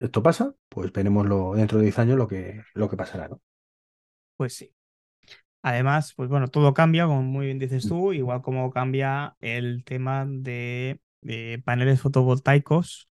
esto 0.00 0.22
pasa, 0.22 0.54
pues 0.68 0.92
veremos 0.92 1.56
dentro 1.56 1.78
de 1.78 1.84
10 1.84 1.98
años 1.98 2.18
lo 2.18 2.28
que, 2.28 2.62
lo 2.74 2.88
que 2.88 2.96
pasará, 2.96 3.28
¿no? 3.28 3.40
Pues 4.36 4.54
sí. 4.54 4.72
Además, 5.62 6.14
pues 6.14 6.28
bueno, 6.28 6.48
todo 6.48 6.72
cambia, 6.72 7.06
como 7.06 7.22
muy 7.22 7.46
bien 7.46 7.58
dices 7.58 7.86
mm. 7.86 7.88
tú, 7.88 8.12
igual 8.12 8.42
como 8.42 8.70
cambia 8.70 9.36
el 9.40 9.82
tema 9.84 10.24
de 10.24 11.00
paneles 11.64 12.00
fotovoltaicos 12.00 13.10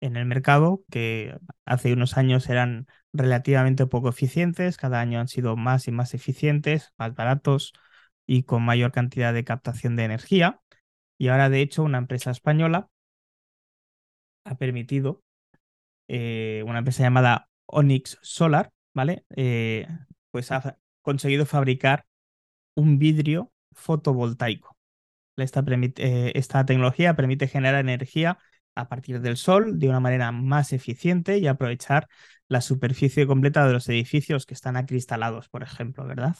en 0.00 0.16
el 0.16 0.26
mercado, 0.26 0.82
que 0.90 1.34
hace 1.64 1.94
unos 1.94 2.18
años 2.18 2.50
eran 2.50 2.86
relativamente 3.12 3.86
poco 3.86 4.08
eficientes, 4.08 4.76
cada 4.76 5.00
año 5.00 5.20
han 5.20 5.28
sido 5.28 5.56
más 5.56 5.88
y 5.88 5.92
más 5.92 6.14
eficientes, 6.14 6.92
más 6.98 7.14
baratos 7.14 7.72
y 8.26 8.44
con 8.44 8.64
mayor 8.64 8.92
cantidad 8.92 9.32
de 9.34 9.44
captación 9.44 9.96
de 9.96 10.04
energía. 10.04 10.60
Y 11.18 11.28
ahora, 11.28 11.48
de 11.50 11.62
hecho, 11.62 11.82
una 11.84 11.98
empresa 11.98 12.30
española 12.30 12.88
ha 14.44 14.56
permitido, 14.56 15.22
eh, 16.08 16.62
una 16.66 16.78
empresa 16.78 17.02
llamada 17.02 17.48
Onyx 17.66 18.18
Solar, 18.22 18.72
¿vale? 18.94 19.24
Eh, 19.36 19.86
pues 20.30 20.52
ha 20.52 20.78
conseguido 21.02 21.46
fabricar 21.46 22.06
un 22.74 22.98
vidrio 22.98 23.52
fotovoltaico. 23.72 24.76
Eh, 25.36 26.32
esta 26.34 26.64
tecnología 26.64 27.14
permite 27.14 27.48
generar 27.48 27.80
energía 27.80 28.38
a 28.74 28.88
partir 28.88 29.20
del 29.20 29.36
sol 29.36 29.78
de 29.78 29.88
una 29.88 30.00
manera 30.00 30.32
más 30.32 30.72
eficiente 30.72 31.38
y 31.38 31.46
aprovechar 31.46 32.08
la 32.48 32.60
superficie 32.60 33.26
completa 33.26 33.66
de 33.66 33.72
los 33.72 33.88
edificios 33.88 34.46
que 34.46 34.54
están 34.54 34.76
acristalados, 34.76 35.48
por 35.48 35.62
ejemplo, 35.62 36.06
¿verdad? 36.06 36.36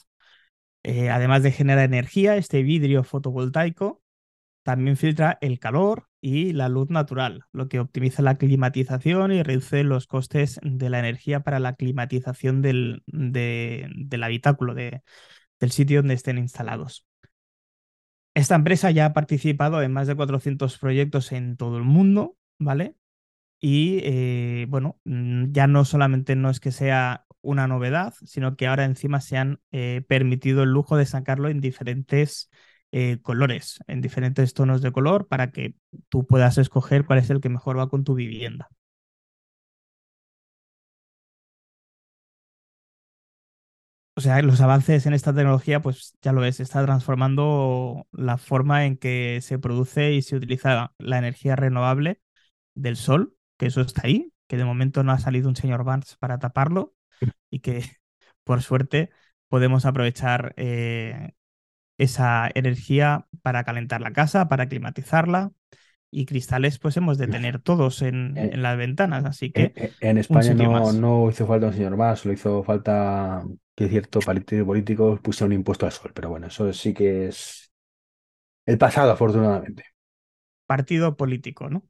Eh, 0.83 1.11
además 1.11 1.43
de 1.43 1.53
generar 1.53 1.85
energía, 1.85 2.37
este 2.37 2.63
vidrio 2.63 3.03
fotovoltaico 3.05 4.03
también 4.63 4.97
filtra 4.97 5.39
el 5.41 5.61
calor 5.61 6.09
y 6.21 6.53
la 6.53 6.69
luz 6.69 6.91
natural, 6.91 7.45
lo 7.53 7.69
que 7.69 7.79
optimiza 7.79 8.23
la 8.23 8.37
climatización 8.37 9.31
y 9.33 9.43
reduce 9.45 9.85
los 9.85 10.09
costes 10.09 10.59
de 10.63 10.91
la 10.91 10.99
energía 10.99 11.41
para 11.41 11.61
la 11.61 11.75
climatización 11.75 12.63
del, 12.63 13.03
del 13.07 14.23
habitáculo, 14.25 14.75
del 14.75 15.71
sitio 15.71 15.99
donde 15.99 16.15
estén 16.15 16.39
instalados. 16.39 17.07
Esta 18.35 18.55
empresa 18.57 18.91
ya 18.91 19.07
ha 19.07 19.13
participado 19.13 19.83
en 19.83 19.93
más 19.93 20.09
de 20.09 20.17
400 20.17 20.79
proyectos 20.79 21.33
en 21.33 21.57
todo 21.57 21.79
el 21.79 21.85
mundo, 21.85 22.37
¿vale? 22.59 22.97
Y 23.61 24.01
eh, 24.05 24.67
bueno, 24.69 25.01
mm, 25.05 25.53
ya 25.53 25.67
no 25.67 25.85
solamente 25.85 26.37
no 26.37 26.51
es 26.51 26.61
que 26.61 26.73
sea 26.73 27.27
una 27.41 27.67
novedad, 27.69 28.15
sino 28.25 28.57
que 28.57 28.67
ahora 28.67 28.85
encima 28.85 29.21
se 29.21 29.37
han 29.39 29.61
eh, 29.73 30.05
permitido 30.09 30.63
el 30.63 30.71
lujo 30.71 30.97
de 30.97 31.07
sacarlo 31.07 31.49
en 31.49 31.61
diferentes 31.61 32.51
eh, 32.93 33.19
colores, 33.23 33.79
en 33.87 34.01
diferentes 34.01 34.53
tonos 34.55 34.83
de 34.83 34.93
color, 34.93 35.27
para 35.29 35.51
que 35.53 35.75
tú 36.09 36.27
puedas 36.27 36.59
escoger 36.59 37.05
cuál 37.07 37.19
es 37.21 37.31
el 37.31 37.41
que 37.41 37.49
mejor 37.49 37.79
va 37.79 37.89
con 37.89 38.05
tu 38.05 38.15
vivienda. 38.15 38.69
o 44.15 44.21
sea, 44.21 44.41
los 44.43 44.61
avances 44.61 45.05
en 45.07 45.13
esta 45.15 45.35
tecnología, 45.35 45.81
pues 45.83 46.17
ya 46.23 46.33
lo 46.33 46.41
ves, 46.41 46.61
está 46.61 46.83
transformando 46.85 48.07
la 48.13 48.39
forma 48.39 48.87
en 48.87 48.97
que 48.97 49.41
se 49.43 49.59
produce 49.59 50.13
y 50.15 50.23
se 50.23 50.37
utiliza 50.37 50.95
la 50.99 51.19
energía 51.19 51.55
renovable 51.57 52.21
del 52.75 52.97
sol, 52.97 53.36
que 53.57 53.67
eso 53.67 53.81
está 53.81 54.03
ahí, 54.05 54.33
que 54.47 54.57
de 54.57 54.65
momento 54.65 55.03
no 55.03 55.13
ha 55.13 55.19
salido 55.19 55.49
un 55.49 55.57
señor 55.57 55.85
Vance 55.85 56.17
para 56.19 56.39
taparlo 56.39 56.95
y 57.51 57.61
que 57.61 57.85
por 58.45 58.63
suerte 58.63 59.11
podemos 59.49 59.87
aprovechar 59.87 60.55
eh, 60.57 61.33
esa 61.99 62.51
energía 62.55 63.27
para 63.43 63.65
calentar 63.65 64.01
la 64.01 64.13
casa, 64.13 64.49
para 64.49 64.69
climatizarla 64.69 65.53
y 66.11 66.27
cristales 66.27 66.79
pues 66.79 66.97
hemos 66.97 67.19
de 67.19 67.27
tener 67.27 67.61
todos 67.61 68.03
en, 68.03 68.37
eh, 68.37 68.57
las 68.57 68.77
ventanas, 68.79 69.25
así 69.25 69.51
que... 69.51 69.93
En, 70.01 70.19
España 70.19 70.55
no, 70.55 70.93
no, 70.93 71.29
hizo 71.31 71.47
falta 71.47 71.67
un 71.67 71.75
señor 71.75 71.97
más, 71.97 72.21
solo 72.21 72.35
hizo 72.35 72.63
falta 72.63 73.45
que 73.75 73.89
cierto 73.89 74.21
partido 74.21 74.65
político 74.65 75.19
pusiera 75.23 75.47
un 75.47 75.53
impuesto 75.53 75.85
al 75.85 75.93
sol, 75.93 76.13
pero 76.15 76.31
bueno, 76.31 76.47
eso 76.47 76.73
sí 76.73 76.95
que 76.95 77.29
es 77.29 77.71
el 78.65 78.79
pasado, 78.79 79.13
afortunadamente. 79.13 79.85
Partido 80.67 81.17
político, 81.17 81.69
¿no? 81.69 81.85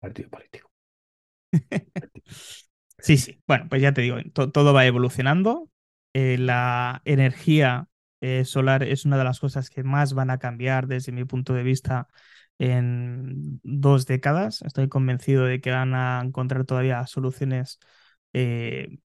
Partido 0.00 0.28
político. 0.28 0.65
sí, 2.98 3.16
sí. 3.18 3.42
Bueno, 3.46 3.66
pues 3.68 3.82
ya 3.82 3.92
te 3.92 4.02
digo, 4.02 4.18
todo 4.52 4.72
va 4.74 4.86
evolucionando. 4.86 5.70
Eh, 6.12 6.38
la 6.38 7.02
energía 7.04 7.88
eh, 8.20 8.44
solar 8.44 8.82
es 8.82 9.04
una 9.04 9.18
de 9.18 9.24
las 9.24 9.40
cosas 9.40 9.70
que 9.70 9.82
más 9.84 10.14
van 10.14 10.30
a 10.30 10.38
cambiar 10.38 10.86
desde 10.86 11.12
mi 11.12 11.24
punto 11.24 11.52
de 11.54 11.62
vista 11.62 12.08
en 12.58 13.60
dos 13.62 14.06
décadas. 14.06 14.62
Estoy 14.62 14.88
convencido 14.88 15.44
de 15.44 15.60
que 15.60 15.70
van 15.70 15.94
a 15.94 16.22
encontrar 16.24 16.64
todavía 16.64 17.06
soluciones 17.06 17.78
eh, 18.32 18.98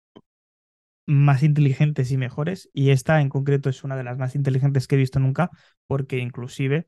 más 1.06 1.44
inteligentes 1.44 2.12
y 2.12 2.18
mejores. 2.18 2.70
Y 2.74 2.92
esta 2.92 3.22
en 3.22 3.30
concreto 3.30 3.70
es 3.70 3.84
una 3.84 3.96
de 3.98 4.04
las 4.04 4.18
más 4.18 4.36
inteligentes 4.36 4.88
que 4.88 4.96
he 4.96 4.98
visto 4.98 5.20
nunca, 5.20 5.50
porque 5.88 6.20
inclusive 6.20 6.88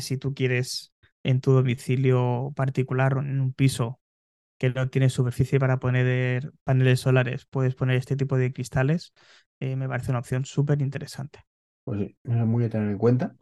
si 0.00 0.18
tú 0.18 0.34
quieres 0.34 0.94
en 1.24 1.40
tu 1.40 1.52
domicilio 1.52 2.52
particular 2.56 3.16
o 3.16 3.20
en 3.20 3.40
un 3.40 3.52
piso 3.54 4.00
que 4.62 4.70
no 4.70 4.88
tienes 4.88 5.12
superficie 5.12 5.58
para 5.58 5.80
poner 5.80 6.52
paneles 6.62 7.00
solares, 7.00 7.46
puedes 7.46 7.74
poner 7.74 7.96
este 7.96 8.14
tipo 8.14 8.36
de 8.36 8.52
cristales, 8.52 9.12
eh, 9.58 9.74
me 9.74 9.88
parece 9.88 10.12
una 10.12 10.20
opción 10.20 10.44
súper 10.44 10.80
interesante. 10.82 11.40
Pues 11.82 11.98
sí, 11.98 12.16
es 12.22 12.36
muy 12.46 12.64
a 12.64 12.70
tener 12.70 12.88
en 12.88 12.96
cuenta. 12.96 13.34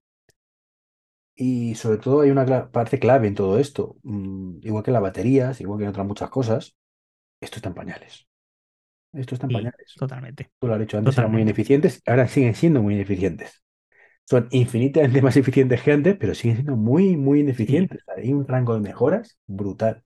Y 1.37 1.75
sobre 1.75 1.99
todo 1.99 2.23
hay 2.23 2.31
una 2.31 2.71
parte 2.73 2.99
clave 2.99 3.29
en 3.29 3.35
todo 3.35 3.59
esto. 3.59 3.99
Mm, 4.03 4.61
igual 4.63 4.83
que 4.83 4.93
las 4.93 5.03
baterías, 5.03 5.61
igual 5.61 5.79
que 5.79 5.85
en 5.85 5.91
otras 5.91 6.07
muchas 6.07 6.31
cosas, 6.31 6.75
esto 7.39 7.57
está 7.57 7.69
en 7.69 7.75
pañales. 7.75 8.27
Esto 9.13 9.35
está 9.35 9.47
en 9.47 9.53
pañales. 9.53 9.95
Totalmente. 9.99 10.51
Tú 10.59 10.69
lo 10.69 10.73
has 10.73 10.81
dicho 10.81 10.97
antes, 10.97 11.19
eran 11.19 11.33
muy 11.33 11.43
ineficientes, 11.43 12.01
ahora 12.07 12.29
siguen 12.29 12.55
siendo 12.55 12.81
muy 12.81 12.95
ineficientes. 12.95 13.63
Son 14.25 14.49
infinitamente 14.53 15.21
más 15.23 15.37
eficientes 15.37 15.83
que 15.83 15.93
antes, 15.93 16.17
pero 16.17 16.35
siguen 16.35 16.57
siendo 16.57 16.77
muy, 16.77 17.19
muy 17.19 17.41
ineficientes. 17.41 18.01
Hay 18.17 18.33
un 18.33 18.49
rango 18.49 18.73
de 18.73 18.81
mejoras 18.81 19.39
brutal. 19.47 20.03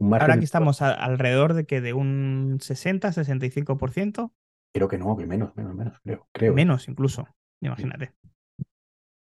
Ahora 0.00 0.38
que 0.38 0.44
estamos 0.44 0.82
alrededor 0.82 1.54
de 1.54 1.66
que 1.66 1.80
de 1.80 1.92
un 1.92 2.58
60, 2.60 3.12
65%. 3.12 4.32
Creo 4.74 4.88
que 4.88 4.98
no, 4.98 5.16
que 5.16 5.26
menos, 5.26 5.56
menos, 5.56 5.74
menos, 5.74 5.98
creo. 6.02 6.28
creo 6.32 6.52
¿eh? 6.52 6.54
menos 6.54 6.88
incluso, 6.88 7.26
imagínate. 7.60 8.14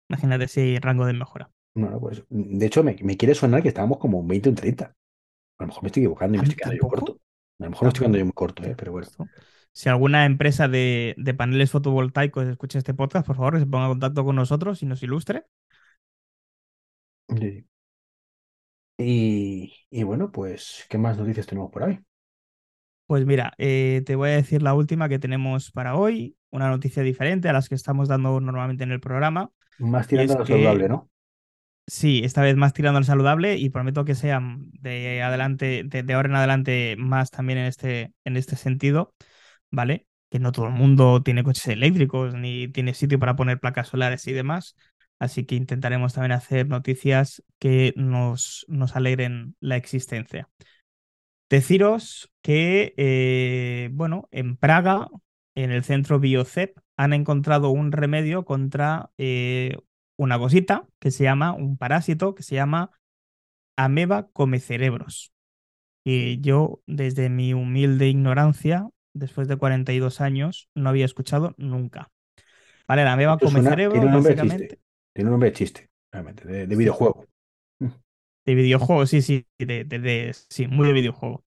Imagínate 0.09 0.47
si 0.47 0.79
rango 0.79 1.05
de 1.05 1.13
mejora. 1.13 1.49
Bueno, 1.75 1.99
pues, 1.99 2.23
de 2.29 2.65
hecho, 2.65 2.83
me, 2.83 2.95
quiere 2.95 3.35
sonar 3.35 3.61
que 3.61 3.67
estábamos 3.67 3.97
como 3.97 4.19
un 4.19 4.27
20 4.27 4.49
o 4.49 4.51
un 4.51 4.55
30. 4.55 4.85
A 4.85 4.93
lo 5.63 5.67
mejor 5.67 5.83
me 5.83 5.87
estoy 5.87 6.03
equivocando 6.03 6.35
y 6.35 6.37
me 6.39 6.43
estoy 6.43 6.57
quedando 6.57 6.81
yo 6.81 6.87
corto. 6.87 7.19
A 7.59 7.63
lo 7.63 7.69
mejor 7.69 7.83
me 7.83 7.87
estoy 7.89 7.99
quedando 7.99 8.17
yo 8.17 8.25
muy 8.25 8.33
corto, 8.33 8.63
¿eh? 8.63 8.75
pero 8.77 8.91
bueno. 8.93 9.07
Si 9.71 9.89
alguna 9.89 10.25
empresa 10.25 10.69
de, 10.69 11.15
paneles 11.37 11.71
fotovoltaicos 11.71 12.47
escucha 12.47 12.77
este 12.77 12.93
podcast, 12.93 13.27
por 13.27 13.35
favor, 13.35 13.55
que 13.55 13.59
se 13.59 13.65
ponga 13.65 13.85
en 13.85 13.91
contacto 13.91 14.23
con 14.23 14.37
nosotros 14.37 14.81
y 14.83 14.85
nos 14.85 15.03
ilustre. 15.03 15.45
Y, 18.97 20.03
bueno, 20.03 20.31
pues, 20.31 20.85
¿qué 20.89 20.97
más 20.97 21.17
noticias 21.17 21.45
tenemos 21.45 21.71
por 21.71 21.83
ahí? 21.83 21.99
Pues 23.07 23.25
mira, 23.25 23.53
eh, 23.57 24.01
te 24.05 24.15
voy 24.15 24.29
a 24.29 24.35
decir 24.35 24.63
la 24.63 24.73
última 24.73 25.09
que 25.09 25.19
tenemos 25.19 25.71
para 25.71 25.95
hoy, 25.95 26.37
una 26.49 26.69
noticia 26.69 27.03
diferente 27.03 27.49
a 27.49 27.53
las 27.53 27.69
que 27.69 27.75
estamos 27.75 28.07
dando 28.07 28.39
normalmente 28.39 28.83
en 28.83 28.91
el 28.91 28.99
programa. 28.99 29.51
Más 29.77 30.07
tirando 30.07 30.33
a 30.33 30.37
lo 30.39 30.45
saludable, 30.45 30.89
¿no? 30.89 31.09
Sí, 31.87 32.21
esta 32.23 32.41
vez 32.41 32.55
más 32.55 32.73
tirando 32.73 32.97
al 32.97 33.05
saludable 33.05 33.57
y 33.57 33.69
prometo 33.69 34.05
que 34.05 34.15
sea 34.15 34.41
de 34.81 35.21
adelante, 35.21 35.83
de, 35.85 36.13
ahora 36.13 36.29
en 36.29 36.35
adelante, 36.35 36.95
más 36.97 37.29
también 37.29 37.59
en 37.59 37.65
este, 37.65 38.13
en 38.23 38.37
este 38.37 38.55
sentido, 38.55 39.13
¿vale? 39.69 40.07
Que 40.31 40.39
no 40.39 40.51
todo 40.51 40.65
el 40.65 40.73
mundo 40.73 41.21
tiene 41.21 41.43
coches 41.43 41.67
eléctricos 41.67 42.33
ni 42.33 42.69
tiene 42.69 42.95
sitio 42.95 43.19
para 43.19 43.35
poner 43.35 43.59
placas 43.59 43.89
solares 43.89 44.25
y 44.25 44.33
demás. 44.33 44.75
Así 45.19 45.45
que 45.45 45.55
intentaremos 45.55 46.13
también 46.13 46.33
hacer 46.33 46.67
noticias 46.67 47.43
que 47.59 47.93
nos, 47.95 48.65
nos 48.67 48.95
alegren 48.95 49.55
la 49.59 49.77
existencia. 49.77 50.49
Deciros 51.49 52.31
que, 52.41 52.93
eh, 52.97 53.89
bueno, 53.93 54.27
en 54.31 54.57
Praga, 54.57 55.07
en 55.55 55.71
el 55.71 55.83
centro 55.83 56.19
BioCEP, 56.19 56.77
han 56.97 57.13
encontrado 57.13 57.69
un 57.69 57.91
remedio 57.91 58.45
contra 58.45 59.11
eh, 59.17 59.77
una 60.17 60.39
cosita 60.39 60.87
que 60.99 61.11
se 61.11 61.23
llama, 61.23 61.53
un 61.53 61.77
parásito 61.77 62.35
que 62.35 62.43
se 62.43 62.55
llama 62.55 62.91
ameba 63.77 64.29
come 64.31 64.59
cerebros. 64.59 65.31
Y 66.03 66.39
yo, 66.41 66.81
desde 66.87 67.29
mi 67.29 67.53
humilde 67.53 68.07
ignorancia, 68.07 68.89
después 69.13 69.47
de 69.47 69.57
42 69.57 70.21
años, 70.21 70.69
no 70.75 70.89
había 70.89 71.05
escuchado 71.05 71.55
nunca. 71.57 72.11
Vale, 72.87 73.03
la 73.03 73.13
ameba 73.13 73.37
come 73.37 73.61
cerebros. 73.61 74.25
Tiene 74.35 74.77
Tiene 75.15 75.29
un 75.29 75.33
nombre 75.33 75.49
de 75.49 75.55
chiste, 75.55 75.89
realmente, 76.11 76.45
de, 76.45 76.75
videojuego. 76.75 77.25
De 77.79 78.53
videojuego, 78.53 79.05
sí, 79.05 79.21
sí, 79.21 79.47
de, 79.57 80.35
sí, 80.49 80.67
muy 80.67 80.87
de 80.87 80.93
videojuego. 80.93 81.43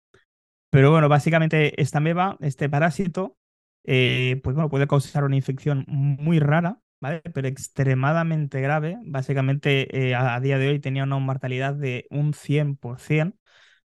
Pero 0.71 0.91
bueno, 0.91 1.07
básicamente 1.07 1.79
esta 1.81 1.99
ameba, 1.99 2.35
este 2.41 2.67
parásito, 2.67 3.37
eh, 3.85 4.41
pues 4.43 4.55
bueno, 4.55 4.69
puede 4.69 4.87
causar 4.87 5.23
una 5.23 5.35
infección 5.35 5.85
muy 5.87 6.39
rara 6.39 6.81
¿vale? 6.99 7.21
Pero 7.33 7.47
extremadamente 7.47 8.61
grave. 8.61 8.97
Básicamente, 9.03 10.09
eh, 10.09 10.15
a, 10.15 10.39
día 10.39 10.57
de 10.57 10.69
hoy 10.69 10.79
tenía 10.79 11.03
una 11.03 11.17
mortalidad 11.19 11.73
de 11.73 12.07
un 12.09 12.33
100%, 12.33 13.37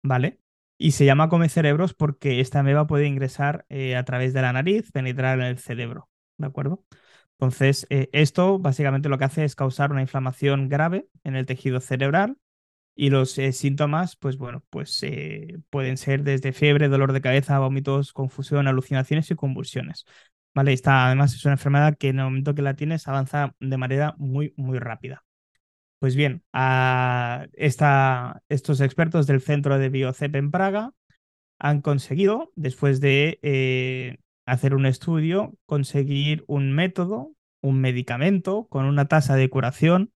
¿vale? 0.03 0.39
Y 0.77 0.91
se 0.91 1.05
llama 1.05 1.29
come 1.29 1.49
cerebros 1.49 1.93
porque 1.93 2.41
esta 2.41 2.59
ameba 2.59 2.87
puede 2.87 3.07
ingresar 3.07 3.65
eh, 3.69 3.95
a 3.95 4.03
través 4.05 4.33
de 4.33 4.41
la 4.41 4.53
nariz, 4.53 4.91
penetrar 4.91 5.39
en 5.39 5.45
el 5.45 5.59
cerebro, 5.59 6.09
¿de 6.37 6.47
acuerdo? 6.47 6.83
Entonces, 7.39 7.85
eh, 7.89 8.09
esto 8.13 8.59
básicamente 8.59 9.09
lo 9.09 9.17
que 9.17 9.25
hace 9.25 9.43
es 9.43 9.55
causar 9.55 9.91
una 9.91 10.01
inflamación 10.01 10.69
grave 10.69 11.07
en 11.23 11.35
el 11.35 11.45
tejido 11.45 11.81
cerebral 11.81 12.37
y 12.95 13.09
los 13.09 13.31
síntomas, 13.31 14.15
pues 14.15 14.37
bueno, 14.37 14.63
pues 14.69 15.01
pueden 15.69 15.97
ser 15.97 16.23
desde 16.23 16.53
fiebre, 16.53 16.87
dolor 16.87 17.11
de 17.11 17.21
cabeza, 17.21 17.59
vómitos, 17.59 18.13
confusión, 18.13 18.67
alucinaciones 18.67 19.29
y 19.31 19.35
convulsiones. 19.35 20.05
¿vale? 20.55 20.73
Esta 20.73 21.05
además 21.05 21.35
es 21.35 21.45
una 21.45 21.55
enfermedad 21.55 21.97
que 21.97 22.09
en 22.09 22.19
el 22.19 22.25
momento 22.25 22.55
que 22.55 22.61
la 22.63 22.75
tienes 22.75 23.07
avanza 23.07 23.53
de 23.59 23.77
manera 23.77 24.15
muy, 24.17 24.53
muy 24.55 24.79
rápida. 24.79 25.23
Pues 25.99 26.15
bien, 26.15 26.43
estos 27.53 28.81
expertos 28.81 29.27
del 29.27 29.41
Centro 29.41 29.77
de 29.77 29.89
Biocep 29.89 30.35
en 30.35 30.51
Praga 30.51 30.91
han 31.59 31.81
conseguido, 31.81 32.51
después 32.55 32.99
de 32.99 33.39
eh, 33.41 34.17
hacer 34.45 34.75
un 34.75 34.85
estudio, 34.85 35.53
conseguir 35.65 36.43
un 36.47 36.71
método, 36.73 37.33
un 37.61 37.81
medicamento 37.81 38.67
con 38.69 38.85
una 38.85 39.07
tasa 39.07 39.35
de 39.35 39.49
curación 39.49 40.11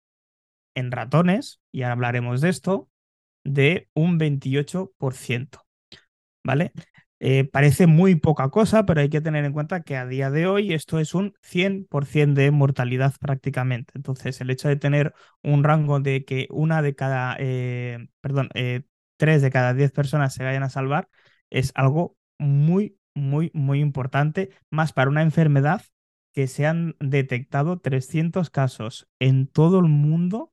en 0.75 0.91
ratones, 0.93 1.61
y 1.73 1.83
ahora 1.83 1.95
hablaremos 1.95 2.41
de 2.41 2.51
esto, 2.51 2.89
de 3.45 3.89
un 3.95 4.19
28%. 4.19 5.63
¿Vale? 6.45 6.73
Eh, 7.19 7.45
parece 7.45 7.87
muy 7.87 8.15
poca 8.17 8.51
cosa, 8.51 8.85
pero 8.85 9.01
hay 9.01 9.09
que 9.09 9.21
tener 9.23 9.45
en 9.45 9.53
cuenta 9.53 9.83
que 9.83 9.97
a 9.97 10.07
día 10.07 10.31
de 10.31 10.47
hoy 10.47 10.75
esto 10.75 10.99
es 11.01 11.15
un 11.15 11.35
100% 11.43 12.41
de 12.41 12.51
mortalidad 12.51 13.15
prácticamente. 13.21 13.93
Entonces, 13.97 14.41
el 14.41 14.51
hecho 14.51 14.69
de 14.69 14.77
tener 14.77 15.15
un 15.43 15.65
rango 15.65 15.99
de 16.01 16.25
que 16.25 16.47
una 16.51 16.83
de 16.83 16.95
cada, 16.95 17.37
eh, 17.39 18.09
perdón, 18.21 18.51
eh, 18.55 18.83
tres 19.17 19.41
de 19.43 19.51
cada 19.51 19.73
diez 19.75 19.93
personas 19.93 20.35
se 20.35 20.45
vayan 20.45 20.63
a 20.63 20.71
salvar 20.71 21.09
es 21.51 21.73
algo 21.75 22.17
muy, 22.39 22.99
muy, 23.17 23.51
muy 23.53 23.81
importante, 23.81 24.51
más 24.71 24.93
para 24.93 25.11
una 25.11 25.23
enfermedad 25.23 25.83
que 26.33 26.47
se 26.47 26.67
han 26.67 26.95
detectado 27.01 27.81
300 27.81 28.51
casos 28.51 29.09
en 29.19 29.49
todo 29.49 29.81
el 29.81 29.87
mundo 29.87 30.53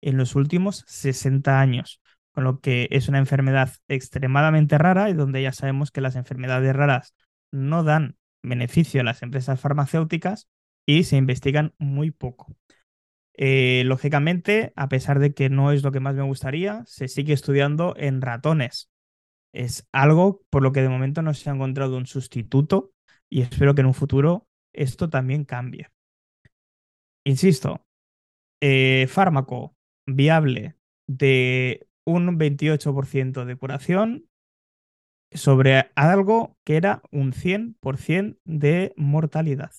en 0.00 0.16
los 0.16 0.36
últimos 0.36 0.84
60 0.86 1.60
años 1.60 2.00
con 2.38 2.44
lo 2.44 2.60
que 2.60 2.86
es 2.92 3.08
una 3.08 3.18
enfermedad 3.18 3.72
extremadamente 3.88 4.78
rara 4.78 5.10
y 5.10 5.12
donde 5.12 5.42
ya 5.42 5.50
sabemos 5.50 5.90
que 5.90 6.00
las 6.00 6.14
enfermedades 6.14 6.72
raras 6.76 7.12
no 7.50 7.82
dan 7.82 8.16
beneficio 8.44 9.00
a 9.00 9.04
las 9.04 9.22
empresas 9.22 9.60
farmacéuticas 9.60 10.48
y 10.86 11.02
se 11.02 11.16
investigan 11.16 11.74
muy 11.78 12.12
poco. 12.12 12.54
Eh, 13.34 13.82
lógicamente, 13.86 14.72
a 14.76 14.88
pesar 14.88 15.18
de 15.18 15.34
que 15.34 15.50
no 15.50 15.72
es 15.72 15.82
lo 15.82 15.90
que 15.90 15.98
más 15.98 16.14
me 16.14 16.22
gustaría, 16.22 16.84
se 16.86 17.08
sigue 17.08 17.32
estudiando 17.32 17.94
en 17.96 18.20
ratones. 18.20 18.88
Es 19.52 19.88
algo 19.92 20.42
por 20.50 20.62
lo 20.62 20.72
que 20.72 20.82
de 20.82 20.88
momento 20.88 21.22
no 21.22 21.34
se 21.34 21.50
ha 21.50 21.54
encontrado 21.54 21.96
un 21.96 22.06
sustituto 22.06 22.92
y 23.30 23.42
espero 23.42 23.74
que 23.74 23.80
en 23.82 23.86
un 23.88 23.94
futuro 23.94 24.46
esto 24.72 25.08
también 25.10 25.44
cambie. 25.44 25.88
Insisto, 27.24 27.84
eh, 28.62 29.06
fármaco 29.08 29.76
viable 30.06 30.76
de 31.08 31.88
un 32.06 32.38
28% 32.38 33.44
de 33.44 33.56
curación 33.56 34.28
sobre 35.32 35.90
algo 35.94 36.56
que 36.64 36.76
era 36.76 37.02
un 37.10 37.32
100% 37.32 38.40
de 38.44 38.92
mortalidad. 38.96 39.72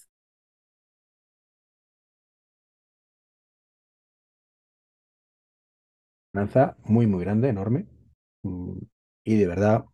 Lanza 6.34 6.76
muy, 6.86 7.06
muy 7.06 7.20
grande, 7.24 7.50
enorme. 7.50 7.86
Y 9.30 9.38
de 9.38 9.46
verdad, 9.46 9.86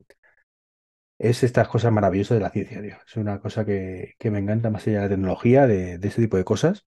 es 1.17 1.43
estas 1.43 1.67
cosas 1.67 1.91
maravillosas 1.91 2.37
de 2.37 2.41
la 2.43 2.51
ciencia, 2.51 3.01
Es 3.05 3.17
una 3.17 3.41
cosa 3.41 3.65
que, 3.65 4.15
me 4.31 4.39
encanta 4.39 4.69
más 4.69 4.87
allá 4.87 4.97
de 4.99 5.03
la 5.03 5.09
tecnología, 5.09 5.67
de, 5.67 5.95
ese 5.95 6.21
tipo 6.21 6.37
de 6.37 6.45
cosas. 6.45 6.85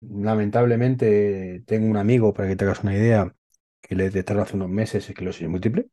Lamentablemente, 0.00 1.62
tengo 1.66 1.86
un 1.88 1.96
amigo, 1.96 2.32
para 2.34 2.48
que 2.48 2.56
te 2.56 2.64
hagas 2.64 2.82
una 2.82 2.94
idea, 2.94 3.34
que 3.80 3.94
le 3.94 4.04
detectaron 4.04 4.42
hace 4.42 4.56
unos 4.56 4.68
meses 4.68 5.08
esclerosis 5.08 5.48
múltiple. 5.48 5.88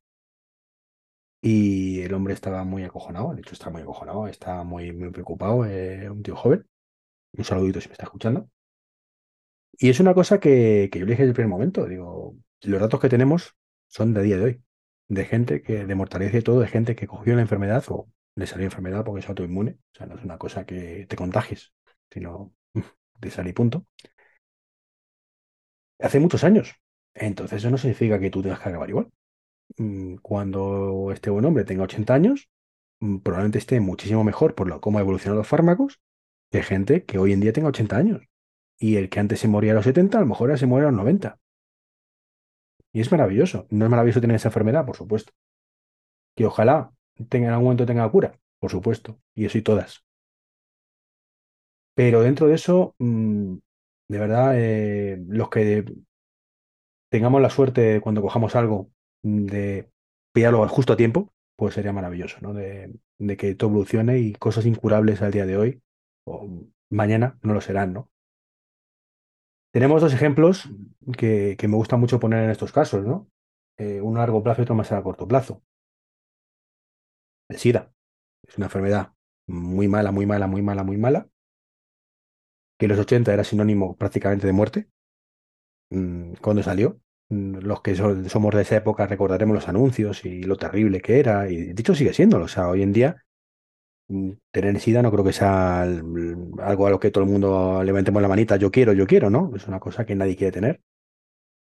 Y 1.41 2.01
el 2.01 2.13
hombre 2.15 2.33
estaba 2.33 2.63
muy 2.63 2.83
acojonado, 2.83 3.35
de 3.35 3.41
hecho 3.41 3.53
está 3.53 3.69
muy 3.69 3.83
acojonado, 3.83 4.27
está 4.27 4.63
muy, 4.63 4.91
muy 4.93 5.11
preocupado, 5.11 5.65
eh, 5.65 6.09
un 6.09 6.23
tío 6.23 6.35
joven. 6.35 6.67
Un 7.33 7.45
saludito 7.45 7.81
si 7.81 7.89
me 7.89 7.93
está 7.93 8.05
escuchando. 8.05 8.49
Y 9.77 9.89
es 9.89 9.99
una 9.99 10.13
cosa 10.15 10.39
que, 10.39 10.89
yo 10.91 11.05
le 11.05 11.11
dije 11.11 11.23
desde 11.23 11.29
el 11.29 11.33
primer 11.35 11.49
momento, 11.49 11.85
digo, 11.85 12.35
los 12.61 12.81
datos 12.81 12.99
que 12.99 13.09
tenemos 13.09 13.55
son 13.95 14.13
de 14.13 14.23
día 14.23 14.37
de 14.37 14.43
hoy, 14.43 14.63
de 15.07 15.25
gente 15.25 15.61
que, 15.61 15.85
de 15.85 15.95
mortalidad 15.95 16.33
y 16.33 16.41
todo, 16.41 16.59
de 16.59 16.67
gente 16.67 16.95
que 16.95 17.07
cogió 17.07 17.35
la 17.35 17.41
enfermedad 17.41 17.83
o 17.89 18.09
le 18.35 18.47
salió 18.47 18.65
enfermedad 18.65 19.05
porque 19.05 19.21
es 19.21 19.29
autoinmune, 19.29 19.71
o 19.93 19.95
sea, 19.97 20.05
no 20.07 20.15
es 20.15 20.23
una 20.23 20.37
cosa 20.37 20.65
que 20.65 21.05
te 21.07 21.15
contagies, 21.15 21.73
sino 22.11 22.53
de 23.21 23.31
salir 23.31 23.53
punto. 23.53 23.85
Hace 25.99 26.19
muchos 26.19 26.43
años, 26.43 26.75
entonces 27.13 27.57
eso 27.59 27.69
no 27.71 27.77
significa 27.77 28.19
que 28.19 28.29
tú 28.29 28.41
tengas 28.41 28.59
que 28.59 28.69
acabar 28.69 28.89
igual. 28.89 29.07
mm, 29.77 30.17
cuando 30.17 31.11
este 31.13 31.29
buen 31.31 31.45
hombre 31.45 31.65
tenga 31.65 31.83
80 31.85 32.13
años, 32.15 32.49
mm, 33.01 33.19
probablemente 33.19 33.59
esté 33.59 33.79
muchísimo 33.81 34.23
mejor 34.25 34.55
por 34.55 34.67
lo, 34.69 34.81
cómo 34.81 34.99
evolucionan 35.01 35.37
los 35.39 35.47
fármacos 35.47 35.99
que 36.51 36.63
gente 36.63 37.05
que 37.05 37.19
hoy 37.19 37.33
en 37.33 37.41
día 37.41 37.53
tenga 37.53 37.69
80 37.69 37.97
años. 37.97 38.23
Y 38.79 38.97
el 38.97 39.09
que 39.09 39.19
antes 39.21 39.39
se 39.41 39.47
moría 39.49 39.73
a 39.73 39.75
los 39.75 39.85
70, 39.85 40.17
a 40.19 40.21
lo 40.21 40.27
mejor 40.27 40.49
ahora 40.49 40.59
se 40.59 40.67
muere 40.67 40.87
a 40.87 40.91
los 40.91 40.97
90. 40.99 41.39
Y 42.95 43.01
es 43.01 43.11
maravilloso. 43.11 43.67
No 43.71 43.83
es 43.83 43.91
maravilloso 43.91 44.21
tener 44.21 44.37
esa 44.37 44.47
enfermedad, 44.47 44.85
por 44.85 44.95
supuesto. 44.95 45.33
Que 46.33 46.45
ojalá 46.45 46.93
tenga, 47.27 47.47
en 47.47 47.51
algún 47.51 47.65
momento 47.65 47.85
tenga 47.85 48.09
cura, 48.09 48.39
por 48.57 48.71
supuesto. 48.71 49.19
Y 49.35 49.43
eso 49.43 49.57
y 49.57 49.61
todas. 49.63 50.05
Pero 51.93 52.21
dentro 52.21 52.47
de 52.47 52.55
eso, 52.55 52.95
mm, 52.99 53.55
de 54.07 54.19
verdad, 54.19 54.53
eh, 54.55 55.17
los 55.27 55.49
que 55.49 55.83
tengamos 57.09 57.41
la 57.41 57.49
suerte 57.49 57.99
cuando 57.99 58.21
cojamos 58.21 58.55
algo 58.55 58.91
mm, 59.23 59.45
de 59.45 59.89
pillarlo 60.33 60.65
justo 60.69 60.93
a 60.93 60.97
tiempo, 60.97 61.33
pues 61.57 61.73
sería 61.73 61.91
maravilloso, 61.91 62.37
¿no? 62.39 62.53
De, 62.53 62.93
de 63.19 63.37
que 63.37 63.55
todo 63.55 63.71
evolucione 63.71 64.19
y 64.19 64.33
cosas 64.33 64.65
incurables 64.65 65.21
al 65.21 65.31
día 65.31 65.45
de 65.45 65.57
hoy 65.57 65.81
o 66.25 66.49
mañana 66.89 67.37
no 67.41 67.53
lo 67.53 67.59
serán, 67.59 67.91
¿no? 67.91 68.09
Tenemos 69.75 70.01
dos 70.01 70.13
ejemplos 70.13 70.69
que, 71.19 71.55
que 71.59 71.67
me 71.67 71.75
gusta 71.75 71.97
mucho 71.97 72.19
poner 72.19 72.43
en 72.45 72.49
estos 72.51 72.71
casos, 72.71 73.05
¿no? 73.05 73.29
Eh, 73.77 73.99
uno 74.01 74.17
a 74.19 74.21
largo 74.23 74.41
plazo 74.43 74.61
y 74.61 74.63
otro 74.63 74.75
más 74.75 74.91
a 74.91 75.03
corto 75.03 75.27
plazo. 75.27 75.61
El 77.49 77.57
SIDA 77.57 77.91
es 78.47 78.57
una 78.57 78.65
enfermedad 78.67 79.13
muy 79.47 79.87
mala, 79.87 80.11
muy 80.11 80.25
mala, 80.25 80.47
muy 80.47 80.61
mala, 80.63 80.83
muy 80.83 80.97
mala, 80.97 81.29
que 82.77 82.85
en 82.85 82.91
los 82.91 82.99
80 82.99 83.33
era 83.33 83.43
sinónimo 83.43 83.97
prácticamente 83.97 84.47
de 84.47 84.53
muerte 84.53 84.87
mm, 85.89 86.33
cuando 86.41 86.63
salió. 86.63 86.99
Mm, 87.29 87.57
Los 87.59 87.81
que 87.81 87.95
so- 87.95 88.23
somos 88.29 88.53
de 88.55 88.61
esa 88.61 88.77
época 88.77 89.07
recordaremos 89.07 89.55
los 89.55 89.67
anuncios 89.67 90.25
y 90.25 90.43
lo 90.43 90.57
terrible 90.57 91.01
que 91.01 91.19
era, 91.19 91.49
y 91.49 91.73
de 91.73 91.81
hecho 91.81 91.95
sigue 91.95 92.13
siéndolo. 92.13 92.45
O 92.45 92.47
sea, 92.47 92.69
hoy 92.69 92.83
en 92.83 92.93
día 92.93 93.24
tener 94.51 94.79
SIDA 94.79 95.01
no 95.01 95.11
creo 95.11 95.23
que 95.23 95.33
sea 95.33 95.85
mm, 95.85 96.59
algo 96.59 96.87
a 96.87 96.89
lo 96.89 96.99
que 96.99 97.11
todo 97.11 97.23
el 97.23 97.29
mundo 97.29 97.83
levantemos 97.83 98.21
la 98.21 98.27
manita, 98.27 98.55
yo 98.57 98.71
quiero, 98.71 98.93
yo 98.93 99.07
quiero, 99.07 99.29
¿no? 99.29 99.51
Es 99.55 99.67
una 99.67 99.79
cosa 99.79 100.05
que 100.05 100.15
nadie 100.15 100.35
quiere 100.35 100.51
tener. 100.51 100.81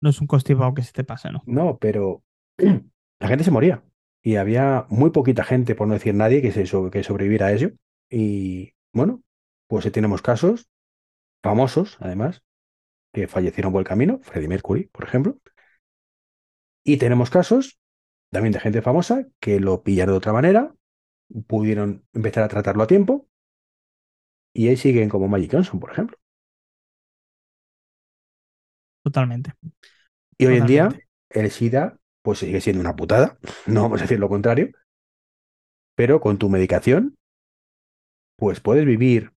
No 0.00 0.10
es 0.10 0.20
un 0.20 0.26
constipado 0.26 0.72
que 0.74 0.82
se 0.82 0.92
te 0.92 1.04
pase, 1.04 1.30
¿no? 1.30 1.42
No, 1.46 1.78
pero 1.78 2.22
la 2.58 3.28
gente 3.28 3.44
se 3.44 3.50
moría 3.50 3.82
y 4.22 4.36
había 4.36 4.86
muy 4.88 5.10
poquita 5.10 5.44
gente, 5.44 5.74
por 5.74 5.86
no 5.86 5.94
decir 5.94 6.14
nadie, 6.14 6.42
que, 6.42 6.52
se 6.52 6.64
que 6.90 7.02
sobreviviera 7.02 7.46
a 7.46 7.52
ello. 7.52 7.72
Y 8.10 8.72
bueno, 8.92 9.22
pues 9.68 9.84
sí 9.84 9.90
tenemos 9.90 10.22
casos 10.22 10.68
famosos, 11.42 11.96
además, 12.00 12.42
que 13.12 13.28
fallecieron 13.28 13.72
por 13.72 13.80
el 13.80 13.86
camino, 13.86 14.20
Freddie 14.22 14.48
Mercury, 14.48 14.84
por 14.92 15.04
ejemplo. 15.04 15.38
Y 16.84 16.96
tenemos 16.96 17.30
casos 17.30 17.78
también 18.30 18.52
de 18.52 18.60
gente 18.60 18.82
famosa 18.82 19.26
que 19.40 19.60
lo 19.60 19.82
pillaron 19.82 20.14
de 20.14 20.18
otra 20.18 20.32
manera, 20.32 20.74
pudieron 21.46 22.04
empezar 22.12 22.44
a 22.44 22.48
tratarlo 22.48 22.82
a 22.82 22.86
tiempo 22.86 23.28
y 24.52 24.68
ahí 24.68 24.76
siguen 24.76 25.08
como 25.08 25.28
Magic 25.28 25.52
Johnson, 25.52 25.80
por 25.80 25.92
ejemplo. 25.92 26.16
Totalmente. 29.02 29.52
Y 30.38 30.46
hoy 30.46 30.56
en 30.56 30.66
día 30.66 30.88
el 31.30 31.50
SIDA 31.50 31.98
pues 32.22 32.38
sigue 32.38 32.60
siendo 32.60 32.80
una 32.80 32.96
putada, 32.96 33.38
no 33.66 33.82
vamos 33.82 34.00
a 34.00 34.04
decir 34.04 34.18
lo 34.18 34.28
contrario, 34.28 34.70
pero 35.94 36.20
con 36.20 36.38
tu 36.38 36.48
medicación 36.48 37.16
pues 38.36 38.60
puedes 38.60 38.86
vivir 38.86 39.32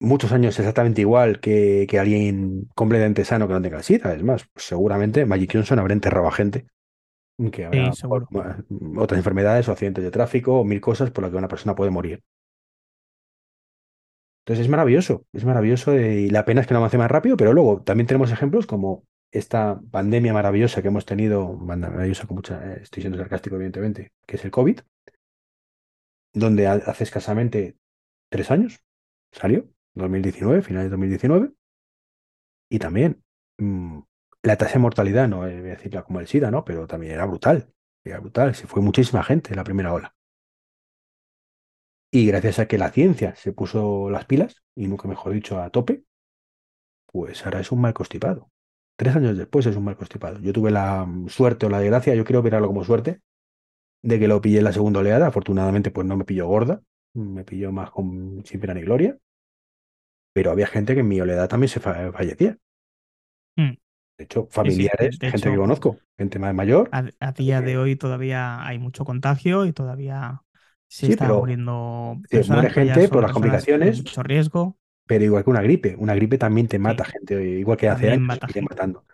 muchos 0.00 0.32
años 0.32 0.58
exactamente 0.58 1.00
igual 1.00 1.40
que, 1.40 1.86
que 1.88 1.98
alguien 1.98 2.68
completamente 2.74 3.24
sano 3.24 3.46
que 3.46 3.54
no 3.54 3.62
tenga 3.62 3.78
el 3.78 3.84
SIDA. 3.84 4.14
Es 4.14 4.22
más, 4.22 4.48
seguramente 4.56 5.24
Magic 5.26 5.52
Johnson 5.54 5.78
habrá 5.78 5.94
enterrado 5.94 6.26
a 6.28 6.32
gente 6.32 6.66
que 7.52 7.64
habrá 7.66 7.92
Sí, 7.92 8.00
seguro. 8.00 8.26
por- 8.30 8.64
otras 8.98 9.18
enfermedades 9.18 9.68
o 9.68 9.72
accidentes 9.72 10.04
de 10.04 10.10
tráfico 10.10 10.60
o 10.60 10.64
mil 10.64 10.80
cosas 10.80 11.10
por 11.10 11.22
las 11.22 11.30
que 11.30 11.36
una 11.38 11.48
persona 11.48 11.74
puede 11.74 11.90
morir. 11.90 12.22
Entonces 14.44 14.66
es 14.66 14.70
maravilloso, 14.70 15.24
es 15.32 15.44
maravilloso 15.44 15.98
y 15.98 16.28
la 16.28 16.44
pena 16.44 16.60
es 16.60 16.66
que 16.66 16.74
no 16.74 16.78
avance 16.78 16.98
más 16.98 17.10
rápido, 17.10 17.36
pero 17.36 17.52
luego 17.54 17.82
también 17.82 18.06
tenemos 18.06 18.30
ejemplos 18.30 18.66
como 18.66 19.04
esta 19.32 19.80
pandemia 19.90 20.32
maravillosa 20.34 20.82
que 20.82 20.88
hemos 20.88 21.06
tenido, 21.06 21.54
maravillosa 21.56 22.26
con 22.26 22.36
mucha, 22.36 22.74
eh, 22.74 22.80
estoy 22.82 23.02
siendo 23.02 23.18
sarcástico 23.18 23.56
evidentemente, 23.56 24.12
que 24.26 24.36
es 24.36 24.44
el 24.44 24.50
COVID, 24.50 24.80
donde 26.34 26.66
ha- 26.66 26.74
hace 26.74 27.04
escasamente 27.04 27.76
tres 28.28 28.50
años 28.50 28.84
salió, 29.32 29.66
2019, 29.94 30.62
finales 30.62 30.86
de 30.86 30.90
2019, 30.90 31.52
y 32.68 32.78
también 32.78 33.22
mm, 33.58 34.00
la 34.44 34.56
tasa 34.56 34.74
de 34.74 34.78
mortalidad, 34.80 35.26
no 35.28 35.38
voy 35.38 35.50
a 35.50 35.62
decirla 35.62 36.04
como 36.04 36.20
el 36.20 36.28
SIDA, 36.28 36.50
¿no? 36.52 36.64
Pero 36.64 36.86
también 36.86 37.14
era 37.14 37.26
brutal, 37.26 37.68
era 38.04 38.20
brutal, 38.20 38.54
se 38.54 38.66
fue 38.68 38.82
muchísima 38.82 39.24
gente 39.24 39.50
en 39.50 39.56
la 39.56 39.64
primera 39.64 39.92
ola. 39.92 40.14
Y 42.10 42.26
gracias 42.26 42.60
a 42.60 42.66
que 42.66 42.78
la 42.78 42.90
ciencia 42.90 43.34
se 43.34 43.52
puso 43.52 44.08
las 44.08 44.24
pilas, 44.24 44.62
y 44.76 44.86
nunca 44.86 45.08
mejor 45.08 45.32
dicho, 45.32 45.60
a 45.60 45.70
tope, 45.70 46.04
pues 47.06 47.44
ahora 47.44 47.60
es 47.60 47.72
un 47.72 47.80
mal 47.80 47.94
constipado. 47.94 48.50
Tres 48.96 49.16
años 49.16 49.36
después 49.36 49.66
es 49.66 49.76
un 49.76 49.84
mal 49.84 49.96
constipado. 49.96 50.38
Yo 50.40 50.52
tuve 50.52 50.70
la 50.70 51.04
mm, 51.04 51.28
suerte 51.28 51.66
o 51.66 51.70
la 51.70 51.80
desgracia, 51.80 52.14
yo 52.14 52.24
quiero 52.24 52.42
verlo 52.42 52.66
como 52.68 52.84
suerte, 52.84 53.20
de 54.02 54.18
que 54.18 54.28
lo 54.28 54.40
pillé 54.40 54.58
en 54.58 54.64
la 54.64 54.72
segunda 54.72 55.00
oleada. 55.00 55.28
Afortunadamente, 55.28 55.90
pues 55.90 56.06
no 56.06 56.16
me 56.16 56.24
pilló 56.26 56.46
gorda, 56.48 56.82
me 57.14 57.44
pilló 57.44 57.72
más 57.72 57.90
con 57.90 58.42
sin 58.46 58.60
pena 58.60 58.74
ni 58.74 58.82
gloria. 58.82 59.18
Pero 60.32 60.50
había 60.50 60.66
gente 60.66 60.94
que 60.94 61.00
en 61.00 61.08
mi 61.08 61.20
oleada 61.20 61.48
también 61.48 61.68
se 61.70 61.80
fa- 61.80 62.12
fallecía. 62.12 62.58
Mm. 63.58 63.74
De 64.18 64.24
hecho, 64.24 64.48
Sí, 64.62 64.70
sí. 64.70 64.90
familiares, 64.90 65.20
De 65.20 65.32
gente 65.32 65.50
que 65.50 65.56
conozco, 65.56 66.02
gente 66.18 66.38
más 66.40 66.54
mayor. 66.54 66.92
a, 66.92 67.04
a 67.20 67.32
día 67.32 67.62
de 67.62 67.78
hoy 67.78 67.96
todavía 67.96 68.64
hay 68.66 68.78
mucho 68.78 69.04
contagio 69.04 69.66
y 69.66 69.72
todavía 69.72 70.42
se 70.88 71.06
Sí, 71.06 71.16
pero 71.16 71.32
muriendo 71.32 72.20
muere 72.46 72.70
gente 72.70 73.08
por 73.08 73.22
las 73.22 73.32
complicaciones, 73.32 74.06
mucho 74.06 74.22
riesgo. 74.22 74.78
pero 75.06 75.24
igual 75.24 75.44
que 75.44 75.50
una 75.50 75.62
gripe. 75.62 75.96
Una 75.98 76.14
gripe 76.14 76.38
también 76.38 76.68
te 76.68 76.78
mata 76.78 77.04
gente, 77.04 77.42
igual 77.44 77.76
que 77.78 77.88
hace 77.88 78.10
años, 78.10 78.38
gente. 78.46 78.62
matando. 78.62 79.06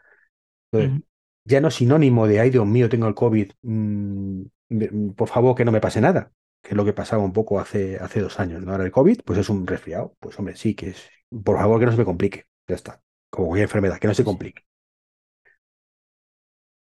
Entonces, 0.73 0.95
Ujú. 0.95 1.03
ya 1.45 1.61
no 1.61 1.69
es 1.69 1.75
sinónimo 1.77 2.27
de, 2.29 2.41
ay 2.41 2.51
Dios 2.51 2.67
mío, 2.67 2.89
tengo 2.89 3.09
el 3.09 3.15
COVID, 3.15 3.53
mm, 3.63 4.43
me- 4.71 4.89
por 5.17 5.29
favor 5.29 5.57
que 5.57 5.65
no 5.65 5.73
me 5.73 5.81
pase 5.83 6.01
nada, 6.01 6.33
que 6.63 6.71
es 6.71 6.77
lo 6.77 6.85
que 6.85 6.93
pasaba 6.95 7.25
un 7.25 7.33
poco 7.33 7.61
hace, 7.61 7.99
hace 7.99 8.21
dos 8.21 8.41
años, 8.41 8.63
¿no? 8.63 8.73
Ahora 8.73 8.85
el 8.85 8.93
COVID, 8.93 9.23
pues 9.25 9.39
es 9.39 9.51
un 9.51 9.67
resfriado, 9.67 10.17
pues 10.21 10.39
hombre, 10.39 10.57
sí, 10.57 10.75
que 10.75 10.91
es, 10.91 11.13
por 11.45 11.59
favor 11.59 11.81
que 11.81 11.87
no 11.87 11.93
se 11.93 11.99
me 11.99 12.05
complique, 12.05 12.47
ya 12.69 12.77
está, 12.77 13.03
como 13.31 13.49
cualquier 13.49 13.65
enfermedad, 13.69 13.99
que 14.01 14.09
no 14.09 14.15
se 14.15 14.25
complique. 14.25 14.65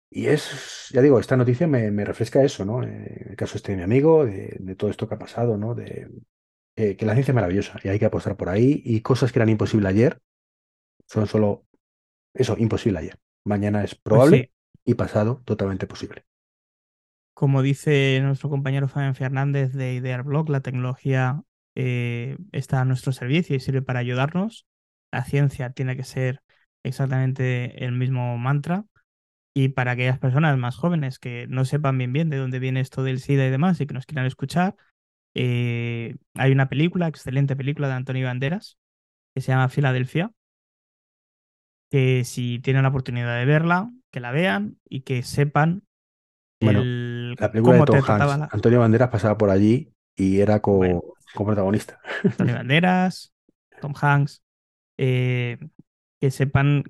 Y 0.10 0.28
es, 0.28 0.90
ya 0.94 1.02
digo, 1.02 1.20
esta 1.20 1.36
noticia 1.38 1.68
me, 1.68 1.92
me 1.92 2.06
refresca 2.06 2.44
eso, 2.44 2.64
¿no? 2.66 2.84
Eh, 2.84 3.28
el 3.32 3.36
caso 3.36 3.58
este 3.58 3.72
de 3.74 3.78
mi 3.78 3.84
amigo, 3.84 4.26
de, 4.26 4.56
de 4.60 4.76
todo 4.76 4.90
esto 4.90 5.08
que 5.08 5.16
ha 5.16 5.20
pasado, 5.20 5.58
¿no? 5.58 5.76
De 5.76 6.10
eh, 6.76 6.96
que 6.98 7.06
la 7.06 7.14
ciencia 7.14 7.32
es 7.32 7.36
maravillosa 7.36 7.80
y 7.84 7.90
hay 7.90 8.00
que 8.00 8.06
apostar 8.06 8.38
por 8.38 8.50
ahí 8.50 8.82
y 8.86 9.02
cosas 9.02 9.32
que 9.34 9.40
eran 9.40 9.50
imposibles 9.50 9.90
ayer 9.92 10.20
son 11.08 11.28
solo 11.28 11.66
eso, 12.34 12.56
imposible 12.60 13.00
ayer. 13.00 13.20
Mañana 13.46 13.84
es 13.84 13.96
Pues 14.08 14.26
probable 14.26 14.26
sí, 14.26 14.52
y 14.86 14.96
pasado 14.96 15.42
totalmente 15.46 15.88
posible. 15.88 16.26
como 17.34 17.62
dice 17.62 18.20
nuestro 18.24 18.50
compañero 18.50 18.88
Fabián 18.88 19.16
Fernández 19.16 19.74
de 19.74 19.94
Idearblog, 19.96 20.50
la 20.50 20.62
tecnología 20.62 21.42
eh, 21.76 22.38
está 22.52 22.82
a 22.82 22.86
nuestro 22.86 23.12
servicio 23.12 23.56
y 23.56 23.60
sirve 23.60 23.82
para 23.82 24.00
ayudarnos. 24.00 24.66
La 25.12 25.24
ciencia 25.26 25.72
tiene 25.72 25.96
que 25.98 26.04
ser 26.04 26.42
exactamente 26.84 27.84
el 27.86 27.92
mismo 27.94 28.38
mantra. 28.38 28.86
Y 29.58 29.70
para 29.70 29.92
aquellas 29.92 30.20
personas 30.20 30.58
más 30.58 30.76
jóvenes 30.76 31.18
que 31.18 31.48
no 31.48 31.64
sepan 31.64 31.98
bien 31.98 32.12
bien 32.12 32.30
de 32.30 32.36
dónde 32.36 32.60
viene 32.60 32.82
esto 32.82 33.04
del 33.04 33.22
SIDA 33.22 33.48
y 33.48 33.50
demás 33.50 33.80
y 33.80 33.88
que 33.88 33.94
nos 33.94 34.06
quieran 34.06 34.26
escuchar, 34.26 34.76
eh, 35.34 36.18
hay 36.34 36.52
una 36.52 36.68
película, 36.68 37.08
excelente 37.08 37.56
película 37.56 37.88
de 37.88 37.94
Antonio 37.94 38.28
Banderas, 38.28 38.78
que 39.34 39.40
se 39.40 39.54
llama 39.54 39.70
Filadelfia, 39.70 40.32
que 41.90 42.26
si 42.26 42.60
tienen 42.60 42.84
la 42.84 42.90
oportunidad 42.90 43.38
de 43.40 43.46
verla, 43.46 43.92
que 44.12 44.20
la 44.20 44.32
vean 44.32 44.78
y 44.90 45.02
que 45.02 45.24
sepan 45.24 45.84
Bueno, 46.60 46.82
el 46.82 47.36
la 47.40 47.52
película 47.52 47.78
de 47.78 47.80
cómo 47.80 47.86
Tom 47.86 47.96
te 47.96 48.02
trataba 48.02 48.34
Hanks, 48.34 48.40
la... 48.40 48.50
Antonio 48.52 48.80
Banderas 48.80 49.10
pasaba 49.10 49.38
por 49.38 49.50
allí 49.50 49.94
y 50.16 50.42
era 50.42 50.62
Bueno, 50.66 51.02
co, 51.34 51.46
protagonista. 51.46 52.00
Antonio 52.24 52.56
Banderas, 52.56 53.34
Tom 53.80 53.94
Hanks, 54.00 54.42
eh, 54.98 55.60
que 56.20 56.32
sepan 56.32 56.84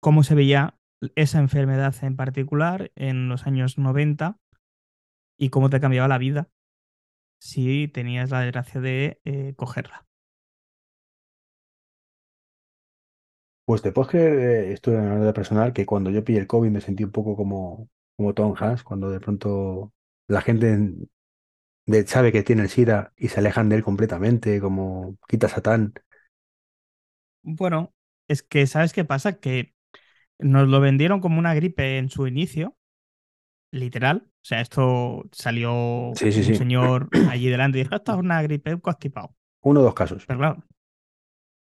cómo 0.00 0.22
se 0.22 0.34
veía 0.34 0.77
esa 1.16 1.38
enfermedad 1.40 1.94
en 2.02 2.16
particular 2.16 2.92
en 2.96 3.28
los 3.28 3.46
años 3.46 3.78
90 3.78 4.38
y 5.38 5.50
cómo 5.50 5.70
te 5.70 5.80
cambiaba 5.80 6.08
la 6.08 6.18
vida 6.18 6.50
si 7.40 7.88
tenías 7.88 8.30
la 8.30 8.40
desgracia 8.42 8.80
de 8.80 9.20
eh, 9.24 9.54
cogerla. 9.56 10.06
Pues 13.64 13.82
te 13.82 13.92
puedes 13.92 14.10
creer, 14.10 14.38
eh, 14.38 14.72
esto 14.72 14.90
de 14.90 14.98
manera 14.98 15.32
personal, 15.34 15.72
que 15.72 15.84
cuando 15.86 16.10
yo 16.10 16.24
pillé 16.24 16.38
el 16.40 16.46
COVID 16.46 16.70
me 16.70 16.80
sentí 16.80 17.04
un 17.04 17.12
poco 17.12 17.36
como, 17.36 17.88
como 18.16 18.32
Tom 18.34 18.54
Hanks, 18.58 18.82
cuando 18.82 19.10
de 19.10 19.20
pronto 19.20 19.92
la 20.26 20.40
gente 20.40 20.72
en- 20.72 21.10
de- 21.86 22.06
sabe 22.06 22.32
que 22.32 22.42
tiene 22.44 22.62
el 22.62 22.68
SIDA 22.70 23.12
y 23.16 23.28
se 23.28 23.40
alejan 23.40 23.68
de 23.70 23.76
él 23.76 23.84
completamente, 23.84 24.60
como 24.60 25.18
quita 25.28 25.48
Satán. 25.48 25.94
Bueno, 27.42 27.94
es 28.28 28.42
que 28.42 28.66
¿sabes 28.66 28.92
qué 28.92 29.04
pasa? 29.04 29.40
Que 29.40 29.74
nos 30.38 30.68
lo 30.68 30.80
vendieron 30.80 31.20
como 31.20 31.38
una 31.38 31.54
gripe 31.54 31.98
en 31.98 32.10
su 32.10 32.26
inicio 32.26 32.76
literal. 33.72 34.24
O 34.26 34.44
sea, 34.48 34.60
esto 34.60 35.24
salió 35.32 35.72
Sí, 36.12 36.32
sí, 36.32 36.42
un 36.42 36.54
sí. 36.54 36.54
señor 36.54 37.10
allí 37.26 37.48
delante 37.48 37.78
y 37.78 37.82
dijo, 37.84 37.96
esto 37.96 38.12
es 38.14 38.18
una 38.18 38.42
gripe 38.42 38.80
constipado. 38.80 39.34
Uno 39.62 39.80
o 39.80 39.84
dos 39.84 39.94
casos. 39.94 40.22
Pero 40.26 40.38
claro, 40.38 40.64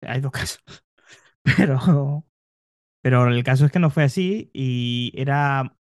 hay 0.02 0.22
dos 0.22 0.32
casos. 0.32 0.64
Pero, 1.56 2.26
pero 3.02 3.28
el 3.30 3.44
caso 3.44 3.66
es 3.66 3.72
que 3.72 3.80
no 3.80 3.90
fue 3.92 4.04
así 4.04 4.52
y 4.54 5.12
era 5.16 5.76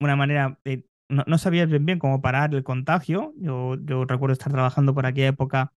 una 0.00 0.16
manera 0.16 0.58
de... 0.64 0.86
No, 1.08 1.22
no 1.26 1.38
sabías 1.38 1.68
bien 1.68 1.84
bien 1.86 1.98
cómo 1.98 2.22
parar 2.22 2.54
el 2.54 2.64
contagio. 2.64 3.34
Yo, 3.36 3.76
yo 3.84 4.04
recuerdo 4.06 4.32
estar 4.32 4.52
trabajando 4.52 4.94
por 4.94 5.06
aquella 5.06 5.28
época 5.28 5.72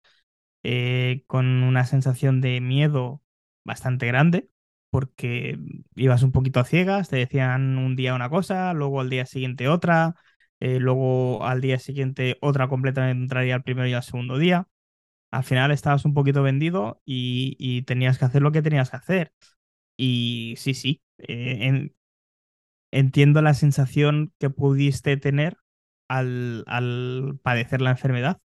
eh, 0.64 1.24
con 1.28 1.46
una 1.64 1.86
sensación 1.86 2.42
de 2.42 2.62
miedo 2.62 3.24
bastante 3.66 4.08
grande, 4.08 4.50
porque 4.96 5.60
ibas 5.98 6.24
un 6.24 6.32
poquito 6.32 6.62
a 6.62 6.64
ciegas, 6.64 7.10
te 7.10 7.18
decían 7.18 7.78
un 7.78 7.98
día 7.98 8.16
una 8.16 8.30
cosa, 8.30 8.72
luego 8.74 9.02
al 9.02 9.10
día 9.10 9.26
siguiente 9.26 9.68
otra, 9.68 10.16
eh, 10.62 10.80
luego 10.80 11.46
al 11.46 11.60
día 11.60 11.80
siguiente 11.80 12.38
otra 12.42 12.70
completamente 12.70 13.22
entraría 13.24 13.56
al 13.56 13.64
primero 13.64 13.90
y 13.90 13.94
al 13.94 14.04
segundo 14.04 14.38
día. 14.38 14.70
Al 15.32 15.44
final 15.44 15.72
estabas 15.72 16.06
un 16.06 16.14
poquito 16.16 16.44
vendido 16.44 17.02
y, 17.06 17.84
tenías 17.84 18.20
que 18.20 18.26
hacer 18.26 18.42
lo 18.42 18.52
que 18.54 18.62
tenías 18.64 18.90
que 18.92 18.98
hacer. 18.98 19.34
Y 19.98 20.56
sí, 20.58 20.74
sí, 20.76 21.02
eh, 21.20 21.60
en- 21.62 21.96
entiendo 22.92 23.42
la 23.42 23.54
sensación 23.54 24.34
que 24.40 24.50
pudiste 24.50 25.18
tener 25.18 25.58
al, 26.08 26.66
padecer 27.44 27.82
la 27.82 27.92
enfermedad, 27.92 28.40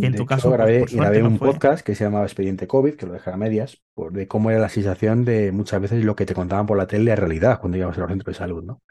en 0.00 0.14
De 0.14 0.16
tu 0.16 0.24
hecho, 0.24 0.26
caso, 0.26 0.50
pues 0.52 0.52
grabé, 0.52 0.86
suerte 0.88 0.96
grabé 0.96 1.22
un 1.22 1.40
podcast 1.40 1.84
que 1.84 1.94
se 1.94 2.04
llamaba 2.04 2.24
Expediente 2.26 2.66
COVID, 2.68 2.94
que 2.96 3.06
lo 3.06 3.12
dejé 3.12 3.30
a 3.30 3.36
medias, 3.36 3.82
por, 3.94 4.12
de 4.12 4.28
cómo 4.28 4.50
era 4.50 4.60
la 4.60 4.68
sensación 4.68 5.24
de 5.24 5.52
muchas 5.52 5.80
veces 5.80 6.04
lo 6.04 6.16
que 6.16 6.26
te 6.26 6.34
contaban 6.34 6.66
por 6.66 6.76
la 6.78 6.86
tele 6.86 7.10
de 7.12 7.16
realidad 7.16 7.60
cuando 7.60 7.78
íbamos 7.78 7.96
a 7.98 8.00
los 8.00 8.10
centros 8.10 8.34
de 8.34 8.38
salud, 8.38 8.62
¿no? 8.64 8.82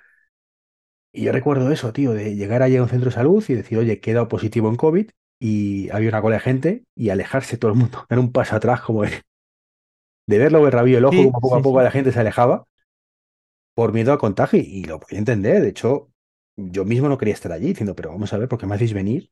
Y 1.11 1.23
yo 1.25 1.31
recuerdo 1.31 1.71
eso, 1.71 1.93
tío, 1.93 2.13
de 2.13 2.35
llegar 2.35 2.61
allí 2.63 2.77
a 2.77 2.83
un 2.83 2.89
centro 2.89 3.09
de 3.09 3.15
salud 3.15 3.43
y 3.47 3.53
decir, 3.53 3.77
oye, 3.77 3.93
he 3.93 3.99
quedado 3.99 4.27
positivo 4.27 4.69
en 4.69 4.75
COVID 4.75 5.09
y 5.39 5.89
había 5.91 6.09
una 6.09 6.21
cola 6.21 6.35
de 6.35 6.39
gente 6.41 6.83
y 6.95 7.09
alejarse 7.09 7.57
todo 7.57 7.71
el 7.71 7.77
mundo, 7.77 8.05
dar 8.09 8.19
un 8.19 8.31
paso 8.31 8.55
atrás 8.55 8.81
como 8.81 9.03
de, 9.03 9.21
de 10.27 10.37
verlo 10.37 10.65
el 10.65 10.71
rabillo 10.73 10.97
el 10.97 11.05
ojo, 11.05 11.23
Sí, 11.23 11.23
como 11.23 11.39
poco 11.41 11.55
a 11.55 11.61
poco 11.61 11.81
sí. 11.81 11.83
la 11.83 11.91
gente 11.91 12.11
se 12.11 12.19
alejaba 12.19 12.65
por 13.75 13.93
miedo 13.93 14.11
al 14.11 14.17
contagio 14.19 14.59
y 14.59 14.83
lo 14.85 14.99
podía 14.99 15.19
entender. 15.19 15.61
De 15.61 15.69
hecho, 15.69 16.09
yo 16.57 16.85
mismo 16.85 17.09
no 17.09 17.17
quería 17.17 17.33
estar 17.33 17.51
allí 17.51 17.67
diciendo, 17.67 17.95
pero 17.95 18.09
vamos 18.11 18.33
a 18.33 18.37
ver, 18.37 18.47
¿por 18.49 18.59
qué 18.59 18.65
me 18.67 18.75
hacéis 18.75 18.93
venir? 18.93 19.31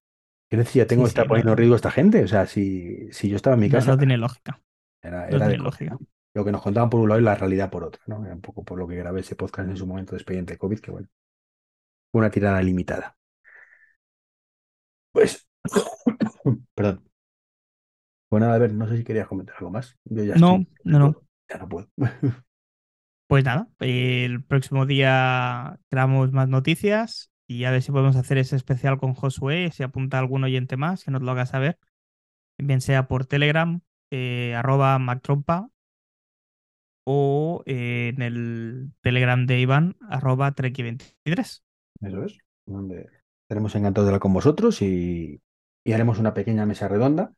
¿Qué 0.51 0.57
necesidad 0.57 0.87
tengo 0.87 1.03
Sí, 1.03 1.05
de 1.05 1.09
estar 1.09 1.25
sí, 1.25 1.29
no, 1.29 1.29
poniendo 1.29 1.53
en 1.53 1.57
riesgo 1.59 1.75
a 1.75 1.77
esta 1.77 1.91
gente? 1.91 2.23
O 2.23 2.29
sea, 2.29 2.45
si, 2.47 3.11
si 3.13 3.29
yo 3.29 3.37
estaba 3.37 3.55
en 3.55 3.61
mi 3.61 3.69
no, 3.69 3.71
casa, 3.71 3.91
no 3.91 3.97
tiene 3.97 4.17
lógica. 4.17 4.61
era, 5.01 5.29
No 5.29 5.41
tiene 5.41 5.57
lógica. 5.57 5.91
¿no? 5.91 6.01
Lo 6.33 6.45
que 6.45 6.51
nos 6.51 6.61
contaban 6.61 6.89
por 6.89 6.99
un 7.01 7.09
lado 7.09 7.21
y 7.21 7.23
la 7.23 7.35
realidad 7.35 7.69
por 7.71 7.83
otro, 7.85 8.01
¿no? 8.07 8.25
Era 8.25 8.35
un 8.35 8.41
poco 8.41 8.63
por 8.65 8.77
lo 8.79 8.87
que 8.87 8.95
grabé 8.97 9.21
ese 9.21 9.35
podcast 9.35 9.69
en 9.69 9.77
su 9.77 9.87
momento 9.87 10.11
de 10.13 10.17
expediente 10.19 10.57
COVID, 10.57 10.79
que 10.79 10.91
bueno, 10.91 11.07
fue 12.11 12.19
una 12.19 12.31
tirada 12.31 12.61
limitada. 12.63 13.17
Pues, 15.13 15.47
perdón. 16.75 17.03
Nada, 18.31 18.55
a 18.55 18.57
ver, 18.59 18.73
no 18.73 18.87
sé 18.87 18.97
si 18.97 19.03
querías 19.03 19.27
comentar 19.27 19.55
algo 19.57 19.71
más. 19.71 19.97
Yo 20.05 20.23
ya 20.23 20.35
No, 20.35 20.57
estoy, 20.57 20.67
no, 20.83 20.99
no. 20.99 21.21
ya 21.49 21.57
no 21.57 21.69
puedo. 21.69 21.89
Pues 23.27 23.45
nada, 23.45 23.69
el 23.79 24.43
próximo 24.43 24.85
día 24.85 25.79
grabamos 25.89 26.31
más 26.33 26.49
noticias 26.49 27.30
y 27.51 27.65
a 27.65 27.71
ver 27.71 27.81
si 27.81 27.91
podemos 27.91 28.15
hacer 28.15 28.37
ese 28.37 28.55
especial 28.55 28.97
con 28.97 29.13
Josué, 29.13 29.69
si 29.73 29.83
apunta 29.83 30.17
algún 30.17 30.45
oyente 30.45 30.77
más, 30.77 31.03
que 31.03 31.11
nos 31.11 31.21
lo 31.21 31.31
haga 31.31 31.45
saber, 31.45 31.77
bien 32.57 32.79
sea 32.79 33.09
por 33.09 33.25
Telegram, 33.25 33.81
eh, 34.09 34.53
arroba 34.55 34.97
MacTrompa, 34.99 35.69
o 37.05 37.61
eh, 37.65 38.13
en 38.15 38.21
el 38.21 38.93
Telegram 39.01 39.45
de 39.45 39.59
Iván, 39.59 39.97
arroba 40.07 40.55
Treki23. 40.55 41.61
Eso 42.01 42.23
es. 42.23 42.37
Donde 42.65 43.09
estaremos 43.43 43.75
encantados 43.75 44.05
de 44.05 44.11
hablar 44.11 44.21
con 44.21 44.33
vosotros 44.33 44.81
y, 44.81 45.41
y 45.83 45.91
haremos 45.91 46.19
una 46.19 46.33
pequeña 46.33 46.65
mesa 46.65 46.87
redonda. 46.87 47.33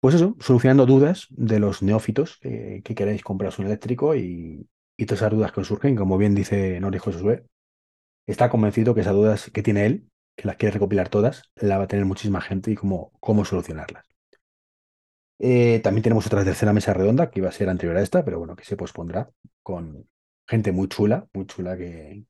Pues 0.00 0.16
eso, 0.16 0.36
solucionando 0.40 0.84
dudas 0.84 1.28
de 1.30 1.60
los 1.60 1.82
neófitos 1.82 2.36
que, 2.38 2.82
que 2.84 2.94
queréis 2.94 3.22
comprar 3.22 3.54
un 3.58 3.66
eléctrico 3.66 4.14
y, 4.16 4.68
y 4.98 5.06
todas 5.06 5.20
esas 5.20 5.32
dudas 5.32 5.52
que 5.52 5.60
os 5.60 5.68
surgen. 5.68 5.96
Como 5.96 6.18
bien 6.18 6.34
dice 6.34 6.78
Nori 6.80 6.98
Josué, 6.98 7.46
está 8.26 8.50
convencido 8.50 8.94
que 8.94 9.02
esas 9.02 9.14
dudas 9.14 9.50
que 9.50 9.62
tiene 9.62 9.86
él, 9.86 10.08
que 10.36 10.46
las 10.46 10.56
quiere 10.56 10.74
recopilar 10.74 11.08
todas, 11.08 11.42
la 11.56 11.78
va 11.78 11.84
a 11.84 11.88
tener 11.88 12.04
muchísima 12.04 12.40
gente 12.40 12.70
y 12.70 12.74
cómo, 12.74 13.12
cómo 13.20 13.44
solucionarlas. 13.44 14.06
Eh, 15.38 15.80
también 15.82 16.04
tenemos 16.04 16.26
otra 16.26 16.44
tercera 16.44 16.72
mesa 16.72 16.94
redonda 16.94 17.30
que 17.30 17.40
iba 17.40 17.48
a 17.48 17.52
ser 17.52 17.68
anterior 17.68 17.96
a 17.96 18.02
esta, 18.02 18.24
pero 18.24 18.38
bueno, 18.38 18.54
que 18.54 18.64
se 18.64 18.76
pospondrá 18.76 19.30
con 19.62 20.08
gente 20.46 20.72
muy 20.72 20.88
chula, 20.88 21.26
muy 21.32 21.46
chula 21.46 21.76
que, 21.76 22.24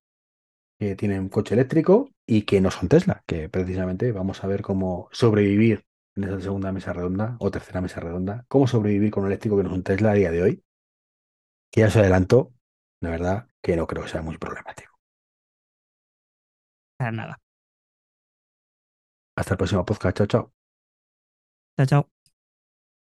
que 0.79 0.97
tiene 0.97 1.21
un 1.21 1.29
coche 1.29 1.55
eléctrico 1.55 2.11
y 2.27 2.43
que 2.43 2.61
no 2.61 2.71
son 2.71 2.89
Tesla, 2.89 3.23
que 3.27 3.49
precisamente 3.49 4.13
vamos 4.13 4.43
a 4.43 4.47
ver 4.47 4.63
cómo 4.63 5.09
sobrevivir 5.13 5.85
en 6.17 6.25
esa 6.25 6.41
segunda 6.41 6.73
mesa 6.73 6.93
redonda 6.93 7.37
o 7.39 7.51
tercera 7.51 7.81
mesa 7.81 8.01
redonda, 8.01 8.45
cómo 8.49 8.67
sobrevivir 8.67 9.11
con 9.11 9.25
un 9.25 9.29
eléctrico 9.29 9.57
que 9.57 9.63
no 9.63 9.71
es 9.71 9.77
un 9.77 9.83
Tesla 9.83 10.13
a 10.13 10.15
día 10.15 10.31
de 10.31 10.43
hoy, 10.43 10.65
que 11.71 11.81
ya 11.83 11.87
os 11.89 11.97
adelanto, 11.97 12.53
la 13.01 13.11
verdad, 13.11 13.47
que 13.63 13.77
no 13.77 13.87
creo 13.87 14.05
que 14.05 14.11
sea 14.11 14.23
muy 14.23 14.39
problemático. 14.39 14.92
Nada. 17.11 17.39
Hasta 19.37 19.55
el 19.55 19.59
próximo 19.59 19.85
podcast, 19.85 20.17
chao, 20.17 20.27
chao. 20.27 20.53
Chao, 21.77 21.87
chao. 21.87 22.12